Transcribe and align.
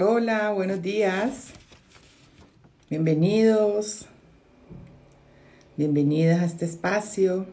Hola, 0.00 0.52
buenos 0.52 0.80
días. 0.80 1.48
Bienvenidos. 2.88 4.06
Bienvenidas 5.76 6.40
a 6.40 6.44
este 6.44 6.66
espacio. 6.66 7.46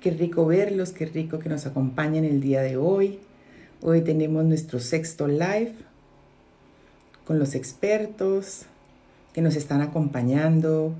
Qué 0.00 0.12
rico 0.12 0.46
verlos, 0.46 0.92
qué 0.92 1.06
rico 1.06 1.40
que 1.40 1.48
nos 1.48 1.66
acompañen 1.66 2.24
el 2.24 2.40
día 2.40 2.62
de 2.62 2.76
hoy. 2.76 3.18
Hoy 3.82 4.02
tenemos 4.02 4.44
nuestro 4.44 4.78
sexto 4.78 5.26
live 5.26 5.74
con 7.24 7.40
los 7.40 7.56
expertos 7.56 8.66
que 9.32 9.42
nos 9.42 9.56
están 9.56 9.80
acompañando 9.80 10.94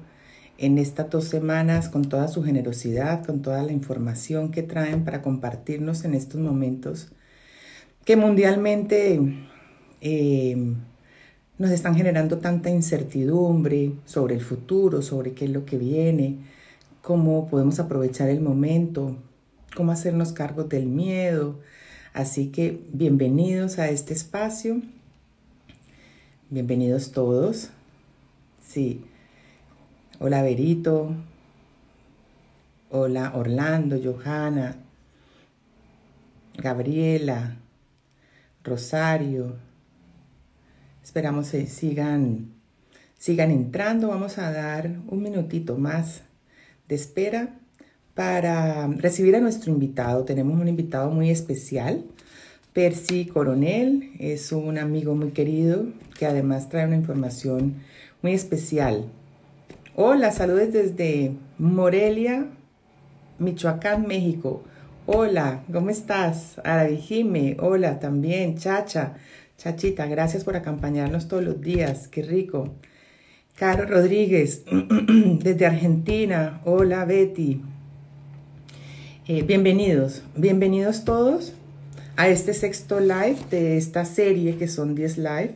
en 0.58 0.78
estas 0.78 1.10
dos 1.10 1.26
semanas 1.26 1.88
con 1.88 2.08
toda 2.08 2.26
su 2.26 2.42
generosidad, 2.42 3.24
con 3.24 3.40
toda 3.40 3.62
la 3.62 3.70
información 3.70 4.50
que 4.50 4.64
traen 4.64 5.04
para 5.04 5.22
compartirnos 5.22 6.04
en 6.04 6.14
estos 6.14 6.40
momentos 6.40 7.12
que 8.04 8.16
mundialmente 8.16 9.20
eh, 10.00 10.74
nos 11.58 11.70
están 11.70 11.94
generando 11.94 12.38
tanta 12.38 12.70
incertidumbre 12.70 13.92
sobre 14.04 14.34
el 14.34 14.40
futuro, 14.40 15.02
sobre 15.02 15.32
qué 15.32 15.46
es 15.46 15.50
lo 15.50 15.64
que 15.64 15.78
viene, 15.78 16.38
cómo 17.02 17.48
podemos 17.48 17.78
aprovechar 17.80 18.28
el 18.28 18.40
momento, 18.40 19.16
cómo 19.74 19.92
hacernos 19.92 20.32
cargo 20.32 20.64
del 20.64 20.86
miedo. 20.86 21.58
Así 22.12 22.48
que 22.48 22.82
bienvenidos 22.92 23.78
a 23.78 23.88
este 23.88 24.12
espacio. 24.12 24.82
Bienvenidos 26.50 27.12
todos. 27.12 27.70
Sí. 28.66 29.04
Hola 30.18 30.42
Berito. 30.42 31.14
Hola 32.88 33.32
Orlando, 33.34 33.98
Johanna, 34.02 34.76
Gabriela, 36.56 37.56
Rosario. 38.62 39.65
Esperamos 41.06 41.50
que 41.50 41.68
sigan, 41.68 42.48
sigan 43.16 43.52
entrando. 43.52 44.08
Vamos 44.08 44.38
a 44.38 44.50
dar 44.50 44.90
un 45.06 45.22
minutito 45.22 45.78
más 45.78 46.22
de 46.88 46.96
espera 46.96 47.60
para 48.16 48.88
recibir 48.88 49.36
a 49.36 49.40
nuestro 49.40 49.70
invitado. 49.70 50.24
Tenemos 50.24 50.60
un 50.60 50.66
invitado 50.66 51.12
muy 51.12 51.30
especial. 51.30 52.04
Percy 52.72 53.26
Coronel 53.26 54.14
es 54.18 54.50
un 54.50 54.78
amigo 54.78 55.14
muy 55.14 55.30
querido 55.30 55.86
que 56.18 56.26
además 56.26 56.68
trae 56.70 56.86
una 56.86 56.96
información 56.96 57.76
muy 58.20 58.32
especial 58.32 59.06
Hola, 59.98 60.32
saludos 60.32 60.72
desde 60.72 61.36
Morelia, 61.56 62.48
Michoacán, 63.38 64.06
México. 64.08 64.64
Hola, 65.06 65.62
¿cómo 65.72 65.88
estás? 65.88 66.60
Aravijime, 66.64 67.56
hola 67.60 68.00
también, 68.00 68.58
Chacha, 68.58 69.14
Chachita, 69.58 70.06
gracias 70.06 70.44
por 70.44 70.54
acompañarnos 70.54 71.28
todos 71.28 71.42
los 71.42 71.60
días, 71.60 72.08
qué 72.08 72.22
rico. 72.22 72.74
Caro 73.54 73.86
Rodríguez, 73.86 74.64
desde 75.40 75.64
Argentina, 75.64 76.60
hola 76.64 77.06
Betty. 77.06 77.62
Eh, 79.26 79.42
bienvenidos, 79.42 80.22
bienvenidos 80.36 81.04
todos 81.04 81.54
a 82.16 82.28
este 82.28 82.52
sexto 82.52 83.00
live 83.00 83.38
de 83.50 83.78
esta 83.78 84.04
serie 84.04 84.56
que 84.56 84.68
son 84.68 84.94
10 84.94 85.18
live 85.18 85.54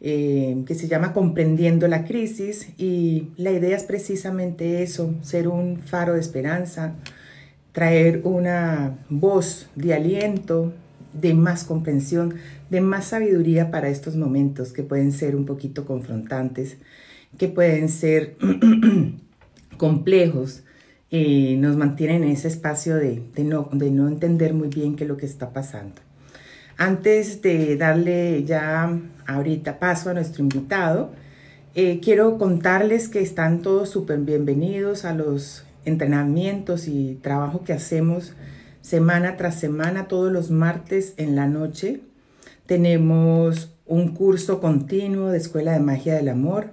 eh, 0.00 0.62
que 0.66 0.74
se 0.74 0.88
llama 0.88 1.12
Comprendiendo 1.12 1.88
la 1.88 2.04
Crisis 2.04 2.68
y 2.78 3.28
la 3.36 3.50
idea 3.50 3.76
es 3.76 3.84
precisamente 3.84 4.82
eso, 4.82 5.14
ser 5.22 5.48
un 5.48 5.78
faro 5.78 6.14
de 6.14 6.20
esperanza, 6.20 6.94
traer 7.72 8.22
una 8.24 8.98
voz 9.10 9.68
de 9.74 9.94
aliento, 9.94 10.72
de 11.14 11.34
más 11.34 11.64
comprensión, 11.64 12.34
de 12.70 12.80
más 12.80 13.06
sabiduría 13.06 13.70
para 13.70 13.88
estos 13.88 14.16
momentos 14.16 14.72
que 14.72 14.82
pueden 14.82 15.12
ser 15.12 15.36
un 15.36 15.46
poquito 15.46 15.84
confrontantes, 15.86 16.78
que 17.38 17.48
pueden 17.48 17.88
ser 17.88 18.36
complejos, 19.76 20.62
y 21.10 21.56
nos 21.56 21.76
mantienen 21.76 22.24
en 22.24 22.30
ese 22.30 22.48
espacio 22.48 22.96
de, 22.96 23.22
no, 23.38 23.68
de 23.72 23.90
no 23.90 24.08
entender 24.08 24.54
muy 24.54 24.68
bien 24.68 24.96
qué 24.96 25.04
es 25.04 25.08
lo 25.08 25.16
que 25.16 25.26
está 25.26 25.52
pasando. 25.52 26.02
Antes 26.76 27.40
de 27.42 27.76
darle 27.76 28.44
ya 28.44 28.98
ahorita 29.26 29.78
paso 29.78 30.10
a 30.10 30.14
nuestro 30.14 30.42
invitado, 30.42 31.12
eh, 31.74 32.00
quiero 32.02 32.38
contarles 32.38 33.08
que 33.08 33.20
están 33.20 33.62
todos 33.62 33.88
súper 33.88 34.18
bienvenidos 34.20 35.04
a 35.04 35.14
los 35.14 35.64
entrenamientos 35.84 36.88
y 36.88 37.18
trabajo 37.22 37.62
que 37.64 37.72
hacemos 37.72 38.34
semana 38.80 39.36
tras 39.36 39.58
semana, 39.58 40.08
todos 40.08 40.32
los 40.32 40.50
martes 40.50 41.14
en 41.16 41.36
la 41.36 41.46
noche. 41.46 42.00
Tenemos 42.66 43.70
un 43.86 44.08
curso 44.08 44.60
continuo 44.60 45.28
de 45.30 45.38
Escuela 45.38 45.72
de 45.72 45.78
Magia 45.78 46.16
del 46.16 46.28
Amor. 46.28 46.70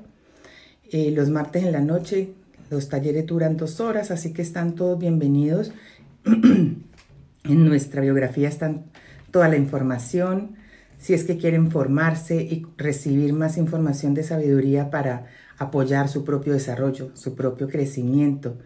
Eh, 0.92 1.12
los 1.12 1.30
martes 1.30 1.64
en 1.64 1.72
la 1.72 1.82
noche 1.82 2.34
los 2.72 2.90
talleres 2.90 3.28
duran 3.28 3.58
dos 3.58 3.80
horas, 3.80 4.10
así 4.10 4.34
que 4.34 4.42
están 4.42 4.74
todos 4.74 4.98
bienvenidos. 4.98 5.72
en 6.26 6.84
nuestra 7.44 8.02
biografía 8.02 8.50
están 8.50 8.86
toda 9.30 9.50
la 9.50 9.58
información, 9.58 10.56
si 10.98 11.14
es 11.14 11.26
que 11.26 11.38
quieren 11.38 11.70
formarse 11.70 12.42
y 12.42 12.66
recibir 12.76 13.34
más 13.34 13.58
información 13.60 14.16
de 14.16 14.24
sabiduría 14.24 14.90
para 14.90 15.28
apoyar 15.60 16.10
su 16.10 16.26
propio 16.26 16.54
desarrollo, 16.54 17.12
su 17.14 17.36
propio 17.36 17.68
crecimiento. 17.70 18.58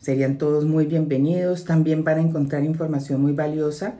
Serían 0.00 0.38
todos 0.38 0.64
muy 0.64 0.86
bienvenidos. 0.86 1.64
También 1.64 2.02
van 2.02 2.18
a 2.18 2.22
encontrar 2.22 2.64
información 2.64 3.22
muy 3.22 3.32
valiosa 3.32 3.94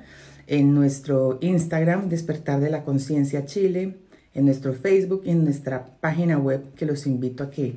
en 0.52 0.74
nuestro 0.74 1.38
Instagram, 1.40 2.10
Despertar 2.10 2.60
de 2.60 2.68
la 2.68 2.84
Conciencia 2.84 3.46
Chile, 3.46 3.96
en 4.34 4.44
nuestro 4.44 4.74
Facebook 4.74 5.22
y 5.24 5.30
en 5.30 5.44
nuestra 5.44 5.86
página 6.00 6.36
web, 6.36 6.74
que 6.74 6.84
los 6.84 7.06
invito 7.06 7.44
a 7.44 7.50
que 7.50 7.76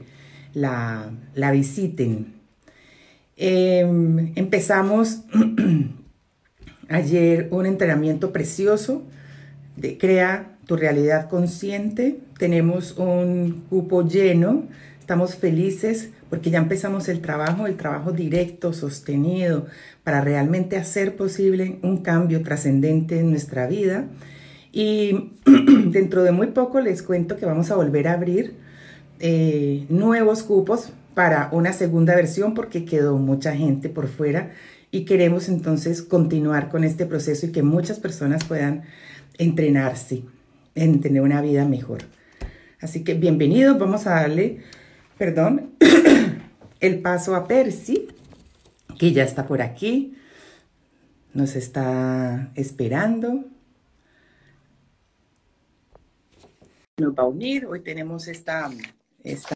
la, 0.53 1.14
visiten. 1.53 2.34
Em, 3.38 4.34
empezamos 4.35 5.22
ayer 6.90 7.47
un 7.52 7.66
entrenamiento 7.66 8.34
precioso 8.34 9.03
de 9.78 9.97
Crea 9.97 10.58
tu 10.66 10.75
realidad 10.75 11.30
consciente. 11.30 12.19
Tenemos 12.38 12.97
un 12.97 13.64
cupo 13.69 14.06
lleno, 14.06 14.66
estamos 15.05 15.35
felices 15.35 16.09
porque 16.31 16.49
ya 16.49 16.57
empezamos 16.57 17.09
el 17.09 17.21
trabajo, 17.21 17.67
el 17.67 17.77
trabajo 17.77 18.11
directo, 18.11 18.73
sostenido, 18.73 19.67
para 20.03 20.19
realmente 20.21 20.77
hacer 20.77 21.16
posible 21.16 21.77
un 21.83 21.97
cambio 21.97 22.41
trascendente 22.41 23.19
en 23.19 23.29
nuestra 23.29 23.67
vida. 23.67 24.05
Y 24.71 25.33
dentro 25.91 26.23
de 26.23 26.31
muy 26.31 26.47
poco 26.47 26.81
les 26.81 27.03
cuento 27.03 27.38
que 27.38 27.45
vamos 27.45 27.69
a 27.69 27.75
volver 27.75 28.07
a 28.07 28.13
abrir 28.13 28.55
eh, 29.19 29.85
nuevos 29.89 30.41
cupos 30.41 30.89
para 31.13 31.49
una 31.51 31.72
segunda 31.72 32.16
versión 32.16 32.55
porque 32.55 32.83
quedó 32.83 33.19
mucha 33.19 33.55
gente 33.55 33.89
por 33.89 34.07
fuera 34.07 34.53
y 34.89 35.05
queremos 35.05 35.49
entonces 35.49 36.01
continuar 36.01 36.69
con 36.69 36.83
este 36.83 37.05
proceso 37.05 37.45
y 37.45 37.51
que 37.51 37.61
muchas 37.61 37.99
personas 37.99 38.43
puedan 38.43 38.85
entrenarse 39.37 40.23
en 40.73 40.99
tener 40.99 41.22
una 41.22 41.43
vida 41.43 41.63
mejor. 41.63 41.99
Así 42.81 43.03
que 43.03 43.13
bienvenidos, 43.13 43.78
vamos 43.78 44.08
a 44.08 44.16
darle, 44.16 44.61
perdón, 45.17 45.76
el 46.79 47.02
paso 47.02 47.35
a 47.35 47.47
Percy, 47.47 48.08
que 49.00 49.12
ya 49.12 49.23
está 49.23 49.47
por 49.47 49.62
aquí, 49.62 50.17
nos 51.34 51.56
está 51.56 52.52
esperando. 52.56 53.46
Nos 56.97 57.14
va 57.14 57.23
a 57.23 57.28
unir, 57.28 57.66
hoy 57.66 57.82
tenemos 57.82 58.28
esta, 58.28 58.70
esta 59.23 59.56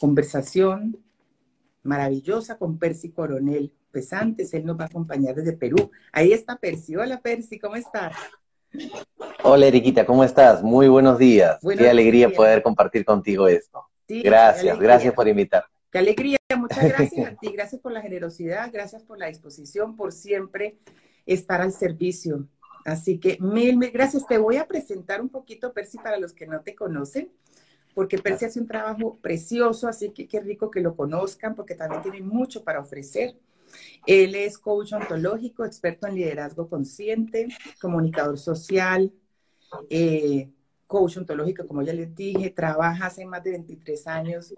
conversación 0.00 0.96
maravillosa 1.82 2.56
con 2.56 2.78
Percy 2.78 3.10
Coronel 3.10 3.72
pesantes. 3.90 4.52
Él 4.54 4.66
nos 4.66 4.78
va 4.78 4.84
a 4.84 4.88
acompañar 4.88 5.34
desde 5.34 5.52
Perú. 5.52 5.90
Ahí 6.12 6.32
está 6.32 6.56
Percy. 6.56 6.96
Hola 6.96 7.20
Percy, 7.20 7.58
¿cómo 7.58 7.76
estás? 7.76 8.14
Hola 9.42 9.66
Eriquita, 9.66 10.04
¿cómo 10.04 10.24
estás? 10.24 10.62
Muy 10.62 10.88
buenos 10.88 11.18
días. 11.18 11.58
qué 11.78 11.88
alegría 11.88 12.30
poder 12.30 12.62
compartir 12.62 13.04
contigo 13.04 13.48
esto. 13.48 13.86
Gracias, 14.08 14.78
gracias 14.78 15.14
por 15.14 15.28
invitarme. 15.28 15.68
Qué 15.90 15.98
alegría, 15.98 16.38
muchas 16.56 16.84
gracias 16.88 17.26
a 17.26 17.36
ti, 17.36 17.48
gracias 17.52 17.80
por 17.80 17.92
la 17.92 18.02
generosidad, 18.02 18.70
gracias 18.72 19.02
por 19.02 19.18
la 19.18 19.26
disposición, 19.26 19.96
por 19.96 20.12
siempre 20.12 20.78
estar 21.24 21.60
al 21.60 21.72
servicio. 21.72 22.48
Así 22.84 23.18
que 23.18 23.36
mil, 23.40 23.76
mil 23.76 23.90
gracias. 23.90 24.26
Te 24.26 24.38
voy 24.38 24.56
a 24.56 24.68
presentar 24.68 25.20
un 25.20 25.28
poquito, 25.28 25.72
Percy, 25.72 25.98
para 25.98 26.18
los 26.18 26.32
que 26.32 26.46
no 26.46 26.60
te 26.60 26.76
conocen, 26.76 27.32
porque 27.94 28.18
Percy 28.18 28.44
hace 28.44 28.60
un 28.60 28.68
trabajo 28.68 29.18
precioso, 29.20 29.88
así 29.88 30.10
que 30.10 30.28
qué 30.28 30.40
rico 30.40 30.70
que 30.70 30.80
lo 30.80 30.94
conozcan, 30.94 31.54
porque 31.54 31.74
también 31.74 32.02
tiene 32.02 32.20
mucho 32.20 32.62
para 32.62 32.80
ofrecer. 32.80 33.36
Él 34.06 34.34
es 34.36 34.58
coach 34.58 34.92
ontológico, 34.92 35.64
experto 35.64 36.06
en 36.06 36.14
liderazgo 36.14 36.68
consciente, 36.68 37.48
comunicador 37.80 38.38
social, 38.38 39.12
eh, 39.90 40.50
coach 40.86 41.18
ontológica, 41.18 41.64
como 41.64 41.82
ya 41.82 41.92
les 41.92 42.14
dije, 42.14 42.50
trabaja 42.50 43.06
hace 43.06 43.24
más 43.24 43.42
de 43.42 43.52
23 43.52 44.06
años 44.06 44.54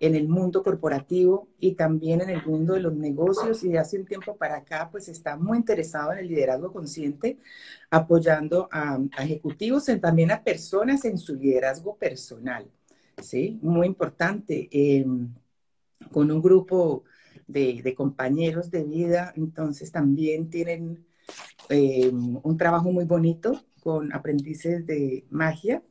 en 0.00 0.14
el 0.14 0.28
mundo 0.28 0.62
corporativo 0.62 1.48
y 1.58 1.72
también 1.72 2.20
en 2.20 2.30
el 2.30 2.44
mundo 2.44 2.74
de 2.74 2.80
los 2.80 2.94
negocios 2.94 3.62
y 3.64 3.76
hace 3.76 3.98
un 3.98 4.06
tiempo 4.06 4.36
para 4.36 4.58
acá, 4.58 4.88
pues 4.90 5.08
está 5.08 5.36
muy 5.36 5.58
interesado 5.58 6.12
en 6.12 6.18
el 6.18 6.28
liderazgo 6.28 6.72
consciente, 6.72 7.38
apoyando 7.90 8.68
a, 8.70 8.98
ejecutivos 9.18 9.88
y 9.88 9.98
también 9.98 10.30
a 10.30 10.42
personas 10.42 11.04
en 11.04 11.18
su 11.18 11.34
liderazgo 11.34 11.96
personal. 11.96 12.66
¿sí? 13.20 13.58
Muy 13.62 13.86
importante. 13.86 14.68
Em, 14.70 15.28
con 16.10 16.30
un 16.30 16.42
grupo 16.42 17.04
de, 17.46 17.94
compañeros 17.96 18.70
de 18.70 18.84
vida, 18.84 19.32
entonces 19.36 19.92
también 19.92 20.50
tienen 20.50 21.04
em, 21.68 22.38
un 22.42 22.56
trabajo 22.56 22.90
muy 22.90 23.04
bonito 23.04 23.62
con 23.82 24.14
aprendices 24.14 24.86
de 24.86 25.24
magia. 25.28 25.82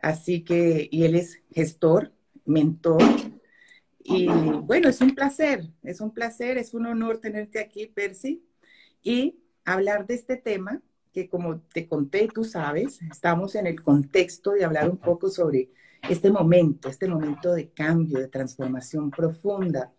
Así 0.00 0.44
que, 0.44 0.88
y 0.90 1.04
él 1.04 1.16
es 1.16 1.42
gestor, 1.50 2.12
mentor. 2.44 3.02
Y 3.98 4.28
bueno, 4.28 4.88
es 4.88 5.00
un 5.00 5.14
placer, 5.14 5.68
es 5.82 6.00
un 6.00 6.12
placer, 6.12 6.56
es 6.56 6.72
un 6.72 6.86
honor 6.86 7.18
tenerte 7.18 7.58
aquí, 7.58 7.86
Percy, 7.86 8.42
y 9.02 9.40
hablar 9.64 10.06
de 10.06 10.14
este 10.14 10.36
tema 10.36 10.80
que 11.12 11.28
como 11.28 11.60
te 11.60 11.88
conté, 11.88 12.28
tú 12.32 12.44
sabes, 12.44 13.00
estamos 13.10 13.54
en 13.54 13.66
el 13.66 13.82
contexto 13.82 14.52
de 14.52 14.64
hablar 14.64 14.88
un 14.88 14.98
poco 14.98 15.28
sobre 15.28 15.70
este 16.08 16.30
momento, 16.30 16.88
este 16.88 17.08
momento 17.08 17.52
de 17.52 17.70
cambio, 17.70 18.18
de 18.18 18.28
transformación 18.28 19.10
profunda. 19.10 19.92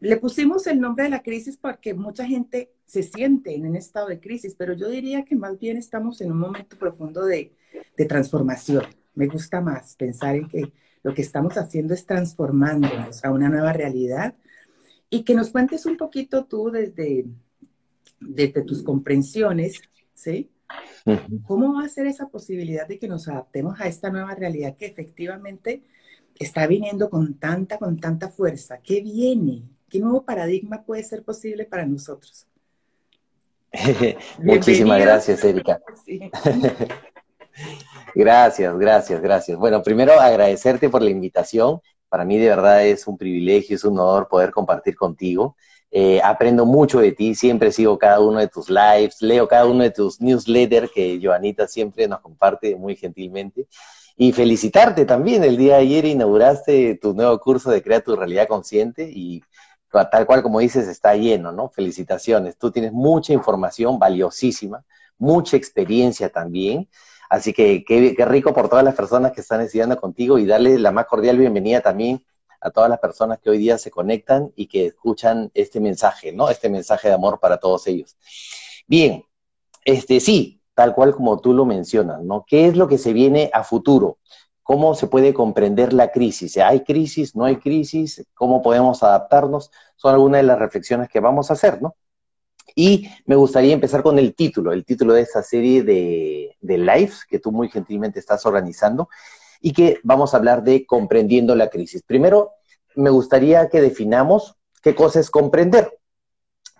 Le 0.00 0.16
pusimos 0.18 0.66
el 0.66 0.80
nombre 0.80 1.04
de 1.04 1.10
la 1.10 1.22
crisis 1.22 1.56
porque 1.56 1.94
mucha 1.94 2.26
gente 2.26 2.70
se 2.84 3.02
siente 3.02 3.54
en 3.54 3.66
un 3.66 3.76
estado 3.76 4.08
de 4.08 4.20
crisis, 4.20 4.54
pero 4.56 4.74
yo 4.74 4.88
diría 4.88 5.24
que 5.24 5.36
más 5.36 5.58
bien 5.58 5.76
estamos 5.76 6.20
en 6.20 6.32
un 6.32 6.38
momento 6.38 6.76
profundo 6.78 7.24
de, 7.24 7.52
transformación. 8.08 8.84
Me 9.14 9.26
gusta 9.26 9.60
más 9.60 9.96
pensar 9.96 10.36
en 10.36 10.48
que 10.48 10.72
lo 11.02 11.14
que 11.14 11.22
estamos 11.22 11.56
haciendo 11.56 11.94
es 11.94 12.04
transformándonos 12.04 13.24
a 13.24 13.30
una 13.30 13.48
nueva 13.48 13.72
realidad 13.72 14.34
y 15.08 15.24
que 15.24 15.34
nos 15.34 15.50
cuentes 15.50 15.86
un 15.86 15.96
poquito 15.96 16.44
tú 16.44 16.70
desde, 16.70 17.24
desde 18.20 18.62
tus 18.62 18.82
comprensiones, 18.82 19.80
¿sí? 20.14 20.50
¿Cómo 21.46 21.74
va 21.74 21.84
a 21.84 21.88
ser 21.88 22.06
esa 22.06 22.28
posibilidad 22.28 22.86
de 22.86 22.98
que 22.98 23.08
nos 23.08 23.28
adaptemos 23.28 23.80
a 23.80 23.86
esta 23.86 24.10
nueva 24.10 24.34
realidad 24.34 24.76
que 24.76 24.86
efectivamente 24.86 25.84
está 26.38 26.66
viniendo 26.66 27.08
con 27.08 27.34
tanta, 27.34 27.78
con 27.78 27.98
tanta 27.98 28.28
fuerza? 28.28 28.78
¿Qué 28.82 29.00
viene? 29.00 29.62
¿Qué 29.88 30.00
nuevo 30.00 30.22
paradigma 30.22 30.82
puede 30.82 31.02
ser 31.02 31.22
posible 31.22 31.64
para 31.64 31.86
nosotros? 31.86 32.46
Muchísimas 34.38 35.00
gracias, 35.00 35.44
Erika. 35.44 35.80
gracias, 38.14 38.78
gracias, 38.78 39.20
gracias. 39.20 39.58
Bueno, 39.58 39.82
primero 39.82 40.18
agradecerte 40.18 40.88
por 40.88 41.02
la 41.02 41.10
invitación. 41.10 41.80
Para 42.08 42.24
mí 42.24 42.38
de 42.38 42.48
verdad 42.48 42.86
es 42.86 43.06
un 43.06 43.18
privilegio, 43.18 43.76
es 43.76 43.84
un 43.84 43.98
honor 43.98 44.28
poder 44.28 44.50
compartir 44.50 44.96
contigo. 44.96 45.56
Eh, 45.90 46.20
aprendo 46.22 46.66
mucho 46.66 46.98
de 46.98 47.12
ti, 47.12 47.34
siempre 47.34 47.70
sigo 47.70 47.96
cada 47.96 48.20
uno 48.20 48.40
de 48.40 48.48
tus 48.48 48.68
lives, 48.68 49.22
leo 49.22 49.46
cada 49.46 49.66
uno 49.66 49.82
de 49.82 49.90
tus 49.90 50.20
newsletters 50.20 50.90
que 50.90 51.20
Joanita 51.22 51.68
siempre 51.68 52.08
nos 52.08 52.20
comparte 52.20 52.74
muy 52.76 52.96
gentilmente. 52.96 53.66
Y 54.16 54.32
felicitarte 54.32 55.04
también, 55.04 55.44
el 55.44 55.56
día 55.56 55.74
de 55.74 55.82
ayer 55.82 56.04
inauguraste 56.06 56.98
tu 57.00 57.12
nuevo 57.12 57.38
curso 57.38 57.70
de 57.70 57.82
Crea 57.82 58.00
tu 58.00 58.16
Realidad 58.16 58.48
Consciente 58.48 59.08
y 59.10 59.42
tal 60.10 60.26
cual 60.26 60.42
como 60.42 60.60
dices, 60.60 60.88
está 60.88 61.14
lleno, 61.14 61.52
¿no? 61.52 61.68
Felicitaciones. 61.68 62.56
Tú 62.56 62.70
tienes 62.70 62.92
mucha 62.92 63.32
información 63.32 63.98
valiosísima, 63.98 64.84
mucha 65.18 65.56
experiencia 65.56 66.28
también. 66.30 66.88
Así 67.28 67.52
que 67.52 67.84
qué, 67.84 68.14
rico 68.24 68.54
por 68.54 68.68
todas 68.68 68.84
las 68.84 68.94
personas 68.94 69.32
que 69.32 69.40
están 69.40 69.60
estudiando 69.60 69.96
contigo 70.00 70.38
y 70.38 70.46
darle 70.46 70.78
la 70.78 70.92
más 70.92 71.06
cordial 71.06 71.38
bienvenida 71.38 71.80
también 71.80 72.24
a 72.60 72.70
todas 72.70 72.88
las 72.88 72.98
personas 72.98 73.38
que 73.40 73.50
hoy 73.50 73.58
día 73.58 73.78
se 73.78 73.90
conectan 73.90 74.52
y 74.56 74.66
que 74.66 74.86
escuchan 74.86 75.50
este 75.54 75.80
mensaje, 75.80 76.32
¿no? 76.32 76.48
Este 76.48 76.68
mensaje 76.68 77.08
de 77.08 77.14
amor 77.14 77.38
para 77.40 77.58
todos 77.58 77.86
ellos. 77.86 78.16
Bien, 78.86 79.24
este 79.84 80.20
sí, 80.20 80.60
tal 80.74 80.94
cual 80.94 81.14
como 81.14 81.40
tú 81.40 81.52
lo 81.52 81.64
mencionas, 81.64 82.22
¿no? 82.22 82.44
¿Qué 82.46 82.66
es 82.66 82.76
lo 82.76 82.88
que 82.88 82.98
se 82.98 83.12
viene 83.12 83.50
a 83.52 83.64
futuro? 83.64 84.18
¿Cómo 84.66 84.96
se 84.96 85.06
puede 85.06 85.32
comprender 85.32 85.92
la 85.92 86.10
crisis? 86.10 86.56
¿Hay 86.56 86.80
crisis? 86.80 87.36
¿No 87.36 87.44
hay 87.44 87.58
crisis? 87.58 88.26
¿Cómo 88.34 88.62
podemos 88.62 89.00
adaptarnos? 89.04 89.70
Son 89.94 90.12
algunas 90.12 90.40
de 90.40 90.48
las 90.48 90.58
reflexiones 90.58 91.08
que 91.08 91.20
vamos 91.20 91.48
a 91.48 91.52
hacer, 91.52 91.80
¿no? 91.80 91.94
Y 92.74 93.08
me 93.26 93.36
gustaría 93.36 93.72
empezar 93.72 94.02
con 94.02 94.18
el 94.18 94.34
título, 94.34 94.72
el 94.72 94.84
título 94.84 95.14
de 95.14 95.20
esta 95.20 95.40
serie 95.44 95.84
de, 95.84 96.56
de 96.60 96.78
lives 96.78 97.24
que 97.30 97.38
tú 97.38 97.52
muy 97.52 97.68
gentilmente 97.68 98.18
estás 98.18 98.44
organizando 98.44 99.08
y 99.60 99.72
que 99.72 100.00
vamos 100.02 100.34
a 100.34 100.38
hablar 100.38 100.64
de 100.64 100.84
comprendiendo 100.84 101.54
la 101.54 101.70
crisis. 101.70 102.02
Primero, 102.02 102.54
me 102.96 103.10
gustaría 103.10 103.68
que 103.68 103.80
definamos 103.80 104.56
qué 104.82 104.96
cosa 104.96 105.20
es 105.20 105.30
comprender. 105.30 105.96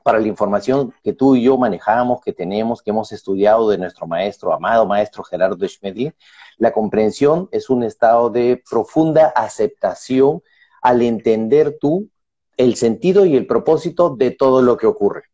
Para 0.07 0.21
la 0.21 0.29
información 0.29 0.95
que 1.03 1.15
tú 1.15 1.35
y 1.35 1.43
yo 1.43 1.59
manejamos, 1.59 2.21
que 2.21 2.33
tenemos, 2.33 2.81
que 2.81 2.91
hemos 2.91 3.11
estudiado 3.11 3.69
de 3.69 3.77
nuestro 3.77 4.07
maestro, 4.07 4.53
amado 4.53 4.87
maestro 4.87 5.25
Gerardo 5.25 5.67
Schmedlin, 5.67 6.15
la 6.59 6.73
comprensión 6.73 7.49
es 7.51 7.69
un 7.71 7.83
estado 7.83 8.31
de 8.31 8.63
profunda 8.71 9.33
aceptación 9.35 10.45
al 10.81 11.03
entender 11.03 11.77
tú 11.81 12.09
el 12.57 12.77
sentido 12.77 13.27
y 13.27 13.35
el 13.35 13.49
propósito 13.49 14.15
de 14.15 14.31
todo 14.31 14.63
lo 14.63 14.77
que 14.77 14.87
ocurre. 14.87 15.25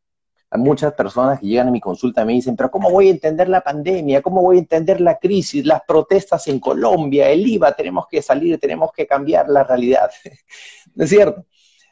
Hay 0.49 0.63
muchas 0.63 0.95
personas 0.95 1.39
que 1.39 1.49
llegan 1.49 1.69
a 1.69 1.71
mi 1.71 1.81
consulta 1.83 2.23
y 2.23 2.25
me 2.25 2.33
dicen, 2.33 2.57
pero 2.57 2.71
¿cómo 2.71 2.91
voy 2.91 3.09
a 3.09 3.11
entender 3.11 3.51
la 3.51 3.61
pandemia? 3.61 4.23
¿Cómo 4.23 4.41
voy 4.41 4.57
a 4.57 4.61
entender 4.61 5.03
la 5.03 5.19
crisis, 5.19 5.67
las 5.67 5.83
protestas 5.87 6.49
en 6.49 6.59
Colombia, 6.59 7.29
el 7.29 7.47
IVA? 7.47 7.73
Tenemos 7.73 8.07
que 8.09 8.23
salir, 8.23 8.59
tenemos 8.59 8.91
que 8.91 9.07
cambiar 9.07 9.51
la 9.51 9.65
realidad. 9.65 10.11
¿No 10.95 11.05
es 11.05 11.11
cierto? 11.11 11.45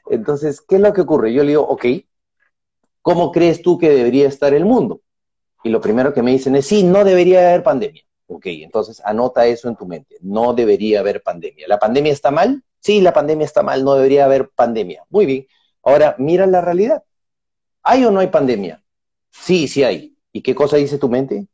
Entonces, 0.08 0.62
¿qué 0.62 0.76
es 0.76 0.80
lo 0.80 0.94
que 0.94 1.02
ocurre? 1.02 1.34
Yo 1.34 1.42
le 1.42 1.50
digo, 1.50 1.68
ok, 1.68 1.84
¿cómo 3.02 3.32
crees 3.32 3.62
tú 3.62 3.79
que 3.79 3.91
debería 3.91 4.29
estar 4.29 4.55
el 4.55 4.64
mundo? 4.64 5.00
Y 5.62 5.69
lo 5.69 5.81
primero 5.81 6.14
que 6.14 6.23
me 6.23 6.32
dicen 6.32 6.56
es, 6.56 6.67
sí, 6.67 6.82
no 6.82 7.05
debería 7.05 7.49
haber 7.49 7.62
pandemia. 7.62 8.02
Ok, 8.26 8.47
entonces 8.47 9.02
anota 9.04 9.47
eso 9.47 9.69
en 9.69 9.76
tu 9.76 9.87
mente. 9.87 10.16
No 10.21 10.54
debería 10.54 11.00
haber 11.00 11.23
pandemia. 11.23 11.66
¿La 11.69 11.78
pandemia 11.78 12.12
está 12.12 12.30
mal? 12.30 12.62
Sí, 12.78 13.00
la 13.00 13.12
pandemia 13.12 13.45
está 13.45 13.62
mal, 13.62 13.85
no 13.85 13.95
debería 13.95 14.25
haber 14.25 14.49
pandemia. 14.50 15.04
Muy 15.11 15.26
bien. 15.26 15.47
Ahora, 15.83 16.14
mira 16.19 16.47
la 16.47 16.61
realidad. 16.61 17.02
¿Hay 17.83 18.04
o 18.04 18.11
no 18.11 18.21
hay 18.21 18.28
pandemia? 18.28 18.83
Sí, 19.30 19.69
sí 19.69 19.83
hay. 19.83 20.16
¿Y 20.33 20.42
qué 20.42 20.54
cosa 20.54 20.76
dice 20.76 20.99
tu 20.99 21.09
mente? 21.09 21.49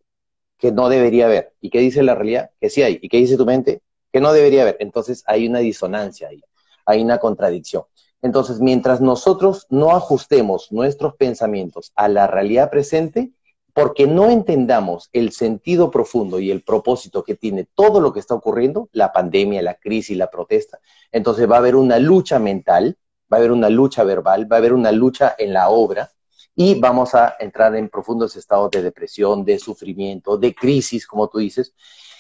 Que 0.59 0.71
no 0.71 0.89
debería 0.89 1.27
haber. 1.27 1.55
¿Y 1.61 1.71
qué 1.71 1.81
dice 1.81 2.03
la 2.03 2.15
realidad? 2.15 2.51
Que 2.61 2.71
sí 2.71 2.83
hay. 2.83 2.99
¿Y 3.01 3.09
qué 3.09 3.19
dice 3.19 3.37
tu 3.37 3.47
mente? 3.47 3.81
Que 4.13 4.21
no 4.21 4.33
debería 4.33 4.63
haber. 4.63 4.77
Entonces 4.81 5.25
hay 5.27 5.47
una 5.49 5.61
disonancia 5.61 6.29
ahí, 6.29 6.43
hay 6.85 7.03
una 7.03 7.19
contradicción. 7.19 7.85
Entonces, 8.23 8.61
mientras 8.61 9.01
nosotros 9.01 9.67
no 9.71 9.91
ajustemos 9.91 10.73
nuestros 10.73 11.15
pensamientos 11.17 11.93
a 11.95 12.09
la 12.09 12.27
realidad 12.27 12.71
presente, 12.71 13.33
porque 13.73 14.07
no 14.07 14.31
entendamos 14.31 15.11
el 15.13 15.33
sentido 15.33 15.91
profundo 15.91 16.41
y 16.41 16.51
el 16.51 16.63
propósito 16.63 17.23
que 17.23 17.35
tiene 17.35 17.69
todo 17.75 18.01
lo 18.01 18.13
que 18.13 18.21
está 18.21 18.35
ocurriendo, 18.35 18.89
la 18.93 19.13
pandemia, 19.13 19.61
la 19.61 19.75
crisis, 19.75 20.17
la 20.17 20.31
protesta, 20.31 20.79
entonces 21.13 21.49
va 21.51 21.57
a 21.57 21.59
haber 21.59 21.77
una 21.77 21.99
lucha 21.99 22.39
mental, 22.39 22.97
va 23.31 23.37
a 23.37 23.41
haber 23.41 23.53
una 23.53 23.69
lucha 23.69 24.03
verbal, 24.03 24.51
va 24.51 24.57
a 24.57 24.59
haber 24.61 24.73
una 24.73 24.93
lucha 24.93 25.35
en 25.37 25.53
la 25.53 25.69
obra, 25.69 26.11
y 26.59 26.81
vamos 26.81 27.15
a 27.15 27.37
entrar 27.39 27.77
en 27.77 27.91
profundos 27.91 28.35
estados 28.35 28.71
de 28.71 28.81
depresión, 28.83 29.45
de 29.45 29.59
sufrimiento, 29.59 30.39
de 30.39 30.55
crisis, 30.55 31.07
como 31.07 31.29
tú 31.29 31.37
dices. 31.39 31.75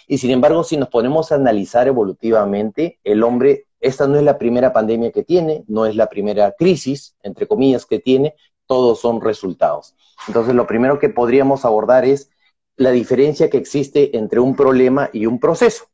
Y 0.07 0.19
sin 0.19 0.31
embargo, 0.31 0.63
si 0.63 0.77
nos 0.77 0.91
ponemos 0.91 1.33
a 1.33 1.37
analizar 1.37 1.89
evolutivamente, 1.89 3.01
el 3.03 3.25
hombre, 3.25 3.66
esta 3.81 4.07
no 4.07 4.17
es 4.17 4.23
la 4.23 4.39
primera 4.39 4.73
pandemia 4.73 5.13
que 5.13 5.23
tiene, 5.23 5.65
no 5.69 5.87
es 5.87 5.97
la 5.97 6.09
primera 6.09 6.53
crisis, 6.53 7.17
entre 7.23 7.47
comillas, 7.47 7.87
que 7.87 7.99
tiene, 7.99 8.35
todos 8.67 9.01
son 9.01 9.21
resultados. 9.21 9.95
Entonces, 10.29 10.55
lo 10.55 10.67
primero 10.67 10.99
que 10.99 11.09
podríamos 11.09 11.65
abordar 11.65 12.05
es 12.05 12.31
la 12.77 12.91
diferencia 12.91 13.49
que 13.49 13.59
existe 13.59 14.17
entre 14.17 14.41
un 14.41 14.55
problema 14.55 15.11
y 15.13 15.27
un 15.27 15.39
proceso. 15.39 15.87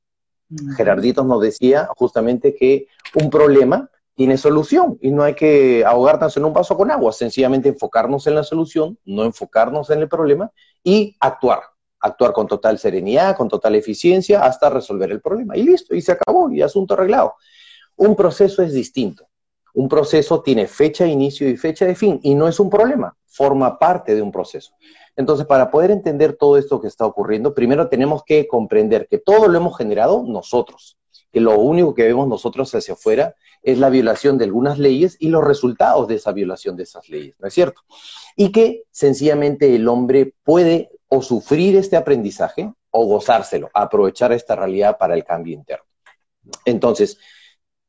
Gerarditos 0.77 1.25
nos 1.25 1.41
decía 1.41 1.89
justamente 1.97 2.55
que 2.55 2.87
un 3.15 3.31
problema 3.31 3.91
tiene 4.15 4.37
solución 4.37 4.99
y 5.01 5.11
no 5.11 5.23
hay 5.23 5.35
que 5.35 5.85
ahogarnos 5.85 6.37
en 6.37 6.45
un 6.45 6.53
vaso 6.53 6.77
con 6.77 6.91
agua, 6.91 7.12
sencillamente 7.12 7.71
enfocarnos 7.71 8.27
en 8.27 8.35
la 8.35 8.45
solución, 8.45 8.99
no 9.05 9.25
enfocarnos 9.25 9.89
en 9.91 10.01
el 10.01 10.09
problema 10.09 10.51
y 10.85 11.17
actuar, 11.21 11.61
actuar 12.01 12.33
con 12.33 12.47
total 12.47 12.79
serenidad, 12.79 13.37
con 13.37 13.49
total 13.49 13.75
eficiencia 13.75 14.45
hasta 14.45 14.69
resolver 14.69 15.11
el 15.11 15.21
problema. 15.21 15.57
Y 15.57 15.62
listo, 15.62 15.95
y 15.95 16.03
se 16.03 16.12
acabó, 16.12 16.51
y 16.51 16.61
asunto 16.61 16.95
arreglado. 16.95 17.37
Un 18.02 18.16
proceso 18.16 18.62
es 18.62 18.73
distinto. 18.73 19.28
Un 19.75 19.88
proceso 19.88 20.42
tiene 20.42 20.66
fecha 20.66 21.04
de 21.04 21.11
inicio 21.11 21.49
y 21.49 21.56
fecha 21.56 21.87
de 21.87 21.94
fin 21.94 22.18
y 22.25 22.35
no 22.35 22.49
es 22.49 22.59
un 22.59 22.68
problema, 22.68 23.16
forma 23.26 23.78
parte 23.78 24.12
de 24.16 24.23
un 24.23 24.32
proceso. 24.32 24.73
Entonces, 25.14 25.47
para 25.47 25.71
poder 25.71 25.92
entender 25.92 26.32
todo 26.37 26.59
esto 26.59 26.80
que 26.80 26.88
está 26.88 27.06
ocurriendo, 27.06 27.54
primero 27.54 27.88
tenemos 27.88 28.25
que 28.25 28.49
comprender 28.49 29.06
que 29.09 29.18
todo 29.18 29.47
lo 29.47 29.56
hemos 29.56 29.78
generado 29.78 30.25
nosotros 30.26 30.99
que 31.32 31.40
lo 31.40 31.59
único 31.59 31.94
que 31.94 32.02
vemos 32.02 32.28
nosotros 32.28 32.75
hacia 32.75 32.94
afuera 32.94 33.37
es 33.62 33.78
la 33.78 33.88
violación 33.88 34.37
de 34.37 34.44
algunas 34.44 34.78
leyes 34.78 35.16
y 35.18 35.28
los 35.28 35.42
resultados 35.42 36.06
de 36.06 36.16
esa 36.16 36.32
violación 36.32 36.76
de 36.76 36.82
esas 36.82 37.09
leyes, 37.09 37.37
¿no 37.38 37.49
es 37.49 37.54
cierto? 37.54 37.80
Y 38.37 38.52
que 38.52 38.82
sencillamente 38.90 39.75
el 39.75 39.88
hombre 39.88 40.35
puede 40.42 40.90
o 41.09 41.23
sufrir 41.23 41.76
este 41.76 41.97
aprendizaje, 41.97 42.73
o 42.90 43.06
gozárselo, 43.06 43.71
aprovechar 43.73 44.32
esta 44.32 44.54
realidad 44.54 44.99
para 44.99 45.14
el 45.14 45.25
cambio 45.25 45.54
interno. 45.54 45.87
Entonces, 46.66 47.18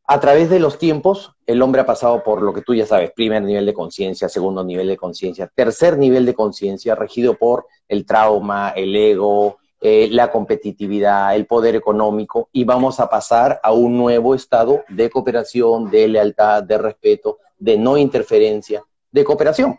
a 0.05 0.19
través 0.19 0.49
de 0.49 0.59
los 0.59 0.77
tiempos, 0.77 1.31
el 1.45 1.61
hombre 1.61 1.81
ha 1.81 1.85
pasado 1.85 2.23
por 2.23 2.41
lo 2.41 2.53
que 2.53 2.61
tú 2.61 2.75
ya 2.75 2.85
sabes, 2.85 3.11
primer 3.11 3.41
nivel 3.41 3.65
de 3.65 3.73
conciencia, 3.73 4.27
segundo 4.27 4.63
nivel 4.63 4.87
de 4.87 4.97
conciencia, 4.97 5.49
tercer 5.53 5.97
nivel 5.97 6.25
de 6.25 6.33
conciencia, 6.33 6.93
regido 6.93 7.35
por 7.35 7.67
el 7.87 8.05
trauma, 8.05 8.71
el 8.75 8.95
ego, 8.95 9.57
eh, 9.79 10.09
la 10.11 10.29
competitividad, 10.29 11.35
el 11.35 11.45
poder 11.45 11.75
económico, 11.75 12.49
y 12.51 12.65
vamos 12.65 12.99
a 12.99 13.09
pasar 13.09 13.61
a 13.63 13.71
un 13.71 13.97
nuevo 13.97 14.35
estado 14.35 14.83
de 14.89 15.09
cooperación, 15.09 15.89
de 15.89 16.07
lealtad, 16.09 16.63
de 16.63 16.77
respeto, 16.77 17.39
de 17.57 17.77
no 17.77 17.97
interferencia, 17.97 18.83
de 19.09 19.23
cooperación. 19.23 19.77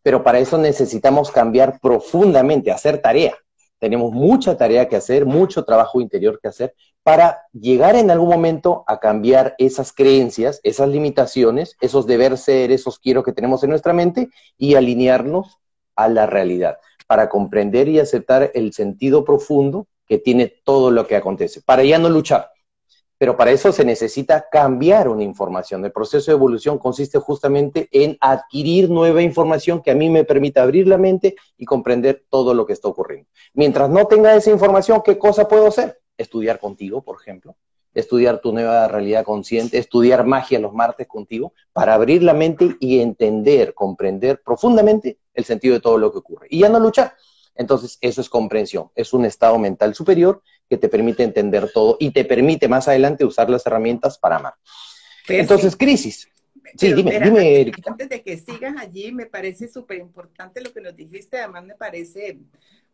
Pero 0.00 0.22
para 0.22 0.38
eso 0.38 0.58
necesitamos 0.58 1.32
cambiar 1.32 1.80
profundamente, 1.80 2.70
hacer 2.70 3.02
tarea. 3.02 3.36
Tenemos 3.80 4.12
mucha 4.12 4.56
tarea 4.56 4.88
que 4.88 4.96
hacer, 4.96 5.26
mucho 5.26 5.64
trabajo 5.64 6.00
interior 6.00 6.38
que 6.40 6.48
hacer 6.48 6.74
para 7.06 7.46
llegar 7.52 7.94
en 7.94 8.10
algún 8.10 8.30
momento 8.30 8.82
a 8.88 8.98
cambiar 8.98 9.54
esas 9.58 9.92
creencias, 9.92 10.58
esas 10.64 10.88
limitaciones, 10.88 11.76
esos 11.80 12.04
deber 12.04 12.36
ser, 12.36 12.72
esos 12.72 12.98
quiero 12.98 13.22
que 13.22 13.30
tenemos 13.30 13.62
en 13.62 13.70
nuestra 13.70 13.92
mente 13.92 14.28
y 14.58 14.74
alinearnos 14.74 15.60
a 15.94 16.08
la 16.08 16.26
realidad, 16.26 16.78
para 17.06 17.28
comprender 17.28 17.86
y 17.86 18.00
aceptar 18.00 18.50
el 18.54 18.72
sentido 18.72 19.24
profundo 19.24 19.86
que 20.04 20.18
tiene 20.18 20.52
todo 20.64 20.90
lo 20.90 21.06
que 21.06 21.14
acontece, 21.14 21.60
para 21.60 21.84
ya 21.84 21.96
no 22.00 22.08
luchar, 22.08 22.50
pero 23.18 23.36
para 23.36 23.52
eso 23.52 23.70
se 23.70 23.84
necesita 23.84 24.48
cambiar 24.50 25.08
una 25.08 25.22
información. 25.22 25.84
El 25.84 25.92
proceso 25.92 26.32
de 26.32 26.36
evolución 26.36 26.76
consiste 26.76 27.20
justamente 27.20 27.88
en 27.92 28.18
adquirir 28.20 28.90
nueva 28.90 29.22
información 29.22 29.80
que 29.80 29.92
a 29.92 29.94
mí 29.94 30.10
me 30.10 30.24
permita 30.24 30.64
abrir 30.64 30.88
la 30.88 30.98
mente 30.98 31.36
y 31.56 31.66
comprender 31.66 32.24
todo 32.28 32.52
lo 32.52 32.66
que 32.66 32.72
está 32.72 32.88
ocurriendo. 32.88 33.30
Mientras 33.54 33.88
no 33.90 34.08
tenga 34.08 34.34
esa 34.34 34.50
información, 34.50 35.02
¿qué 35.04 35.16
cosa 35.16 35.46
puedo 35.46 35.68
hacer? 35.68 36.00
Estudiar 36.18 36.58
contigo, 36.58 37.02
por 37.02 37.20
ejemplo, 37.20 37.56
estudiar 37.94 38.40
tu 38.40 38.52
nueva 38.52 38.88
realidad 38.88 39.24
consciente, 39.24 39.78
estudiar 39.78 40.26
magia 40.26 40.58
los 40.58 40.72
martes 40.72 41.06
contigo, 41.06 41.52
para 41.72 41.94
abrir 41.94 42.22
la 42.22 42.34
mente 42.34 42.76
y 42.78 43.00
entender, 43.00 43.74
comprender 43.74 44.42
profundamente 44.42 45.18
el 45.34 45.44
sentido 45.44 45.74
de 45.74 45.80
todo 45.80 45.98
lo 45.98 46.12
que 46.12 46.18
ocurre. 46.18 46.46
Y 46.50 46.60
ya 46.60 46.68
no 46.68 46.78
luchar. 46.78 47.14
Entonces, 47.54 47.96
eso 48.02 48.20
es 48.20 48.28
comprensión, 48.28 48.90
es 48.94 49.14
un 49.14 49.24
estado 49.24 49.58
mental 49.58 49.94
superior 49.94 50.42
que 50.68 50.76
te 50.76 50.88
permite 50.88 51.22
entender 51.22 51.70
todo 51.72 51.96
y 51.98 52.10
te 52.10 52.24
permite 52.24 52.68
más 52.68 52.86
adelante 52.86 53.24
usar 53.24 53.48
las 53.48 53.66
herramientas 53.66 54.18
para 54.18 54.36
amar. 54.36 54.54
Entonces, 55.28 55.74
crisis. 55.74 56.28
Sí, 56.76 56.92
dime, 56.92 57.20
dime. 57.20 57.72
Antes 57.86 58.08
de 58.08 58.22
que 58.22 58.36
sigas 58.36 58.74
allí, 58.78 59.12
me 59.12 59.26
parece 59.26 59.68
súper 59.68 59.98
importante 59.98 60.60
lo 60.60 60.72
que 60.72 60.80
nos 60.80 60.96
dijiste, 60.96 61.38
además 61.38 61.64
me 61.64 61.74
parece 61.74 62.38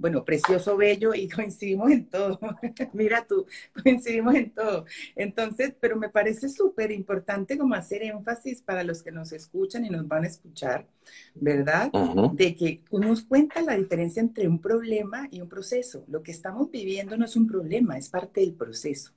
bueno, 0.03 0.25
precioso, 0.25 0.77
bello 0.77 1.15
y 1.15 1.29
coincidimos 1.31 1.91
en 1.93 2.07
todo. 2.07 2.41
Mira 2.93 3.25
tú, 3.25 3.47
coincidimos 3.83 4.35
en 4.35 4.51
todo. 4.51 4.85
Entonces, 5.15 5.75
pero 5.81 5.97
me 5.97 6.09
parece 6.09 6.49
súper 6.49 6.91
importante 6.91 7.57
como 7.57 7.75
hacer 7.75 8.03
énfasis 8.03 8.63
para 8.63 8.83
los 8.83 9.03
que 9.03 9.13
nos 9.13 9.33
escuchan 9.33 9.85
y 9.85 9.91
nos 9.91 10.07
van 10.09 10.25
a 10.25 10.27
escuchar, 10.27 10.87
¿verdad? 11.35 11.91
De 12.33 12.57
que 12.57 12.83
nos 12.91 13.23
cuenta 13.23 13.63
la 13.63 13.77
diferencia 13.77 14.21
entre 14.21 14.49
un 14.49 14.61
problema 14.61 15.29
y 15.31 15.41
un 15.41 15.49
proceso. 15.49 16.05
Lo 16.09 16.23
que 16.23 16.33
estamos 16.33 16.71
viviendo 16.71 17.17
no 17.17 17.25
es 17.25 17.37
un 17.37 17.47
problema, 17.47 17.97
es 17.97 18.09
parte 18.09 18.41
del 18.41 18.55
proceso. 18.55 19.13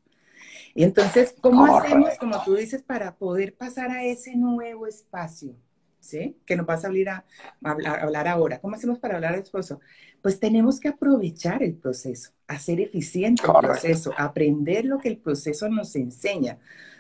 Y 0.76 0.84
entonces, 0.84 1.34
¿cómo 1.42 1.66
hacemos, 1.66 2.18
como 2.20 2.44
tú 2.44 2.56
dices, 2.56 2.84
para 2.84 3.16
poder 3.16 3.56
pasar 3.56 3.90
a 3.90 4.04
ese 4.04 4.36
nuevo 4.36 4.86
espacio? 4.86 5.56
¿Sí? 6.00 6.38
Que 6.46 6.56
nos 6.56 6.68
vas 6.68 6.84
a, 6.84 6.88
abrir 6.88 7.10
a, 7.10 7.26
hablar, 7.64 8.28
ahora. 8.28 8.60
¿Cómo 8.60 8.76
hacemos 8.76 9.00
para 9.00 9.16
hablar 9.16 9.34
al 9.34 9.40
esposo? 9.40 9.80
pues 10.26 10.40
tenemos 10.40 10.80
que 10.80 10.88
aprovechar 10.88 11.62
el 11.62 11.76
proceso, 11.76 12.32
hacer 12.48 12.80
eficiente 12.80 13.44
el 13.46 13.54
proceso, 13.62 14.12
aprender 14.18 14.84
lo 14.84 14.98
que 14.98 15.10
el 15.10 15.20
proceso 15.20 15.70
nos 15.70 15.96
enseña. 15.96 16.58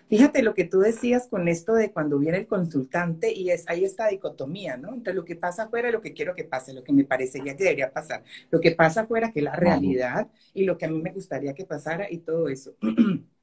Fíjate 0.08 0.44
lo 0.44 0.54
que 0.54 0.66
tú 0.66 0.78
decías 0.78 1.28
con 1.28 1.48
esto 1.48 1.74
de 1.74 1.92
cuando 1.92 2.20
viene 2.20 2.38
el 2.38 2.46
consultante 2.46 3.34
y 3.34 3.50
es, 3.50 3.64
hay 3.68 3.84
esta 3.84 4.10
dicotomía, 4.10 4.78
¿no? 4.78 4.94
Entre 4.94 5.16
lo 5.16 5.26
que 5.26 5.36
pasa 5.36 5.64
afuera 5.64 5.90
y 5.90 5.92
lo 5.92 6.02
que 6.02 6.14
quiero 6.14 6.36
que 6.36 6.44
pase, 6.44 6.72
lo 6.72 6.84
que 6.84 6.94
me 6.94 7.04
parecería 7.04 7.58
que 7.58 7.64
debería 7.64 7.92
pasar, 7.92 8.24
lo 8.52 8.62
que 8.62 8.74
pasa 8.74 9.02
afuera 9.02 9.32
que 9.32 9.40
es 9.40 9.46
la 9.46 9.56
realidad 9.56 10.28
y 10.54 10.66
lo 10.66 10.78
que 10.78 10.86
a 10.86 10.90
mí 10.90 11.02
me 11.02 11.12
gustaría 11.12 11.56
que 11.56 11.66
pasara 11.66 12.06
y 12.08 12.20
todo 12.20 12.48
eso. 12.48 12.76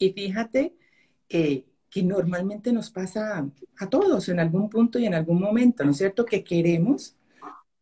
y 0.00 0.12
fíjate 0.12 0.74
eh, 1.28 1.66
que 1.88 2.02
normalmente 2.02 2.72
nos 2.72 2.90
pasa 2.90 3.48
a 3.78 3.90
todos 3.90 4.28
en 4.28 4.40
algún 4.40 4.68
punto 4.68 4.98
y 4.98 5.06
en 5.06 5.14
algún 5.14 5.40
momento, 5.40 5.84
¿no 5.84 5.92
es 5.92 5.98
cierto? 5.98 6.24
Que 6.24 6.42
queremos 6.42 7.16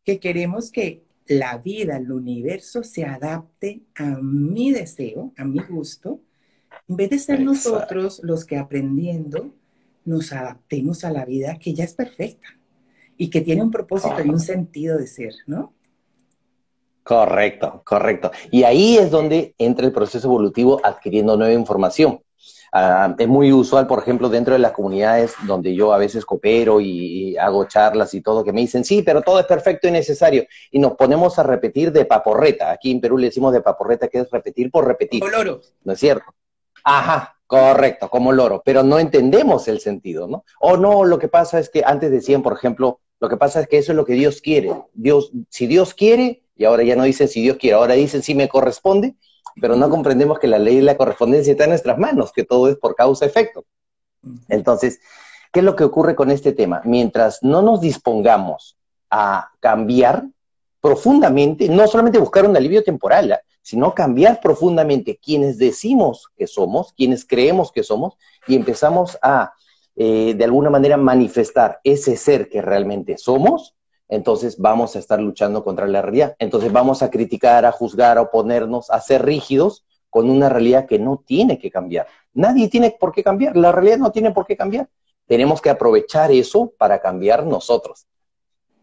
que 0.04 0.18
queremos 0.20 0.70
que 0.70 1.04
la 1.26 1.58
vida, 1.58 1.98
el 1.98 2.10
universo 2.10 2.82
se 2.82 3.04
adapte 3.04 3.82
a 3.94 4.16
mi 4.22 4.72
deseo, 4.72 5.34
a 5.36 5.44
mi 5.44 5.60
gusto, 5.60 6.22
en 6.88 6.96
vez 6.96 7.10
de 7.10 7.18
ser 7.18 7.40
nosotros 7.40 8.20
los 8.24 8.46
que 8.46 8.56
aprendiendo 8.56 9.54
nos 10.06 10.32
adaptemos 10.32 11.04
a 11.04 11.10
la 11.10 11.26
vida 11.26 11.58
que 11.58 11.74
ya 11.74 11.84
es 11.84 11.92
perfecta 11.92 12.48
y 13.18 13.28
que 13.28 13.42
tiene 13.42 13.62
un 13.62 13.70
propósito 13.70 14.16
y 14.24 14.30
un 14.30 14.40
sentido 14.40 14.96
de 14.96 15.06
ser, 15.06 15.34
¿no? 15.46 15.74
Correcto, 17.08 17.80
correcto. 17.86 18.30
Y 18.50 18.64
ahí 18.64 18.98
es 18.98 19.10
donde 19.10 19.54
entra 19.56 19.86
el 19.86 19.92
proceso 19.92 20.28
evolutivo 20.28 20.78
adquiriendo 20.84 21.38
nueva 21.38 21.54
información. 21.54 22.20
Ah, 22.70 23.14
es 23.18 23.26
muy 23.26 23.50
usual, 23.50 23.86
por 23.86 24.00
ejemplo, 24.00 24.28
dentro 24.28 24.52
de 24.52 24.58
las 24.58 24.72
comunidades 24.72 25.32
donde 25.46 25.74
yo 25.74 25.94
a 25.94 25.96
veces 25.96 26.26
coopero 26.26 26.82
y, 26.82 27.34
hago 27.38 27.64
charlas 27.64 28.12
y 28.12 28.20
todo, 28.20 28.44
que 28.44 28.52
me 28.52 28.60
dicen, 28.60 28.84
sí, 28.84 29.00
pero 29.00 29.22
todo 29.22 29.40
es 29.40 29.46
perfecto 29.46 29.88
y 29.88 29.90
necesario. 29.90 30.44
Y 30.70 30.80
nos 30.80 30.96
ponemos 30.96 31.38
a 31.38 31.44
repetir 31.44 31.92
de 31.92 32.04
paporreta. 32.04 32.72
Aquí 32.72 32.90
en 32.90 33.00
Perú 33.00 33.16
le 33.16 33.28
decimos 33.28 33.54
de 33.54 33.62
paporreta, 33.62 34.08
que 34.08 34.18
es 34.18 34.30
repetir 34.30 34.70
por 34.70 34.86
repetir. 34.86 35.20
Como 35.20 35.32
loro. 35.32 35.62
¿No 35.84 35.94
es 35.94 36.00
cierto? 36.00 36.26
Ajá, 36.84 37.38
correcto, 37.46 38.10
como 38.10 38.32
loro. 38.32 38.60
Pero 38.62 38.82
no 38.82 38.98
entendemos 38.98 39.66
el 39.68 39.80
sentido, 39.80 40.28
¿no? 40.28 40.44
O 40.60 40.76
no, 40.76 41.06
lo 41.06 41.18
que 41.18 41.28
pasa 41.28 41.58
es 41.58 41.70
que 41.70 41.82
antes 41.86 42.10
decían, 42.10 42.42
por 42.42 42.52
ejemplo, 42.52 43.00
lo 43.18 43.30
que 43.30 43.38
pasa 43.38 43.60
es 43.62 43.66
que 43.66 43.78
eso 43.78 43.92
es 43.92 43.96
lo 43.96 44.04
que 44.04 44.12
Dios 44.12 44.42
quiere. 44.42 44.74
Dios, 44.92 45.32
si 45.48 45.66
Dios 45.66 45.94
quiere, 45.94 46.42
y 46.58 46.64
ahora 46.64 46.82
ya 46.82 46.96
no 46.96 47.04
dicen 47.04 47.28
si 47.28 47.40
Dios 47.40 47.56
quiere, 47.56 47.76
ahora 47.76 47.94
dicen 47.94 48.22
si 48.22 48.34
me 48.34 48.48
corresponde, 48.48 49.14
pero 49.60 49.76
no 49.76 49.88
comprendemos 49.88 50.38
que 50.38 50.48
la 50.48 50.58
ley 50.58 50.78
y 50.78 50.82
la 50.82 50.96
correspondencia 50.96 51.52
está 51.52 51.64
en 51.64 51.70
nuestras 51.70 51.96
manos, 51.98 52.32
que 52.32 52.44
todo 52.44 52.68
es 52.68 52.76
por 52.76 52.94
causa-efecto. 52.94 53.64
Entonces, 54.48 55.00
¿qué 55.52 55.60
es 55.60 55.64
lo 55.64 55.76
que 55.76 55.84
ocurre 55.84 56.14
con 56.14 56.30
este 56.30 56.52
tema? 56.52 56.82
Mientras 56.84 57.42
no 57.42 57.62
nos 57.62 57.80
dispongamos 57.80 58.76
a 59.08 59.50
cambiar 59.60 60.24
profundamente, 60.80 61.68
no 61.68 61.86
solamente 61.86 62.18
buscar 62.18 62.44
un 62.44 62.56
alivio 62.56 62.82
temporal, 62.82 63.38
sino 63.62 63.94
cambiar 63.94 64.40
profundamente 64.40 65.18
quienes 65.22 65.58
decimos 65.58 66.28
que 66.36 66.46
somos, 66.46 66.92
quienes 66.92 67.24
creemos 67.24 67.70
que 67.70 67.84
somos, 67.84 68.16
y 68.46 68.56
empezamos 68.56 69.16
a, 69.22 69.52
eh, 69.94 70.34
de 70.36 70.44
alguna 70.44 70.70
manera, 70.70 70.96
manifestar 70.96 71.80
ese 71.84 72.16
ser 72.16 72.48
que 72.48 72.62
realmente 72.62 73.16
somos, 73.16 73.74
entonces 74.08 74.58
vamos 74.58 74.96
a 74.96 74.98
estar 74.98 75.20
luchando 75.20 75.62
contra 75.62 75.86
la 75.86 76.02
realidad. 76.02 76.34
Entonces 76.38 76.72
vamos 76.72 77.02
a 77.02 77.10
criticar, 77.10 77.64
a 77.66 77.72
juzgar, 77.72 78.18
a 78.18 78.22
oponernos, 78.22 78.90
a 78.90 79.00
ser 79.00 79.24
rígidos 79.24 79.84
con 80.10 80.30
una 80.30 80.48
realidad 80.48 80.86
que 80.86 80.98
no 80.98 81.22
tiene 81.24 81.58
que 81.58 81.70
cambiar. 81.70 82.06
Nadie 82.32 82.68
tiene 82.68 82.96
por 82.98 83.12
qué 83.12 83.22
cambiar, 83.22 83.56
la 83.56 83.72
realidad 83.72 83.98
no 83.98 84.10
tiene 84.10 84.30
por 84.30 84.46
qué 84.46 84.56
cambiar. 84.56 84.88
Tenemos 85.26 85.60
que 85.60 85.68
aprovechar 85.68 86.32
eso 86.32 86.72
para 86.78 87.00
cambiar 87.00 87.44
nosotros. 87.44 88.06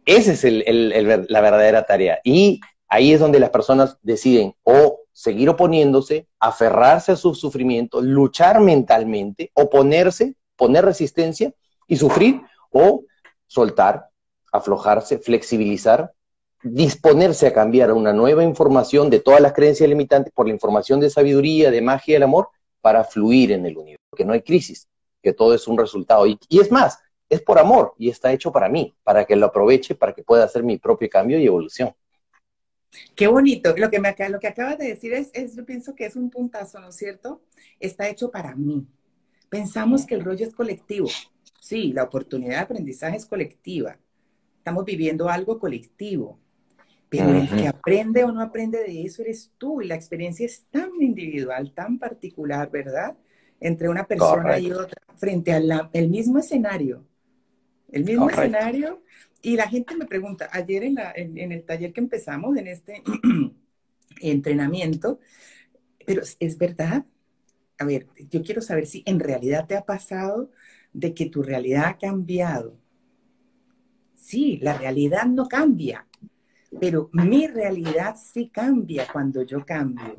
Esa 0.06 0.34
es 0.34 0.44
la 0.44 1.42
verdadera 1.42 1.84
tarea. 1.86 2.20
Y 2.24 2.60
ahí 2.88 3.14
es 3.14 3.20
donde 3.20 3.40
las 3.40 3.50
personas 3.50 3.98
deciden 4.04 4.54
o 4.64 5.00
seguir 5.12 5.50
oponiéndose, 5.50 6.28
aferrarse 6.40 7.14
a 7.14 7.16
su 7.16 7.34
sufrimiento, 7.34 8.02
luchar 8.02 8.60
mentalmente, 8.60 9.50
oponerse, 9.56 10.36
poner 10.56 10.86
resistencia 10.86 11.52
y 11.88 11.96
sufrir, 11.96 12.42
o 12.70 13.06
soltar, 13.48 14.10
aflojarse, 14.56 15.18
flexibilizar, 15.20 16.14
disponerse 16.64 17.48
a 17.48 17.54
cambiar 17.54 17.92
una 17.92 18.12
nueva 18.12 18.44
información 18.44 19.10
de 19.10 19.20
todas 19.20 19.40
las 19.40 19.54
creencias 19.54 19.88
limitantes 19.88 20.34
por 20.34 20.48
la 20.48 20.54
información 20.54 21.00
de 21.00 21.10
sabiduría, 21.10 21.70
de 21.70 21.82
magia 21.82 22.14
y 22.14 22.16
el 22.16 22.24
amor 22.24 22.50
para 22.82 23.04
fluir 23.04 23.52
en 23.52 23.66
el 23.66 23.78
universo, 23.78 24.16
que 24.16 24.26
no 24.26 24.34
hay 24.34 24.42
crisis, 24.42 24.88
que 25.22 25.34
todo 25.34 25.54
es 25.54 25.68
un 25.68 25.78
resultado. 25.78 26.26
Y, 26.26 26.40
es 26.50 26.72
más, 26.72 27.00
es 27.30 27.42
por 27.42 27.60
amor 27.60 27.94
y 27.98 28.10
está 28.10 28.32
hecho 28.32 28.52
para 28.52 28.70
mí, 28.70 28.96
para 29.04 29.26
que 29.26 29.36
lo 29.36 29.48
aproveche, 29.48 29.96
para 29.96 30.14
que 30.14 30.24
pueda 30.24 30.44
hacer 30.44 30.64
mi 30.64 30.78
propio 30.78 31.10
cambio 31.10 31.40
y 31.40 31.46
evolución. 31.46 31.94
Qué 33.16 33.28
bonito. 33.28 33.76
Lo 33.78 33.90
que, 33.90 34.02
que 34.40 34.48
acabas 34.48 34.78
de 34.78 34.88
decir 34.88 35.14
es, 35.14 35.56
yo 35.56 35.66
pienso 35.66 35.96
que 35.96 36.06
es 36.06 36.16
un 36.16 36.30
puntazo, 36.30 36.80
¿no 36.80 36.90
es 36.90 36.96
cierto? 36.96 37.42
Está 37.80 38.08
hecho 38.08 38.32
para 38.32 38.56
mí. 38.56 38.88
Pensamos 39.50 40.06
que 40.06 40.16
el 40.16 40.24
rollo 40.24 40.46
es 40.46 40.54
colectivo. 40.56 41.10
Sí, 41.60 41.92
la 41.94 42.04
oportunidad 42.04 42.58
de 42.58 42.62
aprendizaje 42.62 43.18
es 43.18 43.26
colectiva, 43.26 43.98
estamos 44.66 44.84
viviendo 44.84 45.30
algo 45.30 45.60
colectivo. 45.60 46.40
Pero 47.08 47.30
el 47.30 47.48
que 47.48 47.68
aprende 47.68 48.24
o 48.24 48.32
no 48.32 48.42
aprende 48.42 48.80
de 48.80 49.04
eso 49.04 49.22
eres 49.22 49.52
tú 49.60 49.80
y 49.80 49.86
la 49.86 49.94
experiencia 49.94 50.44
es 50.44 50.66
tan 50.72 50.90
individual, 51.00 51.72
tan 51.76 52.00
particular, 52.00 52.72
¿verdad? 52.72 53.16
Entre 53.60 53.88
una 53.88 54.08
persona 54.08 54.58
y 54.58 54.72
otra, 54.72 55.00
frente 55.18 55.54
al 55.54 56.10
mismo 56.10 56.40
escenario. 56.40 57.06
El 57.92 58.06
mismo 58.06 58.28
escenario. 58.28 59.04
Y 59.44 59.56
la 59.56 59.68
gente 59.68 59.96
me 59.96 60.08
pregunta, 60.08 60.50
ayer 60.52 60.84
en, 60.84 60.96
la, 60.96 61.14
en, 61.16 61.52
el 61.52 61.64
taller 61.64 61.94
que 61.94 62.02
empezamos, 62.02 62.58
en 62.58 62.66
este, 62.66 63.04
entrenamiento, 64.20 65.20
pero 66.08 66.24
es 66.40 66.58
verdad. 66.58 67.06
A 67.78 67.86
ver, 67.86 68.08
yo 68.32 68.42
quiero 68.42 68.64
saber 68.64 68.88
si 68.88 69.04
en 69.06 69.20
realidad 69.20 69.68
te 69.68 69.76
ha 69.76 69.86
pasado 69.86 70.50
de 70.92 71.14
que 71.14 71.28
tu 71.28 71.44
realidad 71.44 71.86
ha 71.86 71.98
cambiado. 72.00 72.84
Sí, 74.26 74.58
la 74.60 74.76
realidad 74.76 75.28
no 75.28 75.48
cambia, 75.48 76.08
pero 76.80 77.12
mi 77.14 77.46
realidad 77.46 78.16
sí 78.18 78.50
cambia 78.50 79.06
cuando 79.14 79.44
yo 79.44 79.64
cambio. 79.64 80.16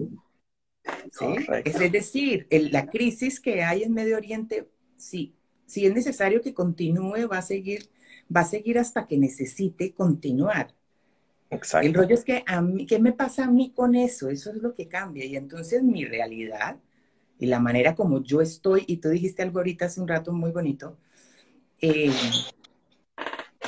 Es 1.64 1.90
decir, 1.90 2.46
la 2.70 2.86
crisis 2.86 3.40
que 3.40 3.64
hay 3.64 3.82
en 3.82 3.92
Medio 3.92 4.16
Oriente, 4.16 4.68
sí, 4.96 5.34
si 5.66 5.86
es 5.86 5.92
necesario 5.92 6.40
que 6.40 6.54
continúe, 6.54 7.26
va 7.26 7.38
a 7.38 7.42
seguir, 7.42 7.90
va 8.34 8.42
a 8.42 8.44
seguir 8.44 8.78
hasta 8.78 9.08
que 9.08 9.18
necesite 9.18 9.92
continuar. 9.92 10.72
Exacto. 11.50 11.88
El 11.88 11.94
rollo 11.94 12.14
es 12.14 12.22
que 12.22 12.44
a 12.46 12.62
mí, 12.62 12.86
¿qué 12.86 13.00
me 13.00 13.12
pasa 13.12 13.46
a 13.46 13.50
mí 13.50 13.72
con 13.74 13.96
eso? 13.96 14.30
Eso 14.30 14.50
es 14.50 14.58
lo 14.58 14.72
que 14.72 14.86
cambia. 14.86 15.24
Y 15.24 15.34
entonces 15.34 15.82
mi 15.82 16.04
realidad 16.04 16.76
y 17.40 17.46
la 17.46 17.58
manera 17.58 17.96
como 17.96 18.22
yo 18.22 18.40
estoy, 18.40 18.84
y 18.86 18.98
tú 18.98 19.08
dijiste 19.08 19.42
algo 19.42 19.58
ahorita 19.58 19.86
hace 19.86 20.00
un 20.00 20.06
rato 20.06 20.32
muy 20.32 20.52
bonito, 20.52 20.96
eh, 21.80 22.12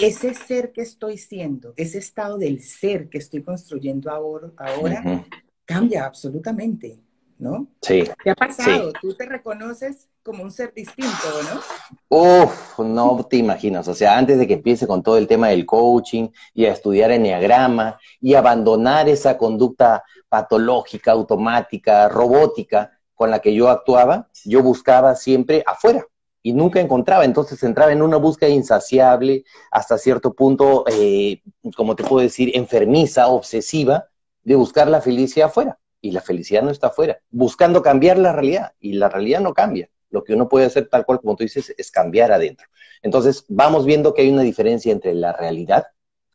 ese 0.00 0.34
ser 0.34 0.72
que 0.72 0.82
estoy 0.82 1.18
siendo, 1.18 1.74
ese 1.76 1.98
estado 1.98 2.38
del 2.38 2.62
ser 2.62 3.08
que 3.08 3.18
estoy 3.18 3.42
construyendo 3.42 4.10
ahora, 4.10 4.50
ahora 4.56 5.24
cambia 5.64 6.06
absolutamente, 6.06 6.98
¿no? 7.38 7.68
Sí. 7.82 8.04
¿Qué 8.22 8.30
ha 8.30 8.34
pasado? 8.34 8.92
Tú 9.00 9.14
te 9.14 9.26
reconoces 9.26 10.08
como 10.22 10.42
un 10.42 10.50
ser 10.50 10.72
distinto, 10.74 11.28
¿no? 11.42 11.60
Uf, 12.08 12.78
no 12.80 13.24
te 13.28 13.36
imaginas. 13.36 13.88
O 13.88 13.94
sea, 13.94 14.18
antes 14.18 14.38
de 14.38 14.46
que 14.46 14.54
empiece 14.54 14.86
con 14.86 15.02
todo 15.02 15.16
el 15.18 15.26
tema 15.26 15.48
del 15.48 15.66
coaching 15.66 16.28
y 16.54 16.66
a 16.66 16.72
estudiar 16.72 17.10
enneagrama 17.10 17.98
y 18.20 18.34
abandonar 18.34 19.08
esa 19.08 19.38
conducta 19.38 20.04
patológica, 20.28 21.12
automática, 21.12 22.08
robótica, 22.08 22.92
con 23.14 23.30
la 23.30 23.40
que 23.40 23.54
yo 23.54 23.68
actuaba, 23.68 24.28
yo 24.44 24.62
buscaba 24.62 25.16
siempre 25.16 25.62
afuera 25.66 26.06
y 26.42 26.52
nunca 26.52 26.80
encontraba. 26.80 27.24
Entonces 27.24 27.62
entraba 27.62 27.92
en 27.92 28.02
una 28.02 28.16
búsqueda 28.16 28.50
insaciable, 28.50 29.44
hasta 29.70 29.98
cierto 29.98 30.32
punto, 30.34 30.84
eh, 30.90 31.42
como 31.76 31.96
te 31.96 32.04
puedo 32.04 32.22
decir, 32.22 32.50
enfermiza, 32.54 33.28
obsesiva, 33.28 34.08
de 34.42 34.54
buscar 34.54 34.88
la 34.88 35.00
felicidad 35.00 35.48
afuera. 35.48 35.78
Y 36.00 36.12
la 36.12 36.20
felicidad 36.20 36.62
no 36.62 36.70
está 36.70 36.88
afuera, 36.88 37.18
buscando 37.30 37.82
cambiar 37.82 38.18
la 38.18 38.32
realidad. 38.32 38.72
Y 38.80 38.94
la 38.94 39.08
realidad 39.08 39.40
no 39.40 39.52
cambia. 39.52 39.88
Lo 40.10 40.24
que 40.24 40.34
uno 40.34 40.48
puede 40.48 40.66
hacer, 40.66 40.88
tal 40.88 41.04
cual 41.04 41.20
como 41.20 41.36
tú 41.36 41.42
dices, 41.42 41.74
es 41.76 41.90
cambiar 41.90 42.32
adentro. 42.32 42.66
Entonces 43.02 43.44
vamos 43.48 43.84
viendo 43.84 44.14
que 44.14 44.22
hay 44.22 44.30
una 44.30 44.42
diferencia 44.42 44.92
entre 44.92 45.14
la 45.14 45.32
realidad 45.32 45.88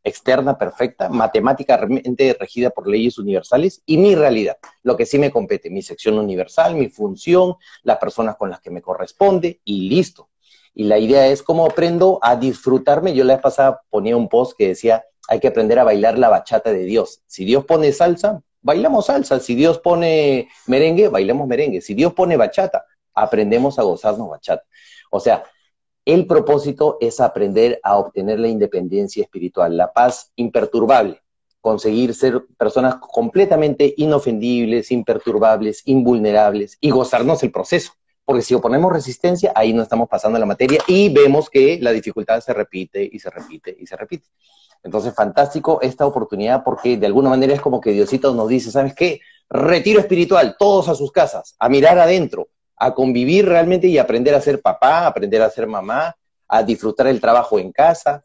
externa 0.03 0.57
perfecta, 0.57 1.09
matemáticamente 1.09 2.35
regida 2.39 2.69
por 2.69 2.87
leyes 2.87 3.17
universales, 3.17 3.81
y 3.85 3.97
mi 3.97 4.15
realidad, 4.15 4.57
lo 4.83 4.97
que 4.97 5.05
sí 5.05 5.17
me 5.17 5.31
compete, 5.31 5.69
mi 5.69 5.81
sección 5.81 6.17
universal, 6.17 6.75
mi 6.75 6.89
función, 6.89 7.55
las 7.83 7.97
personas 7.97 8.35
con 8.35 8.49
las 8.49 8.59
que 8.59 8.71
me 8.71 8.81
corresponde, 8.81 9.61
y 9.63 9.89
listo. 9.89 10.29
Y 10.75 10.85
la 10.85 10.97
idea 10.97 11.27
es 11.27 11.43
cómo 11.43 11.65
aprendo 11.65 12.19
a 12.21 12.35
disfrutarme. 12.35 13.13
Yo 13.13 13.23
la 13.23 13.35
vez 13.35 13.43
pasada 13.43 13.81
ponía 13.89 14.17
un 14.17 14.27
post 14.27 14.57
que 14.57 14.69
decía, 14.69 15.05
hay 15.27 15.39
que 15.39 15.47
aprender 15.47 15.79
a 15.79 15.83
bailar 15.83 16.17
la 16.17 16.29
bachata 16.29 16.73
de 16.73 16.83
Dios. 16.83 17.21
Si 17.27 17.45
Dios 17.45 17.65
pone 17.65 17.91
salsa, 17.91 18.41
bailamos 18.61 19.05
salsa. 19.05 19.39
Si 19.39 19.53
Dios 19.53 19.79
pone 19.79 20.49
merengue, 20.65 21.09
bailamos 21.09 21.47
merengue. 21.47 21.81
Si 21.81 21.93
Dios 21.93 22.13
pone 22.13 22.37
bachata, 22.37 22.85
aprendemos 23.13 23.77
a 23.77 23.83
gozarnos 23.83 24.29
bachata. 24.29 24.63
O 25.11 25.19
sea, 25.19 25.43
el 26.05 26.27
propósito 26.27 26.97
es 26.99 27.19
aprender 27.19 27.79
a 27.83 27.97
obtener 27.97 28.39
la 28.39 28.49
independencia 28.49 29.23
espiritual, 29.23 29.77
la 29.77 29.93
paz 29.93 30.31
imperturbable, 30.35 31.21
conseguir 31.61 32.13
ser 32.13 32.45
personas 32.57 32.95
completamente 32.95 33.93
inofendibles, 33.97 34.91
imperturbables, 34.91 35.81
invulnerables 35.85 36.77
y 36.81 36.89
gozarnos 36.89 37.41
el 37.43 37.51
proceso. 37.51 37.93
Porque 38.25 38.41
si 38.41 38.53
oponemos 38.53 38.91
resistencia, 38.91 39.51
ahí 39.55 39.73
no 39.73 39.81
estamos 39.81 40.09
pasando 40.09 40.39
la 40.39 40.45
materia 40.45 40.79
y 40.87 41.09
vemos 41.13 41.49
que 41.49 41.79
la 41.81 41.91
dificultad 41.91 42.41
se 42.41 42.53
repite 42.53 43.07
y 43.09 43.19
se 43.19 43.29
repite 43.29 43.75
y 43.77 43.85
se 43.85 43.95
repite. 43.95 44.27
Entonces, 44.83 45.13
fantástico 45.13 45.79
esta 45.81 46.05
oportunidad 46.05 46.63
porque 46.63 46.97
de 46.97 47.05
alguna 47.05 47.29
manera 47.29 47.53
es 47.53 47.61
como 47.61 47.79
que 47.79 47.91
Diosito 47.91 48.33
nos 48.33 48.49
dice, 48.49 48.71
¿sabes 48.71 48.93
qué? 48.93 49.21
Retiro 49.49 49.99
espiritual, 49.99 50.55
todos 50.59 50.89
a 50.89 50.95
sus 50.95 51.11
casas, 51.11 51.55
a 51.59 51.69
mirar 51.69 51.97
adentro, 51.99 52.49
a 52.75 52.93
convivir 52.93 53.45
realmente 53.45 53.87
y 53.87 53.97
aprender 53.97 54.35
a 54.35 54.41
ser 54.41 54.61
papá, 54.61 55.07
aprender 55.07 55.41
a 55.41 55.49
ser 55.49 55.67
mamá, 55.67 56.15
a 56.47 56.63
disfrutar 56.63 57.07
el 57.07 57.21
trabajo 57.21 57.59
en 57.59 57.71
casa, 57.71 58.23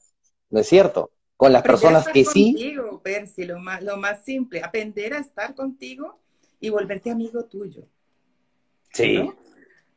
¿no 0.51 0.61
es 0.61 0.69
cierto? 0.69 1.11
Con 1.37 1.53
las 1.53 1.63
personas 1.63 2.07
que 2.09 2.25
sí. 2.25 2.53
Contigo, 2.53 3.01
Percy, 3.03 3.45
lo 3.45 3.59
más, 3.59 3.83
lo 3.83 3.97
más 3.97 4.25
simple, 4.25 4.63
aprender 4.63 5.15
a 5.15 5.19
estar 5.19 5.55
contigo 5.55 6.19
y 6.61 6.69
volverte 6.71 7.11
amigo 7.11 7.45
tuyo. 7.45 7.85
Sí, 8.93 9.31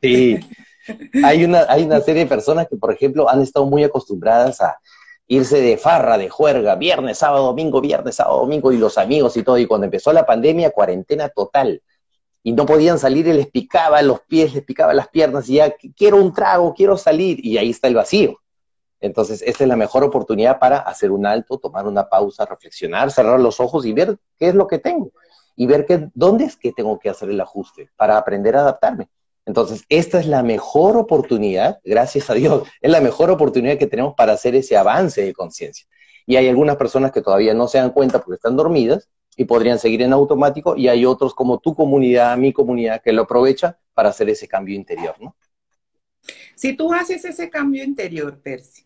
sí. 0.00 0.38
hay, 1.24 1.44
una, 1.44 1.66
hay 1.68 1.82
una 1.82 2.00
serie 2.00 2.24
de 2.24 2.28
personas 2.28 2.68
que, 2.68 2.76
por 2.76 2.92
ejemplo, 2.92 3.28
han 3.28 3.40
estado 3.40 3.66
muy 3.66 3.82
acostumbradas 3.82 4.60
a 4.60 4.78
irse 5.26 5.60
de 5.60 5.76
farra, 5.76 6.18
de 6.18 6.28
juerga, 6.28 6.74
viernes, 6.76 7.18
sábado, 7.18 7.46
domingo, 7.46 7.80
viernes, 7.80 8.16
sábado, 8.16 8.38
domingo, 8.38 8.70
y 8.72 8.76
los 8.76 8.98
amigos 8.98 9.36
y 9.36 9.42
todo. 9.42 9.58
Y 9.58 9.66
cuando 9.66 9.86
empezó 9.86 10.12
la 10.12 10.26
pandemia, 10.26 10.70
cuarentena 10.70 11.28
total 11.28 11.82
y 12.42 12.52
no 12.52 12.66
podían 12.66 12.98
salir 12.98 13.26
y 13.26 13.32
les 13.32 13.48
picaba 13.48 14.02
los 14.02 14.20
pies, 14.22 14.54
les 14.54 14.64
picaba 14.64 14.92
las 14.94 15.08
piernas 15.08 15.48
y 15.48 15.54
ya 15.54 15.74
quiero 15.96 16.16
un 16.16 16.32
trago, 16.32 16.74
quiero 16.74 16.96
salir 16.96 17.44
y 17.44 17.58
ahí 17.58 17.70
está 17.70 17.88
el 17.88 17.94
vacío. 17.94 18.38
Entonces, 19.00 19.42
esta 19.42 19.64
es 19.64 19.68
la 19.68 19.76
mejor 19.76 20.04
oportunidad 20.04 20.58
para 20.58 20.78
hacer 20.78 21.10
un 21.10 21.26
alto, 21.26 21.58
tomar 21.58 21.86
una 21.86 22.08
pausa, 22.08 22.46
reflexionar, 22.46 23.10
cerrar 23.10 23.40
los 23.40 23.58
ojos 23.58 23.84
y 23.84 23.92
ver 23.92 24.16
qué 24.38 24.48
es 24.48 24.54
lo 24.54 24.66
que 24.66 24.78
tengo 24.78 25.10
y 25.56 25.66
ver 25.66 25.86
qué, 25.86 26.08
dónde 26.14 26.44
es 26.44 26.56
que 26.56 26.72
tengo 26.72 26.98
que 26.98 27.10
hacer 27.10 27.28
el 27.28 27.40
ajuste 27.40 27.90
para 27.96 28.16
aprender 28.16 28.56
a 28.56 28.60
adaptarme. 28.60 29.08
Entonces, 29.44 29.84
esta 29.88 30.20
es 30.20 30.26
la 30.26 30.42
mejor 30.44 30.96
oportunidad, 30.96 31.80
gracias 31.84 32.30
a 32.30 32.34
Dios, 32.34 32.68
es 32.80 32.90
la 32.90 33.00
mejor 33.00 33.30
oportunidad 33.30 33.76
que 33.76 33.88
tenemos 33.88 34.14
para 34.14 34.34
hacer 34.34 34.54
ese 34.54 34.76
avance 34.76 35.22
de 35.22 35.32
conciencia. 35.32 35.86
Y 36.26 36.36
hay 36.36 36.48
algunas 36.48 36.76
personas 36.76 37.10
que 37.10 37.22
todavía 37.22 37.52
no 37.52 37.66
se 37.66 37.78
dan 37.78 37.90
cuenta 37.90 38.20
porque 38.20 38.36
están 38.36 38.56
dormidas, 38.56 39.08
y 39.36 39.44
podrían 39.44 39.78
seguir 39.78 40.02
en 40.02 40.12
automático 40.12 40.76
y 40.76 40.88
hay 40.88 41.04
otros 41.04 41.34
como 41.34 41.58
tu 41.58 41.74
comunidad, 41.74 42.36
mi 42.36 42.52
comunidad, 42.52 43.00
que 43.02 43.12
lo 43.12 43.22
aprovecha 43.22 43.78
para 43.94 44.10
hacer 44.10 44.28
ese 44.28 44.46
cambio 44.46 44.74
interior, 44.74 45.14
¿no? 45.20 45.36
Si 46.54 46.74
tú 46.74 46.92
haces 46.92 47.24
ese 47.24 47.50
cambio 47.50 47.82
interior, 47.82 48.38
Percy, 48.40 48.84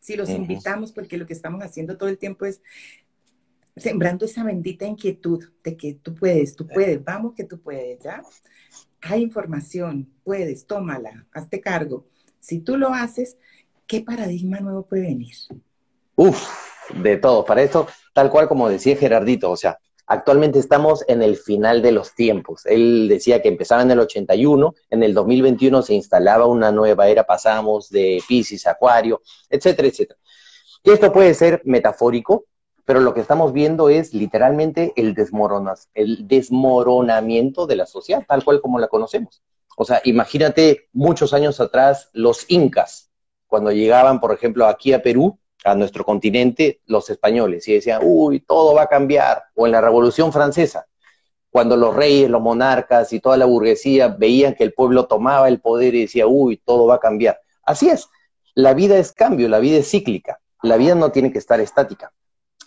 si 0.00 0.16
los 0.16 0.30
invitamos, 0.30 0.92
porque 0.92 1.18
lo 1.18 1.26
que 1.26 1.34
estamos 1.34 1.62
haciendo 1.62 1.98
todo 1.98 2.08
el 2.08 2.16
tiempo 2.16 2.46
es 2.46 2.62
sembrando 3.76 4.24
esa 4.24 4.42
bendita 4.42 4.86
inquietud 4.86 5.44
de 5.62 5.76
que 5.76 5.94
tú 5.94 6.14
puedes, 6.14 6.56
tú 6.56 6.66
puedes, 6.66 7.02
vamos 7.04 7.34
que 7.34 7.44
tú 7.44 7.60
puedes, 7.60 8.00
¿ya? 8.00 8.22
Hay 9.02 9.22
información, 9.22 10.10
puedes, 10.24 10.66
tómala, 10.66 11.26
hazte 11.32 11.60
cargo. 11.60 12.06
Si 12.40 12.60
tú 12.60 12.76
lo 12.76 12.88
haces, 12.88 13.36
¿qué 13.86 14.00
paradigma 14.00 14.60
nuevo 14.60 14.86
puede 14.86 15.02
venir? 15.02 15.34
Uf, 16.16 16.48
de 16.94 17.16
todo. 17.16 17.44
Para 17.44 17.62
esto, 17.62 17.86
tal 18.12 18.30
cual 18.30 18.48
como 18.48 18.68
decía 18.68 18.96
Gerardito, 18.96 19.50
o 19.50 19.56
sea, 19.56 19.78
Actualmente 20.10 20.58
estamos 20.58 21.04
en 21.06 21.22
el 21.22 21.36
final 21.36 21.82
de 21.82 21.92
los 21.92 22.14
tiempos. 22.14 22.64
Él 22.64 23.08
decía 23.10 23.42
que 23.42 23.48
empezaba 23.48 23.82
en 23.82 23.90
el 23.90 24.00
81, 24.00 24.74
en 24.88 25.02
el 25.02 25.12
2021 25.12 25.82
se 25.82 25.92
instalaba 25.92 26.46
una 26.46 26.72
nueva 26.72 27.08
era, 27.08 27.24
pasamos 27.24 27.90
de 27.90 28.22
Pisces 28.26 28.66
Acuario, 28.66 29.20
etcétera, 29.50 29.88
etcétera. 29.88 30.18
Esto 30.82 31.12
puede 31.12 31.34
ser 31.34 31.60
metafórico, 31.66 32.46
pero 32.86 33.00
lo 33.00 33.12
que 33.12 33.20
estamos 33.20 33.52
viendo 33.52 33.90
es 33.90 34.14
literalmente 34.14 34.94
el, 34.96 35.14
el 35.94 36.26
desmoronamiento 36.26 37.66
de 37.66 37.76
la 37.76 37.84
sociedad, 37.84 38.24
tal 38.26 38.42
cual 38.44 38.62
como 38.62 38.78
la 38.78 38.88
conocemos. 38.88 39.42
O 39.76 39.84
sea, 39.84 40.00
imagínate 40.04 40.88
muchos 40.94 41.34
años 41.34 41.60
atrás 41.60 42.08
los 42.14 42.46
incas, 42.48 43.10
cuando 43.46 43.72
llegaban, 43.72 44.20
por 44.20 44.32
ejemplo, 44.32 44.66
aquí 44.66 44.94
a 44.94 45.02
Perú, 45.02 45.38
a 45.64 45.74
nuestro 45.74 46.04
continente 46.04 46.80
los 46.86 47.10
españoles 47.10 47.66
y 47.68 47.74
decían, 47.74 48.00
uy, 48.02 48.40
todo 48.40 48.74
va 48.74 48.82
a 48.82 48.86
cambiar. 48.86 49.44
O 49.54 49.66
en 49.66 49.72
la 49.72 49.80
Revolución 49.80 50.32
Francesa, 50.32 50.86
cuando 51.50 51.76
los 51.76 51.94
reyes, 51.94 52.30
los 52.30 52.40
monarcas 52.40 53.12
y 53.12 53.20
toda 53.20 53.36
la 53.36 53.46
burguesía 53.46 54.08
veían 54.08 54.54
que 54.54 54.64
el 54.64 54.72
pueblo 54.72 55.06
tomaba 55.06 55.48
el 55.48 55.60
poder 55.60 55.94
y 55.94 56.02
decía, 56.02 56.26
uy, 56.26 56.60
todo 56.64 56.86
va 56.86 56.96
a 56.96 57.00
cambiar. 57.00 57.40
Así 57.64 57.88
es, 57.88 58.08
la 58.54 58.74
vida 58.74 58.98
es 58.98 59.12
cambio, 59.12 59.48
la 59.48 59.58
vida 59.58 59.78
es 59.78 59.90
cíclica, 59.90 60.40
la 60.62 60.76
vida 60.76 60.94
no 60.94 61.10
tiene 61.10 61.32
que 61.32 61.38
estar 61.38 61.60
estática. 61.60 62.12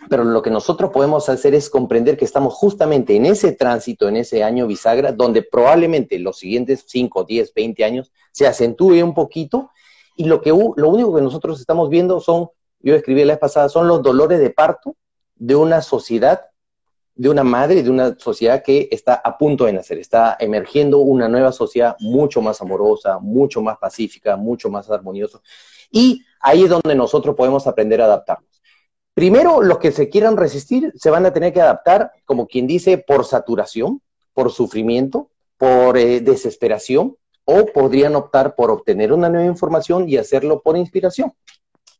Pero 0.10 0.23
lo 0.23 0.41
que 0.41 0.49
nosotros 0.49 0.89
podemos 0.91 1.30
hacer 1.30 1.54
es 1.54 1.69
comprender 1.69 2.17
que 2.17 2.25
estamos 2.25 2.56
justamente 2.56 3.15
en 3.15 3.27
ese 3.27 3.51
tránsito, 3.51 4.08
en 4.10 4.17
ese 4.17 4.43
año 4.43 4.65
bisagra, 4.65 5.12
donde 5.12 5.43
probablemente 5.43 6.17
los 6.17 6.39
siguientes 6.39 6.86
5, 6.88 7.23
10, 7.23 7.54
20 7.54 7.84
años 7.84 8.12
se 8.32 8.47
acentúe 8.47 9.04
un 9.04 9.13
poquito 9.13 9.69
y 10.15 10.25
lo, 10.25 10.41
que, 10.41 10.49
lo 10.49 10.89
único 10.89 11.15
que 11.15 11.21
nosotros 11.21 11.60
estamos 11.60 11.89
viendo 11.89 12.19
son 12.19 12.49
yo 12.84 12.96
escribí 12.96 13.24
la 13.24 13.34
vez 13.34 13.39
pasada, 13.39 13.70
son 13.70 13.88
los 13.88 14.02
dolores 14.02 14.39
de 14.39 14.50
parto 14.50 14.96
de 15.36 15.56
una 15.56 15.82
sociedad, 15.82 16.41
de 17.15 17.30
una 17.30 17.44
madre, 17.44 17.84
de 17.84 17.89
una 17.89 18.17
sociedad 18.17 18.63
que 18.63 18.88
está 18.91 19.15
a 19.15 19.38
punto 19.38 19.65
de 19.65 19.74
nacer, 19.74 19.98
está 19.98 20.38
emergiendo 20.39 21.00
una 21.00 21.28
nueva 21.28 21.52
sociedad 21.52 21.96
mucho 22.00 22.41
más 22.41 22.62
amorosa, 22.62 23.20
mucho 23.20 23.62
más 23.62 23.78
pacífica, 23.78 24.38
mucho 24.38 24.70
más 24.70 24.89
armoniosa. 24.89 25.39
Y 25.91 26.24
ahí 26.39 26.63
es 26.63 26.70
donde 26.70 26.96
nosotros 26.96 27.36
podemos 27.36 27.67
aprender 27.67 28.02
a 28.02 28.06
adaptarnos. 28.06 28.62
Primero, 29.13 29.62
los 29.62 29.78
que 29.78 29.91
se 29.91 30.10
quieran 30.10 30.38
resistir 30.38 30.94
se 30.96 31.10
van 31.10 31.26
a 31.26 31.34
tener 31.34 31.52
que 31.54 31.62
adaptar, 31.62 32.12
como 32.26 32.48
quien 32.48 32.65
dice, 32.65 32.98
por 32.98 33.26
saturación, 33.26 34.02
por 34.34 34.52
sufrimiento, 34.52 35.30
por 35.58 35.98
eh, 35.98 36.22
desesperación, 36.22 37.17
o 37.44 37.65
podrían 37.65 38.15
optar 38.15 38.56
por 38.56 38.72
obtener 38.72 39.12
una 39.12 39.30
nueva 39.30 39.46
información 39.46 40.08
y 40.08 40.17
hacerlo 40.17 40.62
por 40.62 40.78
inspiración, 40.78 41.34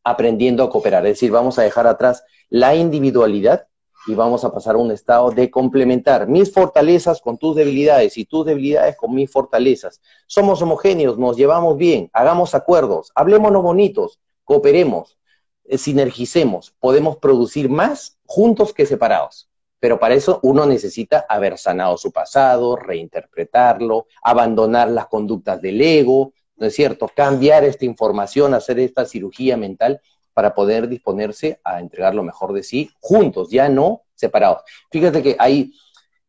aprendiendo 0.04 0.62
a 0.62 0.70
cooperar. 0.70 1.06
Es 1.06 1.14
decir, 1.14 1.30
vamos 1.30 1.58
a 1.58 1.62
dejar 1.62 1.86
atrás 1.86 2.24
la 2.48 2.74
individualidad 2.74 3.66
y 4.06 4.14
vamos 4.14 4.44
a 4.44 4.52
pasar 4.52 4.74
a 4.74 4.78
un 4.78 4.90
estado 4.90 5.30
de 5.30 5.50
complementar 5.50 6.26
mis 6.26 6.52
fortalezas 6.52 7.20
con 7.20 7.38
tus 7.38 7.54
debilidades 7.54 8.18
y 8.18 8.24
tus 8.24 8.44
debilidades 8.44 8.96
con 8.96 9.14
mis 9.14 9.30
fortalezas. 9.30 10.00
Somos 10.26 10.60
homogéneos, 10.60 11.18
nos 11.18 11.36
llevamos 11.36 11.76
bien, 11.76 12.10
hagamos 12.12 12.54
acuerdos, 12.54 13.12
hablémonos 13.14 13.62
bonitos, 13.62 14.20
cooperemos, 14.44 15.18
eh, 15.64 15.78
sinergicemos, 15.78 16.74
podemos 16.80 17.16
producir 17.18 17.68
más 17.68 18.18
juntos 18.26 18.72
que 18.72 18.86
separados. 18.86 19.48
Pero 19.78 19.98
para 19.98 20.14
eso 20.14 20.38
uno 20.42 20.64
necesita 20.64 21.26
haber 21.28 21.58
sanado 21.58 21.96
su 21.96 22.12
pasado, 22.12 22.76
reinterpretarlo, 22.76 24.06
abandonar 24.22 24.88
las 24.88 25.06
conductas 25.06 25.60
del 25.60 25.80
ego, 25.80 26.32
¿no 26.56 26.66
es 26.66 26.74
cierto? 26.74 27.08
Cambiar 27.14 27.64
esta 27.64 27.84
información, 27.84 28.54
hacer 28.54 28.78
esta 28.78 29.04
cirugía 29.04 29.56
mental 29.56 30.00
para 30.34 30.54
poder 30.54 30.88
disponerse 30.88 31.60
a 31.64 31.80
entregar 31.80 32.14
lo 32.14 32.22
mejor 32.22 32.52
de 32.52 32.62
sí 32.62 32.90
juntos, 33.00 33.50
ya 33.50 33.68
no 33.68 34.02
separados. 34.14 34.62
Fíjate 34.90 35.22
que 35.22 35.36
hay 35.38 35.72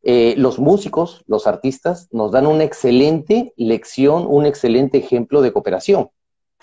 eh, 0.02 0.36
los 0.38 0.60
músicos, 0.60 1.24
los 1.28 1.48
artistas, 1.48 2.10
nos 2.12 2.32
dan 2.32 2.46
una 2.46 2.66
excelente 2.66 3.54
lección, 3.56 4.26
un 4.28 4.46
excelente 4.46 4.98
ejemplo 4.98 5.42
de 5.42 5.54
cooperación. 5.54 6.10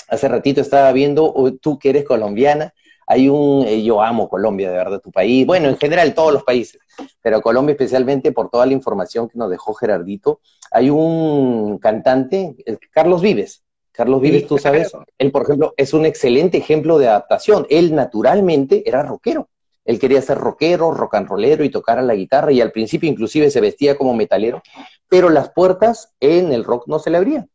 Hace 0.09 0.29
ratito 0.29 0.61
estaba 0.61 0.93
viendo, 0.93 1.35
tú 1.61 1.79
que 1.79 1.91
eres 1.91 2.05
colombiana, 2.05 2.75
hay 3.11 3.29
un, 3.29 3.67
eh, 3.67 3.83
yo 3.83 4.01
amo 4.01 4.29
Colombia, 4.29 4.71
de 4.71 4.77
verdad, 4.77 5.01
tu 5.01 5.11
país, 5.11 5.45
bueno, 5.45 5.69
en 5.69 5.77
general 5.77 6.15
todos 6.15 6.33
los 6.33 6.45
países, 6.45 6.81
pero 7.21 7.43
Colombia 7.43 7.73
especialmente 7.73 8.31
por 8.31 8.51
toda 8.51 8.67
la 8.67 8.73
información 8.73 9.29
que 9.29 9.37
nos 9.37 9.51
dejó 9.51 9.75
Gerardito. 9.75 10.39
Hay 10.71 10.91
un 10.91 11.79
cantante, 11.79 12.55
Carlos 12.93 13.21
Vives, 13.21 13.65
Carlos 13.91 14.21
Vives, 14.21 14.47
tú 14.47 14.59
sabes, 14.59 14.93
él, 15.19 15.33
por 15.33 15.43
ejemplo, 15.43 15.75
es 15.77 15.93
un 15.93 16.07
excelente 16.07 16.59
ejemplo 16.59 16.99
de 16.99 17.09
adaptación. 17.09 17.67
Él 17.69 17.97
naturalmente 17.97 18.89
era 18.89 19.03
rockero. 19.03 19.49
Él 19.85 19.99
quería 19.99 20.23
ser 20.23 20.39
rockero, 20.39 20.93
rock 20.93 21.17
and 21.17 21.27
rollero 21.27 21.65
y 21.65 21.69
tocar 21.69 21.99
a 21.99 22.03
la 22.03 22.15
guitarra 22.15 22.53
y 22.53 22.61
al 22.61 22.71
principio 22.71 23.11
inclusive 23.11 23.51
se 23.51 23.61
vestía 23.61 23.99
como 23.99 24.15
metalero, 24.15 24.63
pero 25.09 25.31
las 25.31 25.51
puertas 25.51 26.15
en 26.21 26.53
el 26.53 26.63
rock 26.63 26.87
no 26.87 27.01
se 27.01 27.11
le 27.11 27.17
abrían. 27.17 27.50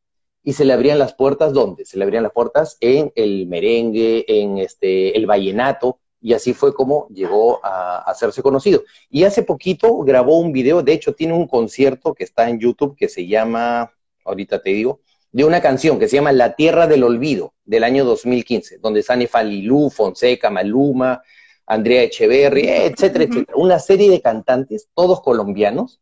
Y 0.45 0.53
se 0.53 0.63
le 0.63 0.71
abrían 0.71 0.99
las 0.99 1.13
puertas 1.13 1.51
¿dónde? 1.51 1.83
Se 1.83 1.97
le 1.97 2.05
abrían 2.05 2.23
las 2.23 2.31
puertas 2.31 2.77
en 2.79 3.11
el 3.15 3.47
merengue, 3.47 4.23
en 4.27 4.59
este 4.59 5.17
el 5.17 5.25
vallenato 5.25 5.99
y 6.25 6.33
así 6.33 6.53
fue 6.53 6.73
como 6.73 7.07
llegó 7.09 7.63
a 7.63 7.99
hacerse 7.99 8.41
conocido. 8.41 8.83
Y 9.11 9.25
hace 9.25 9.43
poquito 9.43 9.99
grabó 9.99 10.39
un 10.39 10.51
video, 10.53 10.81
de 10.81 10.93
hecho 10.93 11.13
tiene 11.13 11.33
un 11.33 11.47
concierto 11.47 12.15
que 12.15 12.23
está 12.23 12.49
en 12.49 12.59
YouTube 12.59 12.95
que 12.95 13.09
se 13.09 13.27
llama, 13.27 13.91
ahorita 14.23 14.59
te 14.59 14.71
digo, 14.71 15.01
de 15.31 15.43
una 15.43 15.61
canción 15.61 15.99
que 15.99 16.07
se 16.07 16.15
llama 16.15 16.31
La 16.31 16.55
Tierra 16.55 16.87
del 16.87 17.03
Olvido, 17.03 17.53
del 17.63 17.83
año 17.83 18.05
2015, 18.05 18.79
donde 18.79 19.03
sale 19.03 19.27
Falilú, 19.27 19.91
Fonseca, 19.91 20.49
Maluma, 20.49 21.21
Andrea 21.67 22.01
Echeverri, 22.01 22.69
etcétera, 22.69 23.25
etcétera. 23.25 23.57
Una 23.57 23.77
serie 23.77 24.09
de 24.09 24.19
cantantes, 24.19 24.89
todos 24.95 25.21
colombianos, 25.21 25.99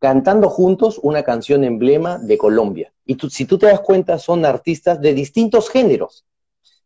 cantando 0.00 0.48
juntos 0.48 0.98
una 1.02 1.22
canción 1.22 1.62
emblema 1.62 2.18
de 2.18 2.38
Colombia. 2.38 2.92
Y 3.04 3.16
si 3.28 3.44
tú 3.44 3.58
te 3.58 3.66
das 3.66 3.80
cuenta, 3.80 4.18
son 4.18 4.44
artistas 4.44 5.00
de 5.00 5.14
distintos 5.14 5.68
géneros. 5.68 6.24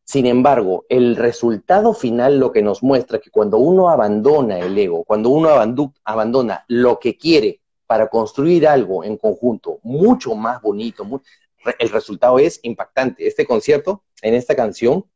Sin 0.02 0.26
embargo, 0.26 0.84
el 0.88 1.16
resultado 1.16 1.94
final 1.94 2.38
lo 2.38 2.52
que 2.52 2.60
nos 2.60 2.82
muestra 2.82 3.20
que 3.20 3.30
cuando 3.30 3.56
uno 3.58 3.88
abandona 3.88 4.58
el 4.58 4.76
ego, 4.76 5.04
cuando 5.04 5.30
uno 5.30 5.48
abandona 6.04 6.64
lo 6.68 6.98
que 6.98 7.16
quiere 7.16 7.60
para 7.86 8.08
construir 8.08 8.66
algo 8.66 9.04
en 9.04 9.16
conjunto 9.16 9.78
mucho 9.82 10.34
más 10.34 10.60
bonito, 10.60 11.06
el 11.78 11.88
resultado 11.90 12.38
es 12.38 12.60
impactante. 12.64 13.26
Este 13.26 13.46
concierto, 13.46 14.02
en 14.20 14.34
esta 14.34 14.54
canción, 14.54 15.06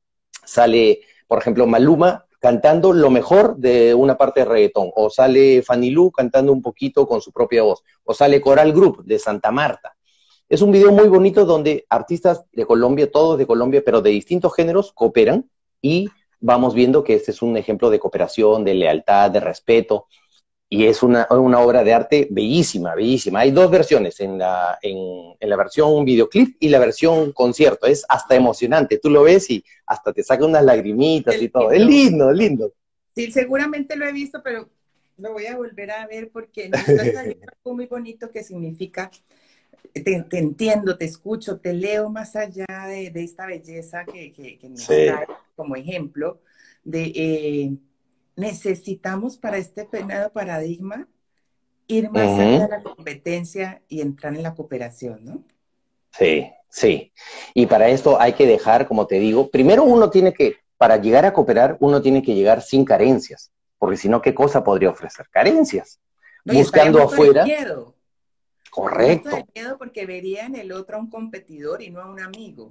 sale, 0.45 1.01
por 1.27 1.39
ejemplo, 1.39 1.67
Maluma 1.67 2.28
cantando 2.39 2.93
lo 2.93 3.11
mejor 3.11 3.57
de 3.57 3.95
una 3.95 4.17
parte 4.17 4.41
de 4.41 4.47
reggaetón, 4.47 4.91
o 4.95 5.11
sale 5.11 5.63
Fanilú 5.63 6.11
cantando 6.11 6.53
un 6.53 6.63
poquito 6.63 7.07
con 7.07 7.21
su 7.21 7.33
propia 7.33 7.63
voz, 7.63 7.83
o 8.05 8.15
sale 8.15 8.41
Coral 8.41 8.73
Group 8.73 9.05
de 9.05 9.19
Santa 9.19 9.51
Marta. 9.51 9.97
Es 10.49 10.63
un 10.63 10.73
video 10.73 10.93
muy 10.93 11.09
bonito 11.09 11.45
donde 11.45 11.85
artistas 11.91 12.45
de 12.53 12.65
Colombia, 12.65 13.11
todos 13.11 13.39
de 13.39 13.47
Colombia, 13.47 13.83
pero 13.85 14.01
de 14.01 14.11
distintos 14.11 14.55
géneros, 14.55 14.93
cooperan 14.93 15.51
y 15.83 16.09
vamos 16.41 16.75
viendo 16.75 17.05
que 17.05 17.15
este 17.15 17.33
es 17.33 17.43
un 17.43 17.57
ejemplo 17.57 17.91
de 17.91 17.99
cooperación, 17.99 18.65
de 18.65 18.75
lealtad, 18.75 19.31
de 19.31 19.41
respeto 19.41 20.07
y 20.71 20.85
es 20.85 21.03
una, 21.03 21.27
obra 21.31 21.83
de 21.83 21.95
arte 21.95 22.29
bellísima, 22.31 22.95
bellísima. 22.95 23.41
Hay 23.41 23.53
dos 23.53 23.71
versiones, 23.71 24.21
en 24.21 24.37
la, 24.37 24.79
en, 24.83 25.35
la 25.41 25.57
versión 25.57 26.05
videoclip 26.05 26.57
y 26.61 26.69
la 26.69 26.79
versión 26.79 27.33
concierto. 27.33 27.87
Es 27.87 28.05
hasta 28.09 28.35
emocionante. 28.35 28.99
Tú 28.99 29.09
lo 29.09 29.23
ves 29.23 29.49
y 29.51 29.65
hasta 29.87 30.13
te 30.13 30.23
saca 30.23 30.45
unas 30.45 30.65
lagrimitas 30.65 31.41
y 31.41 31.49
todo. 31.49 31.71
Es 31.71 31.81
lindo, 31.81 32.31
es 32.31 32.37
lindo. 32.37 32.73
Sí, 33.17 33.33
seguramente 33.33 33.97
lo 33.97 34.07
he 34.07 34.13
visto, 34.13 34.43
pero 34.43 34.69
lo 35.17 35.33
voy 35.33 35.47
a 35.47 35.57
volver 35.57 35.91
a 35.91 36.07
ver 36.07 36.29
porque 36.31 36.71
es 36.71 36.73
algo 37.17 37.75
muy 37.75 37.87
bonito 37.87 38.31
que 38.31 38.45
significa, 38.45 39.11
te, 39.95 40.27
entiendo, 40.33 40.99
te 40.99 41.07
escucho, 41.07 41.59
te 41.61 41.73
leo 41.73 42.11
más 42.11 42.37
allá 42.37 42.67
de, 42.87 43.11
esta 43.15 43.47
belleza 43.47 44.05
que, 44.05 44.33
que, 44.35 44.59
que 44.59 45.15
como 45.57 45.77
ejemplo 45.77 46.43
de... 46.85 47.13
Eh, 47.15 47.73
necesitamos 48.39 49.37
para 49.37 49.59
este 49.59 49.87
nuevo 50.05 50.31
paradigma 50.31 51.09
ir 51.89 52.09
más 52.11 52.39
allá 52.39 52.61
de 52.61 52.69
la 52.69 52.83
competencia 52.83 53.83
y 53.89 54.01
entrar 54.01 54.35
en 54.37 54.45
la 54.45 54.55
cooperación, 54.55 55.25
¿no? 55.25 55.43
Sí, 56.13 56.49
sí. 56.69 57.13
Y 57.53 57.67
para 57.67 57.89
esto 57.89 58.21
hay 58.21 58.35
que 58.35 58.47
dejar, 58.47 58.87
como 58.87 59.07
te 59.07 59.19
digo, 59.19 59.51
primero 59.51 59.83
uno 59.83 60.09
tiene 60.09 60.33
que, 60.33 60.57
para 60.77 60.99
llegar 60.99 61.27
a 61.27 61.33
cooperar, 61.33 61.77
uno 61.81 62.01
tiene 62.01 62.23
que 62.23 62.35
llegar 62.35 62.63
sin 62.63 62.85
carencias, 62.85 63.51
porque 63.77 63.97
si 63.97 64.09
no, 64.09 64.23
¿qué 64.23 64.33
cosa 64.35 64.63
podría 64.63 64.91
ofrecer? 64.91 65.29
Carencias. 65.31 65.99
Buscando 66.45 67.03
afuera. 67.03 67.45
Miedo. 67.45 67.97
Correcto. 68.71 69.31
De 69.31 69.47
miedo 69.53 69.79
porque 69.79 70.07
vería 70.07 70.47
en 70.47 70.55
el 70.55 70.71
otro 70.71 70.97
a 70.97 71.01
un 71.01 71.11
competidor 71.11 71.83
y 71.83 71.91
no 71.91 72.01
a 72.01 72.07
un 72.07 72.21
amigo. 72.21 72.71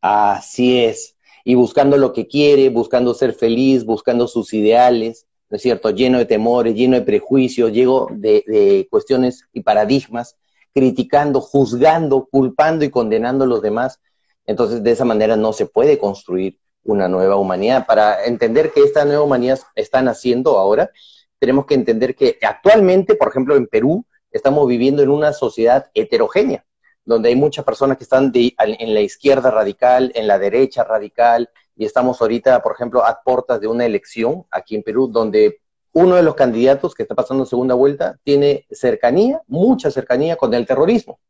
Así 0.00 0.84
es 0.84 1.16
y 1.44 1.54
buscando 1.54 1.96
lo 1.96 2.12
que 2.12 2.26
quiere, 2.26 2.68
buscando 2.68 3.14
ser 3.14 3.32
feliz, 3.34 3.84
buscando 3.84 4.28
sus 4.28 4.52
ideales, 4.52 5.26
¿no 5.50 5.56
es 5.56 5.62
cierto? 5.62 5.90
Lleno 5.90 6.18
de 6.18 6.26
temores, 6.26 6.74
lleno 6.74 6.96
de 6.96 7.02
prejuicios, 7.02 7.72
lleno 7.72 8.06
de, 8.10 8.86
cuestiones 8.90 9.44
y 9.52 9.62
paradigmas, 9.62 10.36
criticando, 10.74 11.40
juzgando, 11.40 12.28
culpando 12.30 12.84
y 12.84 12.90
condenando 12.90 13.44
a 13.44 13.48
los 13.48 13.62
demás. 13.62 14.00
Entonces, 14.46 14.82
de 14.82 14.92
esa 14.92 15.04
manera 15.04 15.36
no 15.36 15.52
se 15.52 15.66
puede 15.66 15.98
construir 15.98 16.58
una 16.84 17.08
nueva 17.08 17.36
humanidad. 17.36 17.86
Para 17.86 18.24
entender 18.24 18.72
que 18.72 18.82
esta 18.82 19.04
nueva 19.04 19.22
humanidad 19.22 19.60
está 19.74 20.02
naciendo 20.02 20.58
ahora, 20.58 20.90
tenemos 21.38 21.66
que 21.66 21.74
entender 21.74 22.14
que 22.14 22.38
actualmente, 22.42 23.14
por 23.14 23.28
ejemplo, 23.28 23.56
en 23.56 23.66
Perú, 23.66 24.06
estamos 24.30 24.66
viviendo 24.66 25.02
en 25.02 25.10
una 25.10 25.32
sociedad 25.32 25.90
heterogénea 25.94 26.64
donde 27.04 27.30
hay 27.30 27.36
muchas 27.36 27.64
personas 27.64 27.96
que 27.96 28.04
están 28.04 28.32
en 28.34 28.94
la 28.94 29.00
izquierda 29.00 29.50
radical, 29.50 30.12
en 30.14 30.26
la 30.26 30.38
derecha 30.38 30.84
radical, 30.84 31.50
y 31.74 31.84
estamos 31.84 32.20
ahorita, 32.20 32.62
por 32.62 32.72
ejemplo, 32.72 33.04
a 33.04 33.20
puertas 33.22 33.60
de 33.60 33.66
una 33.66 33.86
elección 33.86 34.44
aquí 34.50 34.74
en 34.76 34.82
Perú, 34.82 35.08
donde 35.08 35.60
uno 35.92 36.16
de 36.16 36.22
los 36.22 36.34
candidatos 36.34 36.94
que 36.94 37.02
está 37.02 37.14
pasando 37.14 37.44
segunda 37.44 37.74
vuelta 37.74 38.18
tiene 38.22 38.66
cercanía, 38.70 39.42
mucha 39.46 39.90
cercanía 39.90 40.36
con 40.36 40.52
el 40.54 40.66
terrorismo. 40.66 41.20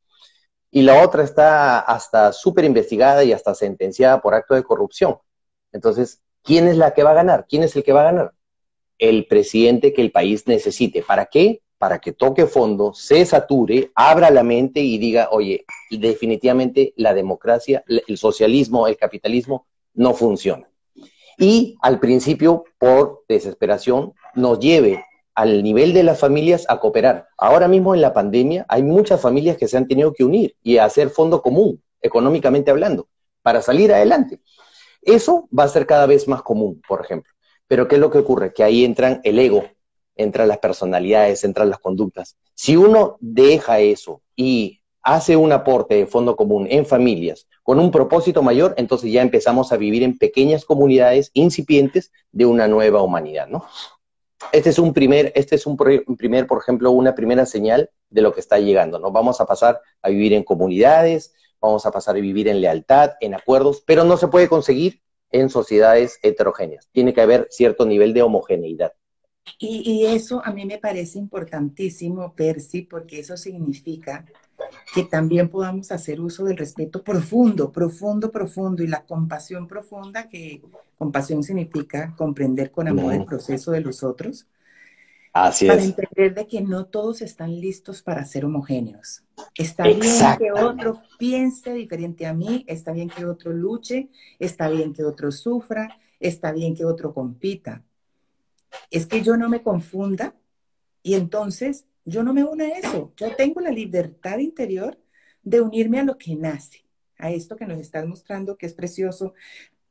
Y 0.70 0.82
la 0.82 1.02
otra 1.02 1.22
está 1.22 1.80
hasta 1.80 2.32
súper 2.32 2.64
investigada 2.64 3.24
y 3.24 3.32
hasta 3.32 3.54
sentenciada 3.54 4.20
por 4.20 4.34
acto 4.34 4.54
de 4.54 4.62
corrupción. 4.62 5.18
Entonces, 5.72 6.22
¿quién 6.42 6.68
es 6.68 6.76
la 6.76 6.94
que 6.94 7.02
va 7.02 7.10
a 7.10 7.14
ganar? 7.14 7.46
¿Quién 7.48 7.62
es 7.62 7.74
el 7.76 7.82
que 7.82 7.92
va 7.92 8.02
a 8.02 8.12
ganar? 8.12 8.32
El 8.98 9.26
presidente 9.26 9.92
que 9.92 10.02
el 10.02 10.12
país 10.12 10.46
necesite. 10.46 11.02
¿Para 11.02 11.26
qué? 11.26 11.61
Para 11.82 11.98
que 11.98 12.12
toque 12.12 12.46
fondo, 12.46 12.94
se 12.94 13.26
sature, 13.26 13.90
abra 13.96 14.30
la 14.30 14.44
mente 14.44 14.78
y 14.78 14.98
diga, 14.98 15.30
oye, 15.32 15.64
definitivamente 15.90 16.94
la 16.96 17.12
democracia, 17.12 17.82
el 17.88 18.16
socialismo, 18.16 18.86
el 18.86 18.96
capitalismo 18.96 19.66
no 19.92 20.14
funciona. 20.14 20.70
Y 21.36 21.76
al 21.82 21.98
principio, 21.98 22.62
por 22.78 23.24
desesperación, 23.28 24.12
nos 24.36 24.60
lleve 24.60 25.04
al 25.34 25.64
nivel 25.64 25.92
de 25.92 26.04
las 26.04 26.20
familias 26.20 26.66
a 26.68 26.78
cooperar. 26.78 27.26
Ahora 27.36 27.66
mismo 27.66 27.96
en 27.96 28.00
la 28.00 28.12
pandemia 28.12 28.64
hay 28.68 28.84
muchas 28.84 29.20
familias 29.20 29.56
que 29.56 29.66
se 29.66 29.76
han 29.76 29.88
tenido 29.88 30.12
que 30.12 30.22
unir 30.22 30.54
y 30.62 30.78
hacer 30.78 31.10
fondo 31.10 31.42
común, 31.42 31.82
económicamente 32.00 32.70
hablando, 32.70 33.08
para 33.42 33.60
salir 33.60 33.92
adelante. 33.92 34.38
Eso 35.02 35.48
va 35.50 35.64
a 35.64 35.68
ser 35.68 35.84
cada 35.88 36.06
vez 36.06 36.28
más 36.28 36.42
común, 36.42 36.80
por 36.86 37.04
ejemplo. 37.04 37.32
Pero 37.66 37.88
¿qué 37.88 37.96
es 37.96 38.00
lo 38.00 38.12
que 38.12 38.18
ocurre? 38.18 38.52
Que 38.52 38.62
ahí 38.62 38.84
entran 38.84 39.20
el 39.24 39.40
ego, 39.40 39.64
entran 40.16 40.48
las 40.48 40.58
personalidades, 40.58 41.44
entran 41.44 41.70
las 41.70 41.78
conductas. 41.78 42.36
Si 42.54 42.76
uno 42.76 43.16
deja 43.20 43.80
eso 43.80 44.22
y 44.36 44.80
hace 45.02 45.36
un 45.36 45.52
aporte 45.52 45.94
de 45.96 46.06
fondo 46.06 46.36
común 46.36 46.66
en 46.70 46.86
familias 46.86 47.48
con 47.62 47.78
un 47.78 47.90
propósito 47.90 48.42
mayor, 48.42 48.74
entonces 48.76 49.12
ya 49.12 49.22
empezamos 49.22 49.72
a 49.72 49.76
vivir 49.76 50.02
en 50.02 50.18
pequeñas 50.18 50.64
comunidades 50.64 51.30
incipientes 51.34 52.12
de 52.30 52.46
una 52.46 52.68
nueva 52.68 53.02
humanidad, 53.02 53.48
¿no? 53.48 53.66
Este 54.50 54.70
es 54.70 54.78
un 54.78 54.92
primer, 54.92 55.32
este 55.36 55.54
es 55.54 55.66
un 55.66 55.76
primer, 55.76 56.46
por 56.46 56.58
ejemplo, 56.58 56.90
una 56.90 57.14
primera 57.14 57.46
señal 57.46 57.90
de 58.10 58.22
lo 58.22 58.32
que 58.32 58.40
está 58.40 58.58
llegando, 58.58 58.98
¿no? 58.98 59.12
Vamos 59.12 59.40
a 59.40 59.46
pasar 59.46 59.80
a 60.02 60.08
vivir 60.08 60.32
en 60.32 60.42
comunidades, 60.42 61.32
vamos 61.60 61.86
a 61.86 61.92
pasar 61.92 62.16
a 62.16 62.20
vivir 62.20 62.48
en 62.48 62.60
lealtad, 62.60 63.12
en 63.20 63.34
acuerdos, 63.34 63.82
pero 63.86 64.04
no 64.04 64.16
se 64.16 64.28
puede 64.28 64.48
conseguir 64.48 65.00
en 65.30 65.48
sociedades 65.48 66.18
heterogéneas. 66.22 66.88
Tiene 66.92 67.14
que 67.14 67.20
haber 67.20 67.46
cierto 67.50 67.86
nivel 67.86 68.12
de 68.12 68.22
homogeneidad. 68.22 68.92
Y, 69.58 70.06
eso 70.06 70.42
a 70.44 70.52
mí 70.52 70.64
me 70.64 70.78
parece 70.78 71.18
importantísimo, 71.18 72.34
Percy, 72.34 72.82
porque 72.82 73.20
eso 73.20 73.36
significa 73.36 74.24
que 74.94 75.04
también 75.04 75.48
podamos 75.48 75.90
hacer 75.90 76.20
uso 76.20 76.44
del 76.44 76.56
respeto 76.56 77.02
profundo, 77.02 77.72
profundo, 77.72 78.30
profundo, 78.30 78.82
y 78.82 78.86
la 78.86 79.04
compasión 79.04 79.66
profunda, 79.66 80.28
que 80.28 80.62
compasión 80.96 81.42
significa 81.42 82.14
comprender 82.16 82.70
con 82.70 82.88
amor 82.88 83.14
el 83.14 83.24
proceso 83.24 83.72
de 83.72 83.80
los 83.80 84.02
otros, 84.02 84.46
Así 85.32 85.66
para 85.66 85.82
entender 85.82 86.34
de 86.34 86.46
que 86.46 86.60
no 86.60 86.84
todos 86.86 87.22
están 87.22 87.58
listos 87.58 88.02
para 88.02 88.24
ser 88.24 88.44
homogéneos. 88.44 89.24
Está 89.56 89.84
bien 89.84 90.00
que 90.38 90.52
otro 90.52 91.02
piense 91.18 91.72
diferente 91.72 92.26
a 92.26 92.34
mí, 92.34 92.64
está 92.68 92.92
bien 92.92 93.08
que 93.08 93.24
otro 93.24 93.52
luche, 93.52 94.10
está 94.38 94.68
bien 94.68 94.92
que 94.92 95.04
otro 95.04 95.32
sufra, 95.32 95.98
está 96.20 96.52
bien 96.52 96.74
que 96.74 96.84
otro 96.84 97.14
compita. 97.14 97.82
Es 98.90 99.06
que 99.06 99.22
yo 99.22 99.36
no 99.36 99.48
me 99.48 99.62
confunda 99.62 100.34
y 101.02 101.14
entonces 101.14 101.86
yo 102.04 102.22
no 102.22 102.34
me 102.34 102.44
uno 102.44 102.64
a 102.64 102.68
eso. 102.68 103.12
Yo 103.16 103.34
tengo 103.36 103.60
la 103.60 103.70
libertad 103.70 104.38
interior 104.38 104.98
de 105.42 105.60
unirme 105.60 106.00
a 106.00 106.04
lo 106.04 106.18
que 106.18 106.34
nace, 106.34 106.84
a 107.18 107.30
esto 107.30 107.56
que 107.56 107.66
nos 107.66 107.78
estás 107.78 108.06
mostrando 108.06 108.56
que 108.56 108.66
es 108.66 108.74
precioso, 108.74 109.34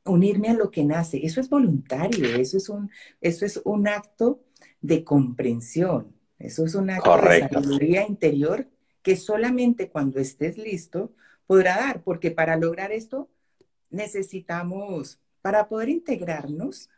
unirme 0.04 0.48
a 0.48 0.54
lo 0.54 0.70
que 0.70 0.84
nace. 0.84 1.24
Eso 1.24 1.40
es 1.40 1.48
voluntario, 1.48 2.26
eso 2.36 2.56
es 2.56 2.68
un, 2.68 2.90
eso 3.20 3.44
es 3.46 3.60
un 3.64 3.88
acto 3.88 4.42
de 4.80 5.04
comprensión. 5.04 6.14
Eso 6.38 6.64
es 6.64 6.74
una 6.74 7.00
sabiduría 7.00 8.06
interior 8.06 8.66
que 9.02 9.16
solamente 9.16 9.88
cuando 9.90 10.18
estés 10.18 10.58
listo 10.58 11.12
podrá 11.46 11.76
dar, 11.76 12.02
porque 12.02 12.30
para 12.30 12.56
lograr 12.56 12.92
esto 12.92 13.28
necesitamos, 13.90 15.20
para 15.40 15.68
poder 15.68 15.88
integrarnos 15.88 16.88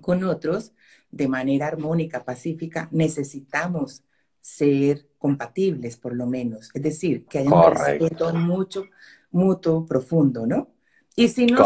con 0.00 0.24
otros 0.24 0.72
de 1.10 1.28
manera 1.28 1.66
armónica, 1.66 2.24
pacífica, 2.24 2.88
necesitamos 2.90 4.02
ser 4.40 5.06
compatibles, 5.18 5.96
por 5.96 6.14
lo 6.14 6.26
menos. 6.26 6.70
Es 6.74 6.82
decir, 6.82 7.26
que 7.26 7.38
haya 7.38 7.50
un 7.50 7.74
respeto 7.74 8.34
mucho, 8.34 8.84
mutuo, 9.30 9.86
profundo, 9.86 10.46
¿no? 10.46 10.70
Y 11.14 11.28
si 11.28 11.46
no 11.46 11.62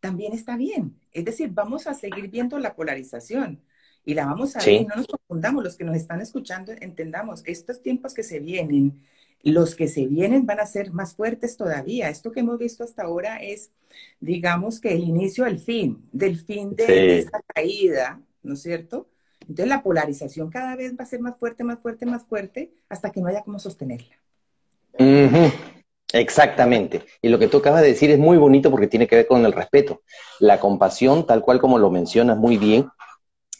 también 0.00 0.34
está 0.34 0.56
bien. 0.56 1.00
Es 1.12 1.24
decir, 1.24 1.50
vamos 1.50 1.86
a 1.86 1.94
seguir 1.94 2.28
viendo 2.28 2.58
la 2.58 2.74
polarización 2.74 3.62
y 4.04 4.12
la 4.12 4.26
vamos 4.26 4.54
a 4.54 4.58
ver, 4.62 4.86
no 4.86 4.96
nos 4.96 5.06
confundamos, 5.06 5.64
los 5.64 5.76
que 5.76 5.84
nos 5.84 5.96
están 5.96 6.20
escuchando, 6.20 6.72
entendamos, 6.72 7.42
estos 7.46 7.80
tiempos 7.80 8.12
que 8.12 8.22
se 8.22 8.38
vienen, 8.38 9.02
los 9.44 9.74
que 9.74 9.88
se 9.88 10.06
vienen 10.06 10.46
van 10.46 10.60
a 10.60 10.66
ser 10.66 10.92
más 10.92 11.14
fuertes 11.14 11.56
todavía. 11.56 12.08
Esto 12.08 12.32
que 12.32 12.40
hemos 12.40 12.58
visto 12.58 12.84
hasta 12.84 13.02
ahora 13.02 13.36
es, 13.36 13.70
digamos 14.20 14.80
que 14.80 14.92
el 14.92 15.04
inicio 15.04 15.44
del 15.44 15.58
fin, 15.58 16.08
del 16.12 16.38
fin 16.38 16.74
de, 16.74 17.18
esta 17.18 17.40
caída, 17.54 18.20
¿no 18.42 18.54
es 18.54 18.62
cierto? 18.62 19.08
Entonces 19.40 19.68
la 19.68 19.82
polarización 19.82 20.50
cada 20.50 20.74
vez 20.76 20.94
va 20.98 21.04
a 21.04 21.06
ser 21.06 21.20
más 21.20 21.38
fuerte, 21.38 21.64
más 21.64 21.78
fuerte, 21.80 22.06
más 22.06 22.24
fuerte, 22.24 22.72
hasta 22.88 23.10
que 23.10 23.20
no 23.20 23.28
haya 23.28 23.42
cómo 23.42 23.58
sostenerla. 23.58 24.16
Exactamente. 26.14 27.02
Y 27.20 27.28
lo 27.28 27.38
que 27.38 27.48
tú 27.48 27.58
acabas 27.58 27.82
de 27.82 27.88
decir 27.88 28.10
es 28.10 28.18
muy 28.18 28.38
bonito 28.38 28.70
porque 28.70 28.86
tiene 28.86 29.06
que 29.06 29.16
ver 29.16 29.26
con 29.26 29.44
el 29.44 29.52
respeto. 29.52 30.02
La 30.40 30.60
compasión, 30.60 31.26
tal 31.26 31.42
cual 31.42 31.60
como 31.60 31.78
lo 31.78 31.90
mencionas 31.90 32.38
muy 32.38 32.56
bien, 32.56 32.88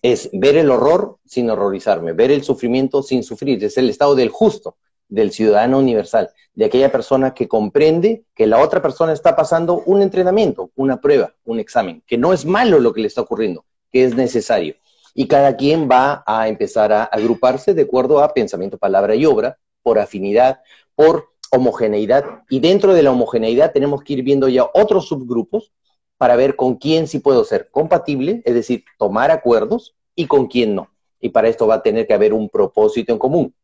es 0.04 0.28
ver 0.32 0.56
el 0.56 0.70
horror 0.70 1.18
sin 1.24 1.50
horrorizarme, 1.50 2.12
ver 2.12 2.30
el 2.30 2.44
sufrimiento 2.44 3.02
sin 3.02 3.22
sufrir, 3.22 3.64
es 3.64 3.78
el 3.78 3.88
estado 3.88 4.14
del 4.14 4.28
justo, 4.28 4.76
del 5.08 5.32
ciudadano 5.32 5.78
universal, 5.78 6.30
de 6.54 6.64
aquella 6.64 6.90
persona 6.90 7.34
que 7.34 7.48
comprende 7.48 8.24
que 8.34 8.46
la 8.46 8.58
otra 8.58 8.80
persona 8.80 9.12
está 9.12 9.36
pasando 9.36 9.82
un 9.86 10.02
entrenamiento, 10.02 10.70
una 10.76 11.00
prueba, 11.00 11.34
un 11.44 11.58
examen, 11.58 12.02
que 12.06 12.18
no 12.18 12.32
es 12.32 12.44
malo 12.44 12.78
lo 12.78 12.92
que 12.92 13.00
le 13.00 13.08
está 13.08 13.20
ocurriendo, 13.20 13.64
que 13.92 14.04
es 14.04 14.14
necesario. 14.14 14.76
Y 15.14 15.26
cada 15.28 15.56
quien 15.56 15.88
va 15.88 16.24
a 16.26 16.48
empezar 16.48 16.92
a 16.92 17.04
agruparse 17.04 17.74
de 17.74 17.82
acuerdo 17.82 18.20
a 18.20 18.32
pensamiento, 18.32 18.78
palabra 18.78 19.14
y 19.14 19.26
obra, 19.26 19.58
por 19.82 19.98
afinidad, 19.98 20.60
por 20.94 21.28
homogeneidad. 21.50 22.42
Y 22.48 22.60
dentro 22.60 22.94
de 22.94 23.02
la 23.02 23.12
homogeneidad 23.12 23.72
tenemos 23.72 24.02
que 24.02 24.14
ir 24.14 24.22
viendo 24.22 24.48
ya 24.48 24.68
otros 24.74 25.06
subgrupos 25.08 25.72
para 26.16 26.36
ver 26.36 26.56
con 26.56 26.76
quién 26.76 27.06
sí 27.06 27.18
puedo 27.18 27.44
ser 27.44 27.70
compatible, 27.70 28.42
es 28.44 28.54
decir, 28.54 28.84
tomar 28.98 29.30
acuerdos 29.30 29.94
y 30.14 30.26
con 30.26 30.46
quién 30.46 30.74
no. 30.74 30.90
Y 31.20 31.30
para 31.30 31.48
esto 31.48 31.66
va 31.66 31.76
a 31.76 31.82
tener 31.82 32.06
que 32.06 32.14
haber 32.14 32.32
un 32.32 32.48
propósito 32.48 33.12
en 33.12 33.18
común. 33.18 33.54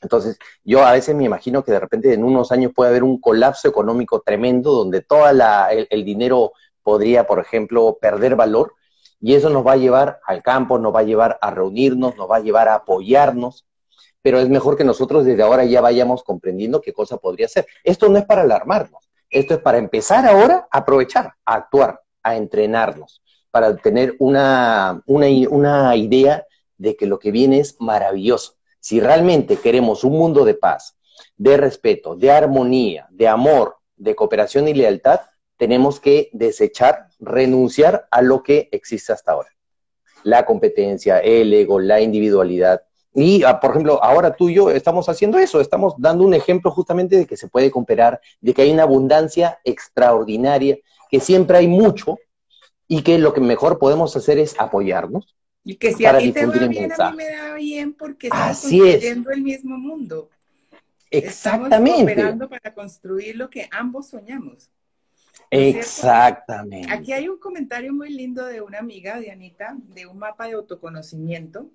Entonces, 0.00 0.38
yo 0.64 0.84
a 0.84 0.92
veces 0.92 1.14
me 1.14 1.24
imagino 1.24 1.62
que 1.62 1.72
de 1.72 1.80
repente 1.80 2.12
en 2.12 2.24
unos 2.24 2.52
años 2.52 2.72
puede 2.74 2.90
haber 2.90 3.04
un 3.04 3.20
colapso 3.20 3.68
económico 3.68 4.20
tremendo 4.20 4.72
donde 4.72 5.02
todo 5.02 5.28
el, 5.28 6.04
dinero 6.04 6.52
podría, 6.82 7.26
por 7.26 7.38
ejemplo, 7.38 7.98
perder 8.00 8.36
valor 8.36 8.74
y 9.20 9.34
eso 9.34 9.50
nos 9.50 9.66
va 9.66 9.72
a 9.72 9.76
llevar 9.76 10.20
al 10.26 10.42
campo, 10.42 10.78
nos 10.78 10.94
va 10.94 11.00
a 11.00 11.04
llevar 11.04 11.38
a 11.42 11.50
reunirnos, 11.50 12.16
nos 12.16 12.30
va 12.30 12.36
a 12.36 12.40
llevar 12.40 12.68
a 12.68 12.76
apoyarnos, 12.76 13.66
pero 14.22 14.38
es 14.38 14.48
mejor 14.48 14.76
que 14.76 14.84
nosotros 14.84 15.24
desde 15.24 15.42
ahora 15.42 15.64
ya 15.64 15.80
vayamos 15.80 16.22
comprendiendo 16.22 16.80
qué 16.80 16.92
cosa 16.92 17.18
podría 17.18 17.48
ser. 17.48 17.66
Esto 17.84 18.08
no 18.08 18.18
es 18.18 18.24
para 18.24 18.42
alarmarnos, 18.42 19.10
esto 19.28 19.54
es 19.54 19.60
para 19.60 19.78
empezar 19.78 20.26
ahora 20.26 20.66
a 20.70 20.78
aprovechar, 20.78 21.34
a 21.44 21.54
actuar, 21.54 22.00
a 22.22 22.36
entrenarnos, 22.36 23.22
para 23.50 23.76
tener 23.76 24.16
una, 24.18 25.02
una, 25.06 25.96
idea 25.96 26.46
de 26.78 26.96
que 26.96 27.06
lo 27.06 27.18
que 27.18 27.30
viene 27.30 27.60
es 27.60 27.76
maravilloso. 27.80 28.54
Si 28.80 29.00
realmente 29.00 29.56
queremos 29.56 30.04
un 30.04 30.12
mundo 30.12 30.44
de 30.44 30.54
paz, 30.54 30.96
de 31.36 31.56
respeto, 31.56 32.16
de 32.16 32.30
armonía, 32.30 33.06
de 33.10 33.28
amor, 33.28 33.76
de 33.96 34.14
cooperación 34.14 34.68
y 34.68 34.74
lealtad, 34.74 35.20
tenemos 35.56 36.00
que 36.00 36.30
desechar, 36.32 37.08
renunciar 37.18 38.08
a 38.10 38.22
lo 38.22 38.42
que 38.42 38.68
existe 38.72 39.12
hasta 39.12 39.32
ahora. 39.32 39.50
La 40.22 40.46
competencia, 40.46 41.18
el 41.18 41.52
ego, 41.52 41.78
la 41.78 42.00
individualidad, 42.00 42.82
y, 43.12 43.42
ah, 43.42 43.58
por 43.58 43.70
ejemplo, 43.70 44.02
ahora 44.02 44.36
tú 44.36 44.48
y 44.48 44.54
yo 44.54 44.70
estamos 44.70 45.08
haciendo 45.08 45.38
eso, 45.38 45.60
estamos 45.60 45.94
dando 45.98 46.24
un 46.24 46.34
ejemplo 46.34 46.70
justamente 46.70 47.16
de 47.16 47.26
que 47.26 47.36
se 47.36 47.48
puede 47.48 47.70
cooperar, 47.70 48.20
de 48.40 48.54
que 48.54 48.62
hay 48.62 48.70
una 48.70 48.84
abundancia 48.84 49.58
extraordinaria, 49.64 50.78
que 51.10 51.18
siempre 51.18 51.58
hay 51.58 51.66
mucho 51.66 52.18
y 52.86 53.02
que 53.02 53.18
lo 53.18 53.34
que 53.34 53.40
mejor 53.40 53.78
podemos 53.78 54.16
hacer 54.16 54.38
es 54.38 54.54
apoyarnos. 54.58 55.34
Y 55.64 55.76
que 55.76 55.92
si 55.92 56.06
a 56.06 56.16
ti 56.16 56.32
te 56.32 56.46
va 56.46 56.66
bien, 56.66 56.92
a 56.92 57.10
mí 57.10 57.16
me 57.16 57.30
da 57.30 57.54
bien 57.54 57.92
porque 57.94 58.28
estamos 58.28 58.60
construyendo 58.60 59.30
el 59.30 59.42
mismo 59.42 59.76
mundo. 59.76 60.30
Exactamente. 61.10 61.90
Estamos 61.90 61.96
cooperando 61.96 62.48
para 62.48 62.74
construir 62.74 63.36
lo 63.36 63.50
que 63.50 63.68
ambos 63.70 64.08
soñamos. 64.08 64.70
Exactamente. 65.50 66.92
Aquí 66.92 67.12
hay 67.12 67.28
un 67.28 67.38
comentario 67.38 67.92
muy 67.92 68.10
lindo 68.10 68.46
de 68.46 68.60
una 68.60 68.78
amiga, 68.78 69.18
Dianita, 69.18 69.76
de 69.94 70.06
un 70.06 70.18
mapa 70.18 70.46
de 70.46 70.52
autoconocimiento 70.52 71.70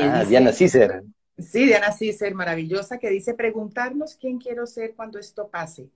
ah, 0.00 0.24
Diana 0.24 0.52
Cicer. 0.52 1.02
Sí, 1.38 1.66
Diana 1.66 1.92
Cicer, 1.92 2.34
maravillosa, 2.34 2.98
que 2.98 3.10
dice 3.10 3.34
preguntarnos 3.34 4.16
quién 4.16 4.38
quiero 4.38 4.66
ser 4.66 4.94
cuando 4.94 5.18
esto 5.18 5.48
pase. 5.48 5.88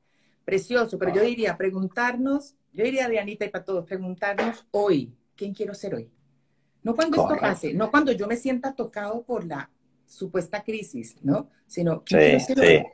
Precioso, 0.45 0.99
pero 0.99 1.13
yo 1.15 1.23
diría 1.23 1.57
preguntarnos, 1.57 2.55
yo 2.73 2.85
diría 2.85 3.09
Dianita 3.09 3.45
y 3.45 3.49
para 3.49 3.65
todos, 3.65 3.85
preguntarnos 3.85 4.65
hoy, 4.71 5.13
¿quién 5.35 5.53
quiero 5.53 5.75
ser 5.75 5.95
hoy? 5.95 6.11
No 6.87 6.95
cuando 6.95 7.21
esto 7.21 7.37
pase, 7.41 7.75
no 7.75 7.91
cuando 7.91 8.13
yo 8.13 8.29
me 8.29 8.37
sienta 8.37 8.73
tocado 8.73 9.25
por 9.25 9.45
la 9.45 9.69
supuesta 10.07 10.63
crisis, 10.63 11.17
¿no? 11.21 11.51
Sino, 11.67 12.05
¿quién 12.05 12.21
quiero 12.21 12.41
ser 12.41 12.61
hoy? 12.61 12.87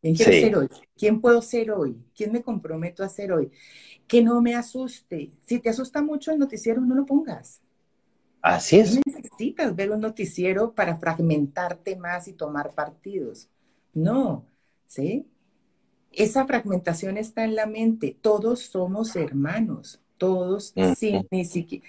¿Quién 0.00 0.14
quiero 0.14 0.32
ser 0.32 0.56
hoy? 0.56 0.68
¿Quién 0.96 1.20
puedo 1.20 1.42
ser 1.42 1.72
hoy? 1.72 1.98
¿Quién 2.14 2.30
me 2.30 2.42
comprometo 2.44 3.02
a 3.02 3.08
ser 3.08 3.32
hoy? 3.32 3.50
Que 4.06 4.22
no 4.22 4.40
me 4.40 4.54
asuste. 4.54 5.32
Si 5.40 5.58
te 5.58 5.68
asusta 5.68 6.00
mucho 6.00 6.30
el 6.30 6.38
noticiero, 6.38 6.80
no 6.80 6.94
lo 6.94 7.04
pongas. 7.06 7.60
Así 8.40 8.78
es. 8.78 8.94
No 8.94 9.00
necesitas 9.04 9.74
ver 9.74 9.90
un 9.90 10.02
noticiero 10.02 10.72
para 10.72 10.96
fragmentarte 10.96 11.96
más 11.96 12.28
y 12.28 12.34
tomar 12.34 12.72
partidos. 12.72 13.48
No, 13.94 14.46
¿sí? 14.86 15.26
Esa 16.12 16.46
fragmentación 16.46 17.16
está 17.16 17.42
en 17.42 17.56
la 17.56 17.66
mente. 17.66 18.16
Todos 18.22 18.60
somos 18.60 19.16
hermanos. 19.16 20.03
Todos, 20.16 20.72
sí, 20.96 21.26
ni 21.30 21.44
siquiera. 21.44 21.84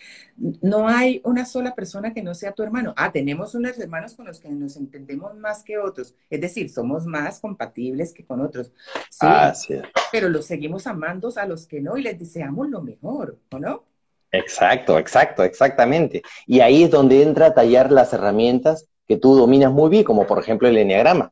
No 0.61 0.87
hay 0.87 1.21
una 1.23 1.45
sola 1.45 1.75
persona 1.75 2.13
que 2.13 2.23
no 2.23 2.33
sea 2.33 2.53
tu 2.53 2.63
hermano. 2.63 2.93
Ah, 2.97 3.11
tenemos 3.11 3.53
unos 3.53 3.77
hermanos 3.77 4.15
con 4.15 4.25
los 4.25 4.39
que 4.39 4.49
nos 4.49 4.75
entendemos 4.77 5.35
más 5.35 5.63
que 5.63 5.77
otros. 5.77 6.15
Es 6.29 6.41
decir, 6.41 6.69
somos 6.69 7.05
más 7.05 7.39
compatibles 7.39 8.13
que 8.13 8.25
con 8.25 8.41
otros. 8.41 8.71
Sí, 9.09 9.75
pero 10.11 10.29
los 10.29 10.45
seguimos 10.45 10.87
amando 10.87 11.31
a 11.35 11.45
los 11.45 11.67
que 11.67 11.81
no 11.81 11.97
y 11.97 12.03
les 12.03 12.17
deseamos 12.17 12.69
lo 12.69 12.81
mejor, 12.81 13.37
¿o 13.51 13.59
no? 13.59 13.83
Exacto, 14.31 14.97
exacto, 14.99 15.43
exactamente. 15.43 16.21
Y 16.45 16.59
ahí 16.59 16.83
es 16.83 16.91
donde 16.91 17.21
entra 17.21 17.47
a 17.47 17.53
tallar 17.53 17.91
las 17.91 18.11
herramientas 18.13 18.87
que 19.07 19.17
tú 19.17 19.35
dominas 19.35 19.71
muy 19.71 19.89
bien, 19.89 20.03
como 20.03 20.25
por 20.25 20.39
ejemplo 20.39 20.67
el 20.67 20.77
enneagrama. 20.77 21.31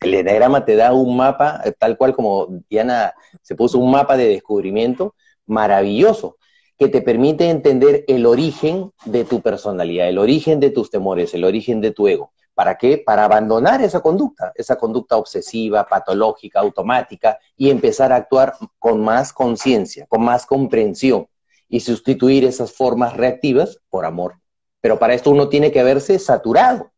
El 0.00 0.14
enagrama 0.14 0.64
te 0.64 0.76
da 0.76 0.92
un 0.92 1.16
mapa, 1.16 1.60
eh, 1.64 1.72
tal 1.76 1.98
cual 1.98 2.14
como 2.14 2.62
Diana 2.70 3.14
se 3.42 3.54
puso 3.54 3.78
un 3.78 3.90
mapa 3.90 4.16
de 4.16 4.28
descubrimiento 4.28 5.14
maravilloso, 5.48 6.36
que 6.78 6.88
te 6.88 7.02
permite 7.02 7.50
entender 7.50 8.04
el 8.06 8.24
origen 8.24 8.92
de 9.04 9.24
tu 9.24 9.40
personalidad, 9.42 10.08
el 10.08 10.18
origen 10.18 10.60
de 10.60 10.70
tus 10.70 10.90
temores, 10.90 11.34
el 11.34 11.44
origen 11.44 11.80
de 11.80 11.90
tu 11.90 12.06
ego. 12.06 12.32
¿Para 12.54 12.78
qué? 12.78 12.98
Para 12.98 13.24
abandonar 13.24 13.82
esa 13.82 14.00
conducta, 14.00 14.52
esa 14.54 14.76
conducta 14.76 15.16
obsesiva, 15.16 15.86
patológica, 15.86 16.60
automática, 16.60 17.38
y 17.56 17.70
empezar 17.70 18.12
a 18.12 18.16
actuar 18.16 18.54
con 18.78 19.00
más 19.00 19.32
conciencia, 19.32 20.06
con 20.06 20.22
más 20.22 20.46
comprensión, 20.46 21.28
y 21.68 21.80
sustituir 21.80 22.44
esas 22.44 22.72
formas 22.72 23.16
reactivas 23.16 23.80
por 23.90 24.04
amor. 24.04 24.34
Pero 24.80 24.98
para 24.98 25.14
esto 25.14 25.30
uno 25.30 25.48
tiene 25.48 25.70
que 25.70 25.82
verse 25.82 26.18
saturado. 26.18 26.92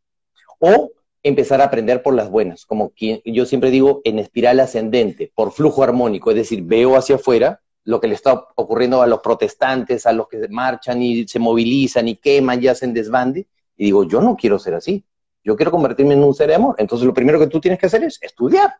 O 0.58 0.92
empezar 1.22 1.60
a 1.60 1.64
aprender 1.64 2.02
por 2.02 2.14
las 2.14 2.30
buenas, 2.30 2.64
como 2.64 2.92
yo 2.96 3.46
siempre 3.46 3.70
digo, 3.70 4.00
en 4.04 4.18
espiral 4.18 4.60
ascendente, 4.60 5.32
por 5.34 5.52
flujo 5.52 5.82
armónico, 5.82 6.30
es 6.30 6.36
decir, 6.36 6.62
veo 6.62 6.96
hacia 6.96 7.16
afuera 7.16 7.60
lo 7.90 8.00
que 8.00 8.06
le 8.06 8.14
está 8.14 8.46
ocurriendo 8.54 9.02
a 9.02 9.06
los 9.08 9.18
protestantes, 9.18 10.06
a 10.06 10.12
los 10.12 10.28
que 10.28 10.46
marchan 10.48 11.02
y 11.02 11.26
se 11.26 11.40
movilizan 11.40 12.06
y 12.06 12.16
queman 12.16 12.62
y 12.62 12.68
hacen 12.68 12.94
desbande, 12.94 13.48
y 13.76 13.86
digo, 13.86 14.04
yo 14.04 14.20
no 14.20 14.36
quiero 14.36 14.60
ser 14.60 14.74
así, 14.74 15.04
yo 15.42 15.56
quiero 15.56 15.72
convertirme 15.72 16.14
en 16.14 16.22
un 16.22 16.32
ser 16.32 16.48
de 16.48 16.54
amor. 16.54 16.76
Entonces 16.78 17.04
lo 17.04 17.12
primero 17.12 17.40
que 17.40 17.48
tú 17.48 17.60
tienes 17.60 17.80
que 17.80 17.86
hacer 17.86 18.04
es 18.04 18.18
estudiar. 18.22 18.74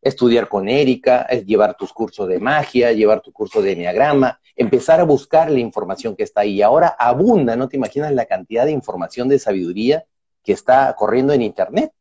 Estudiar 0.00 0.48
con 0.48 0.70
Erika, 0.70 1.26
es 1.28 1.44
llevar 1.44 1.76
tus 1.76 1.92
cursos 1.92 2.26
de 2.28 2.38
magia, 2.38 2.92
llevar 2.92 3.20
tu 3.20 3.30
curso 3.30 3.60
de 3.60 3.72
enneagrama, 3.72 4.40
empezar 4.56 5.00
a 5.00 5.04
buscar 5.04 5.50
la 5.50 5.58
información 5.58 6.16
que 6.16 6.22
está 6.22 6.40
ahí. 6.40 6.62
Ahora 6.62 6.96
abunda, 6.98 7.56
no 7.56 7.68
te 7.68 7.76
imaginas 7.76 8.10
la 8.12 8.24
cantidad 8.24 8.64
de 8.64 8.70
información 8.70 9.28
de 9.28 9.38
sabiduría 9.38 10.06
que 10.42 10.54
está 10.54 10.94
corriendo 10.96 11.34
en 11.34 11.42
Internet, 11.42 11.92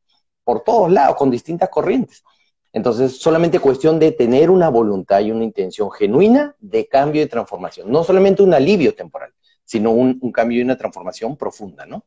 por 0.45 0.63
todos 0.63 0.89
lados, 0.89 1.17
con 1.17 1.29
distintas 1.29 1.67
corrientes. 1.67 2.23
Entonces, 2.71 3.17
solamente 3.17 3.59
cuestión 3.59 3.99
de 3.99 4.11
tener 4.11 4.49
una 4.49 4.69
voluntad 4.69 5.21
y 5.21 5.31
una 5.31 5.43
intención 5.43 5.91
genuina 5.91 6.55
de 6.59 6.87
cambio 6.87 7.21
y 7.21 7.27
transformación. 7.27 7.91
No 7.91 8.03
solamente 8.03 8.43
un 8.43 8.53
alivio 8.53 8.93
temporal, 8.93 9.33
sino 9.63 9.91
un, 9.91 10.19
cambio 10.31 10.59
y 10.59 10.63
una 10.63 10.77
transformación 10.77 11.35
profunda, 11.35 11.85
¿no? 11.85 12.03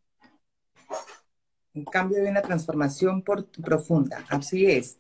Un 1.75 1.85
cambio 1.85 2.25
y 2.25 2.29
una 2.29 2.43
transformación 2.43 3.23
profunda, 3.23 4.25
así 4.29 4.67
es. 4.67 4.99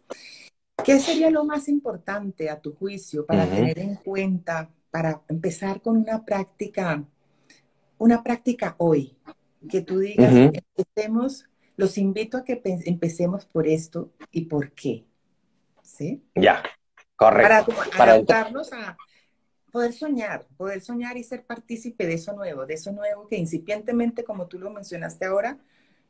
¿Qué 0.84 0.98
sería 0.98 1.30
lo 1.30 1.44
más 1.44 1.68
importante 1.68 2.50
a 2.50 2.60
tu 2.60 2.74
juicio 2.74 3.26
para 3.26 3.46
tener 3.46 3.78
en 3.78 3.96
cuenta, 3.96 4.70
para 4.90 5.22
empezar 5.28 5.80
con 5.80 5.98
una 5.98 6.24
práctica, 6.24 7.04
una 7.98 8.22
práctica 8.22 8.74
hoy? 8.78 9.16
que 9.68 9.82
tú 9.82 10.00
digas, 10.00 10.34
empecemos, 10.34 11.46
los 11.76 11.98
invito 11.98 12.36
a 12.36 12.44
que 12.44 12.60
empecemos 12.64 13.46
por 13.46 13.66
esto 13.66 14.10
y 14.30 14.42
por 14.42 14.72
qué. 14.72 15.04
¿Sí? 15.92 16.24
Ya, 16.34 16.62
correcto. 17.16 17.72
Para, 17.96 18.12
adaptarnos 18.12 18.72
a 18.72 18.96
poder 19.70 19.92
soñar, 19.92 20.46
poder 20.56 20.80
soñar 20.80 21.16
y 21.16 21.24
ser 21.24 21.44
partícipe 21.44 22.06
de 22.06 22.14
eso 22.14 22.32
nuevo, 22.32 22.64
de 22.64 22.74
eso 22.74 22.92
nuevo 22.92 23.28
que 23.28 23.36
incipientemente, 23.36 24.24
como 24.24 24.46
tú 24.46 24.58
lo 24.58 24.70
mencionaste 24.70 25.26
ahora, 25.26 25.58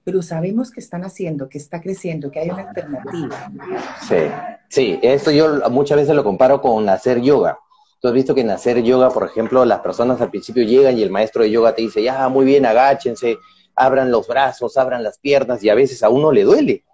pero 0.05 0.23
sabemos 0.23 0.71
que 0.71 0.81
están 0.81 1.05
haciendo, 1.05 1.49
que 1.49 1.59
está 1.59 1.81
creciendo, 1.81 2.31
que 2.31 2.41
hay 2.41 2.51
una 2.51 2.69
alternativa. 2.69 3.53
Sí, 4.01 4.17
sí, 4.69 4.99
esto 5.03 5.31
yo 5.31 5.69
muchas 5.71 5.99
veces 5.99 6.15
lo 6.15 6.25
comparo 6.25 6.61
con 6.61 6.89
hacer 6.89 7.21
yoga. 7.21 7.59
Tú 8.01 8.09
has 8.09 8.15
visto 8.15 8.35
que 8.35 8.41
en 8.41 8.51
hacer 8.51 8.83
yoga, 8.83 9.11
por 9.11 9.25
ejemplo, 9.25 9.65
las 9.65 9.81
personas 9.81 10.21
al 10.21 10.31
principio 10.31 10.65
llegan 10.65 10.99
y 10.99 11.03
el 11.03 11.11
maestro 11.11 11.43
de 11.43 11.51
yoga 11.51 11.75
te 11.75 11.83
dice, 11.83 12.03
ya, 12.03 12.29
muy 12.29 12.45
bien, 12.45 12.67
agáchense, 12.67 13.39
abran 13.77 14.11
los 14.11 14.27
brazos, 14.27 14.77
abran 14.77 15.03
las 15.03 15.19
piernas 15.19 15.63
y 15.63 15.71
a 15.71 15.75
veces 15.75 16.03
a 16.03 16.09
uno 16.09 16.33
le 16.33 16.43
duele. 16.43 16.85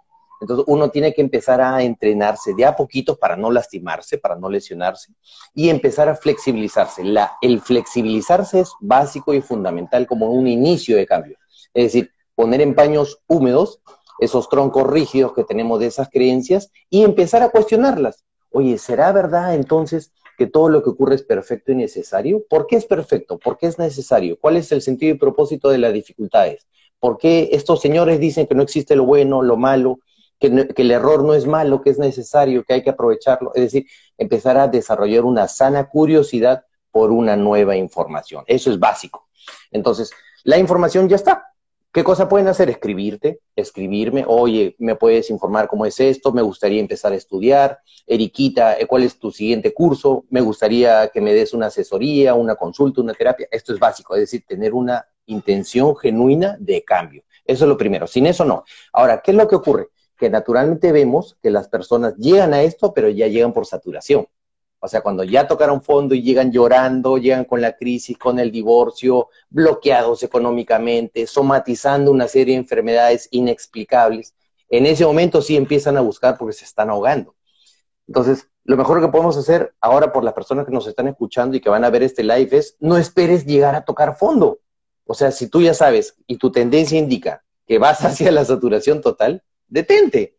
Entonces 0.40 0.64
uno 0.68 0.90
tiene 0.90 1.12
que 1.12 1.20
empezar 1.20 1.60
a 1.60 1.82
entrenarse 1.82 2.54
de 2.54 2.64
a 2.64 2.76
poquito 2.76 3.16
para 3.16 3.36
no 3.36 3.50
lastimarse, 3.50 4.18
para 4.18 4.36
no 4.36 4.48
lesionarse 4.48 5.12
y 5.54 5.68
empezar 5.68 6.08
a 6.08 6.14
flexibilizarse. 6.14 7.02
El 7.42 7.60
flexibilizarse 7.60 8.60
es 8.60 8.72
básico 8.80 9.34
y 9.34 9.40
fundamental 9.40 10.06
como 10.06 10.30
un 10.30 10.46
inicio 10.46 10.96
de 10.96 11.06
cambio. 11.06 11.36
Es 11.74 11.84
decir, 11.84 12.12
poner 12.34 12.60
en 12.60 12.74
paños 12.74 13.20
húmedos 13.26 13.80
esos 14.20 14.48
troncos 14.48 14.86
rígidos 14.86 15.32
que 15.32 15.44
tenemos 15.44 15.80
de 15.80 15.86
esas 15.86 16.08
creencias 16.10 16.70
y 16.90 17.04
empezar 17.04 17.42
a 17.42 17.50
cuestionarlas. 17.50 18.24
Oye, 18.50 18.78
¿será 18.78 19.12
verdad 19.12 19.54
entonces 19.54 20.12
que 20.38 20.46
todo 20.46 20.68
lo 20.68 20.84
que 20.84 20.90
ocurre 20.90 21.16
es 21.16 21.24
perfecto 21.24 21.72
y 21.72 21.74
necesario. 21.74 22.44
¿Por 22.48 22.68
qué 22.68 22.76
es 22.76 22.86
perfecto? 22.86 23.38
¿Por 23.38 23.58
qué 23.58 23.66
es 23.66 23.76
necesario? 23.76 24.38
¿Cuál 24.40 24.56
es 24.56 24.70
el 24.70 24.82
sentido 24.82 25.12
y 25.12 25.18
propósito 25.18 25.68
de 25.68 25.78
las 25.78 25.92
dificultades? 25.92 26.68
¿Por 27.00 27.18
qué 27.18 27.50
estos 27.52 27.80
señores 27.80 28.20
dicen 28.20 28.46
que 28.46 28.54
no 28.54 28.62
existe 28.62 28.94
lo 28.94 29.04
bueno, 29.04 29.42
lo 29.42 29.56
malo, 29.56 29.98
que, 30.38 30.46
el 30.76 30.90
error 30.90 31.24
no 31.24 31.34
es 31.34 31.46
malo, 31.46 31.80
que 31.82 31.90
es 31.90 31.98
necesario, 31.98 32.64
que 32.64 32.74
hay 32.74 32.82
que 32.82 32.90
aprovecharlo? 32.90 33.52
Es 33.54 33.62
decir, 33.62 33.86
empezar 34.16 34.56
a 34.56 34.68
desarrollar 34.68 35.24
una 35.24 35.48
sana 35.48 35.88
curiosidad 35.88 36.64
por 36.90 37.10
una 37.10 37.36
nueva 37.36 37.76
información. 37.76 38.44
Eso 38.46 38.70
es 38.70 38.78
básico. 38.78 39.28
Entonces, 39.70 40.10
la 40.44 40.58
información 40.58 41.08
ya 41.08 41.16
está. 41.16 41.44
¿Qué 41.90 42.04
cosa 42.04 42.28
pueden 42.28 42.48
hacer? 42.48 42.68
Escribirte, 42.68 43.40
escribirme, 43.56 44.24
oye, 44.26 44.76
¿me 44.78 44.94
puedes 44.94 45.30
informar 45.30 45.68
cómo 45.68 45.86
es 45.86 45.98
esto? 45.98 46.32
Me 46.32 46.42
gustaría 46.42 46.80
empezar 46.80 47.12
a 47.12 47.16
estudiar. 47.16 47.78
Eriquita, 48.06 48.78
eh, 48.78 48.86
¿cuál 48.86 49.04
es 49.04 49.18
tu 49.18 49.30
siguiente 49.30 49.72
curso? 49.72 50.24
Me 50.28 50.42
gustaría 50.42 51.08
que 51.08 51.22
me 51.22 51.32
des 51.32 51.54
una 51.54 51.66
asesoría, 51.66 52.34
una 52.34 52.56
consulta, 52.56 53.00
una 53.00 53.14
terapia. 53.14 53.48
Esto 53.50 53.72
es 53.72 53.80
básico, 53.80 54.14
es 54.14 54.20
decir, 54.20 54.44
tener 54.46 54.74
una 54.74 55.06
intención 55.26 55.96
genuina 55.96 56.56
de 56.60 56.84
cambio. 56.84 57.24
Eso 57.44 57.64
es 57.64 57.68
lo 57.68 57.78
primero. 57.78 58.06
Sin 58.06 58.26
eso 58.26 58.44
no. 58.44 58.64
Ahora, 58.92 59.22
¿qué 59.22 59.30
es 59.30 59.36
lo 59.36 59.48
que 59.48 59.56
ocurre? 59.56 59.88
Que 60.18 60.28
naturalmente 60.28 60.92
vemos 60.92 61.38
que 61.40 61.50
las 61.50 61.68
personas 61.68 62.16
llegan 62.16 62.52
a 62.52 62.62
esto, 62.62 62.92
pero 62.92 63.08
ya 63.08 63.28
llegan 63.28 63.52
por 63.52 63.66
saturación. 63.66 64.26
O 64.80 64.86
sea, 64.86 65.00
cuando 65.00 65.24
ya 65.24 65.48
tocaron 65.48 65.82
fondo 65.82 66.14
y 66.14 66.22
llegan 66.22 66.52
llorando, 66.52 67.18
llegan 67.18 67.44
con 67.44 67.60
la 67.60 67.76
crisis, 67.76 68.16
con 68.16 68.38
el 68.38 68.52
divorcio, 68.52 69.28
bloqueados 69.50 70.22
económicamente, 70.22 71.26
somatizando 71.26 72.12
una 72.12 72.28
serie 72.28 72.54
de 72.54 72.60
enfermedades 72.60 73.28
inexplicables, 73.32 74.34
en 74.68 74.86
ese 74.86 75.04
momento 75.04 75.42
sí 75.42 75.56
empiezan 75.56 75.96
a 75.96 76.00
buscar 76.00 76.36
porque 76.38 76.52
se 76.52 76.64
están 76.64 76.90
ahogando. 76.90 77.34
Entonces, 78.06 78.48
lo 78.64 78.76
mejor 78.76 79.00
que 79.00 79.08
podemos 79.08 79.36
hacer 79.36 79.74
ahora 79.80 80.12
por 80.12 80.22
las 80.22 80.34
personas 80.34 80.66
que 80.66 80.72
nos 80.72 80.86
están 80.86 81.08
escuchando 81.08 81.56
y 81.56 81.60
que 81.60 81.70
van 81.70 81.84
a 81.84 81.90
ver 81.90 82.02
este 82.02 82.22
live 82.22 82.56
es 82.56 82.76
no 82.80 82.98
esperes 82.98 83.46
llegar 83.46 83.74
a 83.74 83.84
tocar 83.84 84.16
fondo. 84.16 84.60
O 85.06 85.14
sea, 85.14 85.30
si 85.30 85.48
tú 85.48 85.62
ya 85.62 85.74
sabes 85.74 86.16
y 86.26 86.36
tu 86.36 86.52
tendencia 86.52 86.98
indica 86.98 87.42
que 87.66 87.78
vas 87.78 88.00
hacia 88.04 88.30
la 88.30 88.44
saturación 88.44 89.00
total, 89.00 89.42
detente. 89.68 90.36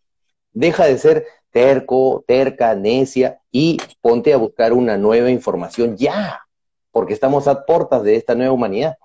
Deja 0.52 0.86
de 0.86 0.98
ser 0.98 1.26
terco, 1.52 2.24
terca, 2.28 2.76
necia, 2.76 3.39
y 3.52 3.78
ponte 4.02 4.34
a 4.34 4.38
buscar 4.38 4.74
una 4.74 4.98
nueva 4.98 5.32
información 5.32 5.98
ya, 5.98 6.42
porque 6.92 7.13
estamos 7.13 7.48
a 7.48 7.65
puertas 7.65 8.04
de 8.04 8.15
esta 8.15 8.36
nueva 8.36 8.54
humanidad. 8.54 8.98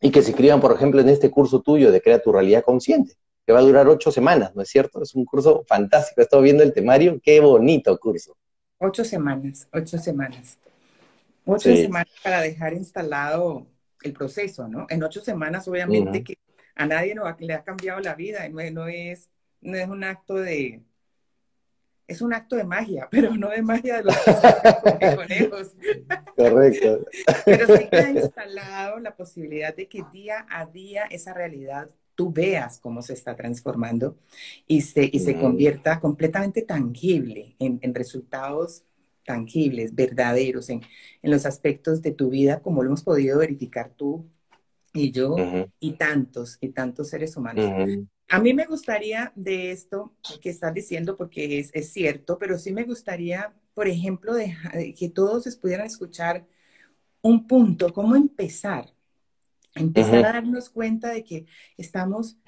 Y 0.00 0.10
que 0.10 0.22
se 0.22 0.30
inscriban, 0.30 0.60
por 0.60 0.72
ejemplo, 0.72 1.00
en 1.00 1.08
este 1.08 1.30
curso 1.30 1.62
tuyo 1.62 1.90
de 1.90 2.00
Crea 2.00 2.22
tu 2.22 2.32
Realidad 2.32 2.62
Consciente, 2.62 3.14
que 3.46 3.52
va 3.52 3.60
a 3.60 3.62
durar 3.62 3.88
ocho 3.88 4.10
semanas, 4.10 4.54
¿no 4.54 4.62
es 4.62 4.68
cierto? 4.68 5.02
Es 5.02 5.14
un 5.14 5.24
curso 5.24 5.64
fantástico. 5.66 6.20
He 6.20 6.24
estado 6.24 6.42
viendo 6.42 6.62
el 6.62 6.72
temario, 6.72 7.20
qué 7.22 7.40
bonito 7.40 7.98
curso. 7.98 8.36
Ocho 8.78 9.04
semanas, 9.04 9.68
ocho 9.72 9.98
semanas. 9.98 10.58
Ocho 11.46 11.74
semanas 11.74 12.12
para 12.22 12.40
dejar 12.40 12.72
instalado 12.72 13.66
el 14.02 14.12
proceso, 14.12 14.68
¿no? 14.68 14.86
En 14.88 15.02
ocho 15.02 15.20
semanas, 15.20 15.66
obviamente, 15.68 16.24
que 16.24 16.38
a 16.74 16.86
nadie 16.86 17.14
le 17.38 17.54
ha 17.54 17.62
cambiado 17.62 18.00
la 18.00 18.14
vida, 18.14 18.48
no 18.48 18.88
es, 18.88 19.30
no 19.64 19.76
es 19.76 19.88
un 19.88 20.04
acto 20.04 20.34
de, 20.34 20.82
es 22.06 22.20
un 22.20 22.34
acto 22.34 22.56
de 22.56 22.64
magia, 22.64 23.08
pero 23.10 23.34
no 23.34 23.48
de 23.50 23.62
magia 23.62 23.96
de 23.96 24.04
los 24.04 24.16
conejos. 25.16 25.72
Correcto. 26.36 27.06
pero 27.44 27.76
sí 27.76 27.88
que 27.90 27.96
ha 27.96 28.10
instalado 28.10 28.98
la 28.98 29.16
posibilidad 29.16 29.74
de 29.74 29.88
que 29.88 30.04
día 30.12 30.46
a 30.50 30.66
día 30.66 31.04
esa 31.04 31.32
realidad 31.32 31.90
tú 32.14 32.32
veas 32.32 32.78
cómo 32.78 33.02
se 33.02 33.12
está 33.12 33.34
transformando 33.34 34.16
y 34.68 34.82
se, 34.82 35.08
y 35.12 35.18
se 35.18 35.34
mm. 35.34 35.40
convierta 35.40 35.98
completamente 35.98 36.62
tangible 36.62 37.56
en, 37.58 37.94
resultados 37.94 38.84
tangibles, 39.24 39.94
verdaderos, 39.94 40.68
en, 40.68 40.82
los 41.22 41.46
aspectos 41.46 42.02
de 42.02 42.12
tu 42.12 42.28
vida, 42.28 42.60
como 42.60 42.82
lo 42.82 42.90
hemos 42.90 43.02
podido 43.02 43.38
verificar 43.38 43.90
tú 43.96 44.26
y 44.94 45.10
yo 45.10 45.36
y 45.80 45.92
tantos, 45.92 46.56
y 46.60 46.68
tantos 46.68 47.10
seres 47.10 47.36
humanos. 47.36 47.66
A 48.28 48.38
mí 48.40 48.54
me 48.54 48.64
gustaría 48.64 49.32
de 49.34 49.72
esto 49.72 50.14
que 50.40 50.50
estás 50.50 50.72
diciendo, 50.72 51.16
porque 51.16 51.68
es, 51.72 51.92
cierto, 51.92 52.38
pero 52.38 52.58
sí 52.58 52.72
me 52.72 52.84
gustaría, 52.84 53.52
por 53.74 53.88
ejemplo, 53.88 54.34
de, 54.34 54.94
que 54.98 55.10
todos 55.10 55.56
pudieran 55.56 55.86
escuchar 55.86 56.46
un 57.20 57.46
punto, 57.46 57.92
cómo 57.92 58.16
empezar. 58.16 58.94
Empezar 59.74 60.24
a 60.24 60.32
darnos 60.32 60.70
cuenta 60.70 61.10
de 61.10 61.24
que 61.24 61.46
estamos, 61.76 62.38